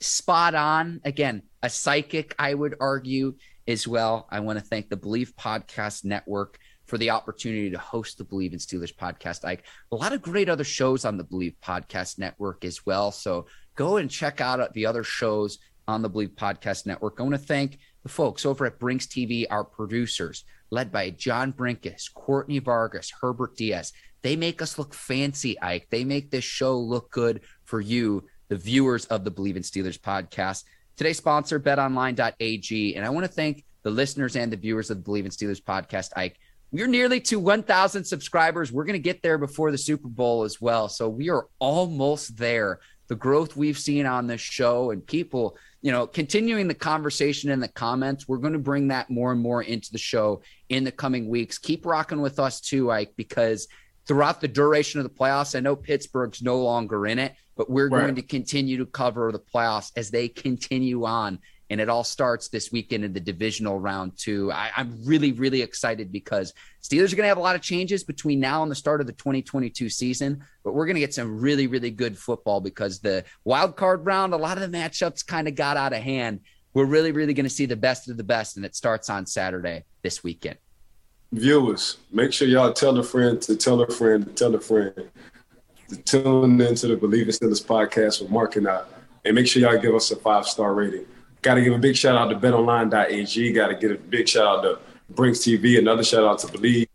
spot 0.00 0.54
on. 0.54 1.00
Again, 1.04 1.42
a 1.62 1.70
psychic, 1.70 2.34
I 2.38 2.54
would 2.54 2.74
argue 2.80 3.34
as 3.66 3.86
well. 3.86 4.26
I 4.30 4.40
want 4.40 4.58
to 4.58 4.64
thank 4.64 4.88
the 4.88 4.96
Bleav 4.96 5.32
Podcast 5.34 6.04
Network 6.04 6.58
for 6.86 6.98
the 6.98 7.10
opportunity 7.10 7.70
to 7.70 7.78
host 7.78 8.18
the 8.18 8.24
Bleav 8.24 8.52
in 8.52 8.58
Steelers 8.58 8.94
podcast. 8.94 9.44
Ike, 9.44 9.64
a 9.92 9.96
lot 9.96 10.12
of 10.12 10.22
great 10.22 10.48
other 10.48 10.64
shows 10.64 11.04
on 11.04 11.16
the 11.16 11.24
Bleav 11.24 11.54
Podcast 11.64 12.18
Network 12.18 12.64
as 12.64 12.84
well. 12.84 13.12
So 13.12 13.46
go 13.76 13.98
and 13.98 14.10
check 14.10 14.40
out 14.40 14.72
the 14.74 14.86
other 14.86 15.04
shows 15.04 15.58
on 15.86 16.02
the 16.02 16.10
Bleav 16.10 16.34
Podcast 16.34 16.86
Network. 16.86 17.16
I 17.18 17.22
want 17.22 17.34
to 17.34 17.38
thank 17.38 17.78
the 18.02 18.08
folks 18.08 18.46
over 18.46 18.66
at 18.66 18.78
Brinks 18.78 19.06
TV, 19.06 19.46
our 19.50 19.64
producers, 19.64 20.44
led 20.70 20.90
by 20.90 21.10
John 21.10 21.52
Brinkus, 21.52 22.12
Courtney 22.12 22.58
Vargas, 22.58 23.12
Herbert 23.20 23.56
Diaz. 23.56 23.92
They 24.22 24.36
make 24.36 24.60
us 24.62 24.78
look 24.78 24.94
fancy, 24.94 25.60
Ike. 25.60 25.88
They 25.90 26.04
make 26.04 26.30
this 26.30 26.44
show 26.44 26.78
look 26.78 27.10
good 27.10 27.40
for 27.64 27.80
you, 27.80 28.24
the 28.48 28.56
viewers 28.56 29.06
of 29.06 29.24
the 29.24 29.30
Bleav 29.30 29.56
in 29.56 29.62
Steelers 29.62 29.98
podcast. 29.98 30.64
Today's 30.96 31.18
sponsor, 31.18 31.58
betonline.ag. 31.58 32.96
And 32.96 33.04
I 33.04 33.08
want 33.10 33.24
to 33.24 33.32
thank 33.32 33.64
the 33.82 33.90
listeners 33.90 34.36
and 34.36 34.52
the 34.52 34.56
viewers 34.56 34.90
of 34.90 35.02
the 35.02 35.10
Bleav 35.10 35.24
in 35.24 35.30
Steelers 35.30 35.62
podcast, 35.62 36.10
Ike. 36.16 36.38
We're 36.72 36.86
nearly 36.86 37.20
to 37.22 37.40
1,000 37.40 38.04
subscribers. 38.04 38.70
We're 38.70 38.84
going 38.84 38.92
to 38.92 38.98
get 39.00 39.22
there 39.22 39.38
before 39.38 39.72
the 39.72 39.78
Super 39.78 40.08
Bowl 40.08 40.44
as 40.44 40.60
well. 40.60 40.88
So 40.88 41.08
we 41.08 41.30
are 41.30 41.46
almost 41.58 42.36
there. 42.36 42.80
The 43.08 43.16
growth 43.16 43.56
we've 43.56 43.78
seen 43.78 44.06
on 44.06 44.28
this 44.28 44.40
show 44.40 44.92
and 44.92 45.04
people 45.04 45.56
you 45.82 45.92
know, 45.92 46.06
continuing 46.06 46.68
the 46.68 46.74
conversation 46.74 47.50
in 47.50 47.60
the 47.60 47.68
comments, 47.68 48.28
we're 48.28 48.38
going 48.38 48.52
to 48.52 48.58
bring 48.58 48.88
that 48.88 49.08
more 49.08 49.32
and 49.32 49.40
more 49.40 49.62
into 49.62 49.90
the 49.92 49.98
show 49.98 50.42
in 50.68 50.84
the 50.84 50.92
coming 50.92 51.28
weeks. 51.28 51.58
Keep 51.58 51.86
rocking 51.86 52.20
with 52.20 52.38
us 52.38 52.60
too, 52.60 52.90
Ike, 52.90 53.12
because 53.16 53.66
throughout 54.06 54.40
the 54.40 54.48
duration 54.48 55.00
of 55.00 55.04
the 55.04 55.14
playoffs, 55.14 55.56
I 55.56 55.60
know 55.60 55.76
Pittsburgh's 55.76 56.42
no 56.42 56.58
longer 56.58 57.06
in 57.06 57.18
it, 57.18 57.34
but 57.56 57.70
we're 57.70 57.88
right. 57.88 58.02
going 58.02 58.14
to 58.16 58.22
continue 58.22 58.76
to 58.78 58.86
cover 58.86 59.32
the 59.32 59.38
playoffs 59.38 59.92
as 59.96 60.10
they 60.10 60.28
continue 60.28 61.04
on 61.04 61.38
and 61.70 61.80
it 61.80 61.88
all 61.88 62.02
starts 62.02 62.48
this 62.48 62.72
weekend 62.72 63.04
in 63.04 63.12
the 63.12 63.20
divisional 63.20 63.78
round 63.78 64.18
two. 64.18 64.50
I, 64.50 64.72
am 64.76 65.00
really, 65.04 65.30
really 65.30 65.62
excited 65.62 66.10
because 66.10 66.52
Steelers 66.82 67.12
are 67.12 67.16
going 67.16 67.24
to 67.24 67.28
have 67.28 67.38
a 67.38 67.42
lot 67.42 67.54
of 67.54 67.62
changes 67.62 68.02
between 68.02 68.40
now 68.40 68.62
and 68.64 68.70
the 68.70 68.76
start 68.76 69.00
of 69.00 69.06
the 69.06 69.12
2022 69.12 69.88
season, 69.88 70.44
but 70.64 70.74
we're 70.74 70.86
going 70.86 70.96
to 70.96 71.00
get 71.00 71.14
some 71.14 71.40
really, 71.40 71.68
really 71.68 71.92
good 71.92 72.18
football 72.18 72.60
because 72.60 72.98
the 72.98 73.24
wild 73.44 73.76
card 73.76 74.04
round, 74.04 74.34
a 74.34 74.36
lot 74.36 74.58
of 74.58 74.68
the 74.68 74.76
matchups 74.76 75.24
kind 75.24 75.46
of 75.46 75.54
got 75.54 75.76
out 75.76 75.92
of 75.92 76.02
hand. 76.02 76.40
We're 76.74 76.86
really, 76.86 77.12
really 77.12 77.34
going 77.34 77.44
to 77.44 77.50
see 77.50 77.66
the 77.66 77.76
best 77.76 78.10
of 78.10 78.16
the 78.16 78.24
best, 78.24 78.56
and 78.56 78.66
it 78.66 78.74
starts 78.74 79.08
on 79.08 79.24
Saturday 79.26 79.84
this 80.02 80.24
weekend. 80.24 80.58
Viewers, 81.32 81.98
make 82.10 82.32
sure 82.32 82.48
y'all 82.48 82.72
tell 82.72 82.98
a 82.98 83.04
friend 83.04 83.40
to 83.42 83.56
tell 83.56 83.80
a 83.80 83.88
friend 83.88 84.26
to 84.26 84.32
tell 84.32 84.54
a 84.56 84.60
friend 84.60 84.92
to 85.88 85.96
tune 85.96 86.60
into 86.60 86.88
the 86.88 86.96
Bleav 86.96 87.22
in 87.22 87.28
Steelers 87.28 87.64
podcast 87.64 88.20
with 88.20 88.30
Mark 88.30 88.56
and 88.56 88.68
I, 88.68 88.82
and 89.24 89.36
make 89.36 89.46
sure 89.46 89.62
y'all 89.62 89.80
give 89.80 89.94
us 89.94 90.10
a 90.10 90.16
five 90.16 90.46
star 90.46 90.74
rating. 90.74 91.06
Got 91.42 91.54
to 91.54 91.62
give 91.62 91.72
a 91.72 91.78
big 91.78 91.96
shout 91.96 92.16
out 92.16 92.28
to 92.28 92.36
betonline.ag. 92.36 93.52
Got 93.52 93.68
to 93.68 93.74
give 93.74 93.92
a 93.92 93.94
big 93.94 94.28
shout 94.28 94.58
out 94.58 94.62
to 94.62 94.78
Brinks 95.14 95.38
TV. 95.38 95.78
Another 95.78 96.04
shout 96.04 96.24
out 96.24 96.38
to 96.40 96.46
Bleav 96.48 96.86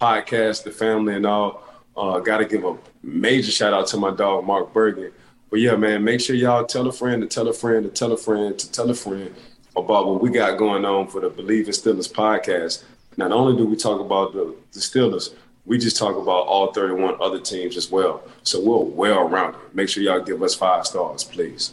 Podcast, 0.00 0.64
the 0.64 0.72
family, 0.72 1.14
and 1.14 1.24
all. 1.24 1.62
Uh, 1.96 2.18
Got 2.18 2.38
to 2.38 2.46
give 2.46 2.64
a 2.64 2.76
major 3.02 3.50
shout 3.50 3.72
out 3.72 3.86
to 3.88 3.96
my 3.96 4.10
dog, 4.10 4.44
Mark 4.44 4.72
Bergen. 4.72 5.12
But 5.50 5.60
yeah, 5.60 5.76
man, 5.76 6.02
make 6.02 6.20
sure 6.20 6.34
y'all 6.34 6.66
tell 6.66 6.88
a 6.88 6.92
friend 6.92 7.22
to 7.22 7.28
tell 7.28 7.46
a 7.46 7.52
friend 7.52 7.84
to 7.84 7.88
tell 7.88 8.12
a 8.12 8.16
friend 8.16 8.58
to 8.58 8.72
tell 8.72 8.90
a 8.90 8.94
friend 8.94 9.32
about 9.76 10.08
what 10.08 10.20
we 10.20 10.30
got 10.30 10.58
going 10.58 10.84
on 10.84 11.06
for 11.06 11.20
the 11.20 11.30
Bleav 11.30 11.66
in 11.66 11.70
Steelers 11.70 12.12
podcast. 12.12 12.82
Not 13.16 13.30
only 13.30 13.56
do 13.56 13.66
we 13.66 13.76
talk 13.76 14.00
about 14.00 14.32
the, 14.32 14.54
the 14.72 14.80
Steelers, 14.80 15.32
we 15.64 15.78
just 15.78 15.96
talk 15.96 16.16
about 16.16 16.46
all 16.46 16.72
31 16.72 17.16
other 17.20 17.40
teams 17.40 17.76
as 17.76 17.90
well. 17.90 18.22
So 18.42 18.60
we're 18.60 18.78
well 18.78 19.28
rounded. 19.28 19.60
Make 19.72 19.88
sure 19.88 20.02
y'all 20.02 20.20
give 20.20 20.42
us 20.42 20.56
five 20.56 20.86
stars, 20.86 21.22
please 21.22 21.72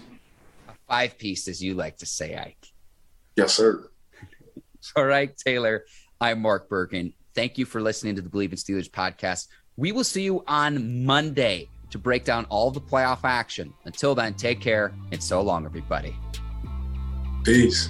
five 0.93 1.17
piece, 1.17 1.47
as 1.47 1.63
you 1.63 1.73
like 1.73 1.97
to 1.97 2.05
say, 2.05 2.35
Ike. 2.35 2.67
Yes, 3.35 3.55
sir. 3.55 3.89
All 4.95 5.05
right, 5.05 5.35
Taylor. 5.35 5.85
I'm 6.21 6.39
Mark 6.39 6.69
Bergen. 6.69 7.13
Thank 7.33 7.57
you 7.57 7.65
for 7.65 7.81
listening 7.81 8.15
to 8.17 8.21
the 8.21 8.29
Bleav 8.29 8.51
in 8.51 8.57
Steelers 8.57 8.91
podcast. 8.91 9.47
We 9.75 9.91
will 9.91 10.03
see 10.03 10.21
you 10.21 10.43
on 10.45 11.03
Monday 11.03 11.67
to 11.89 11.97
break 11.97 12.25
down 12.25 12.45
all 12.49 12.69
the 12.69 12.79
playoff 12.79 13.21
action. 13.23 13.73
Until 13.85 14.13
then, 14.13 14.35
take 14.35 14.61
care 14.61 14.93
and 15.11 15.23
so 15.23 15.41
long, 15.41 15.65
everybody. 15.65 16.15
Peace. 17.43 17.89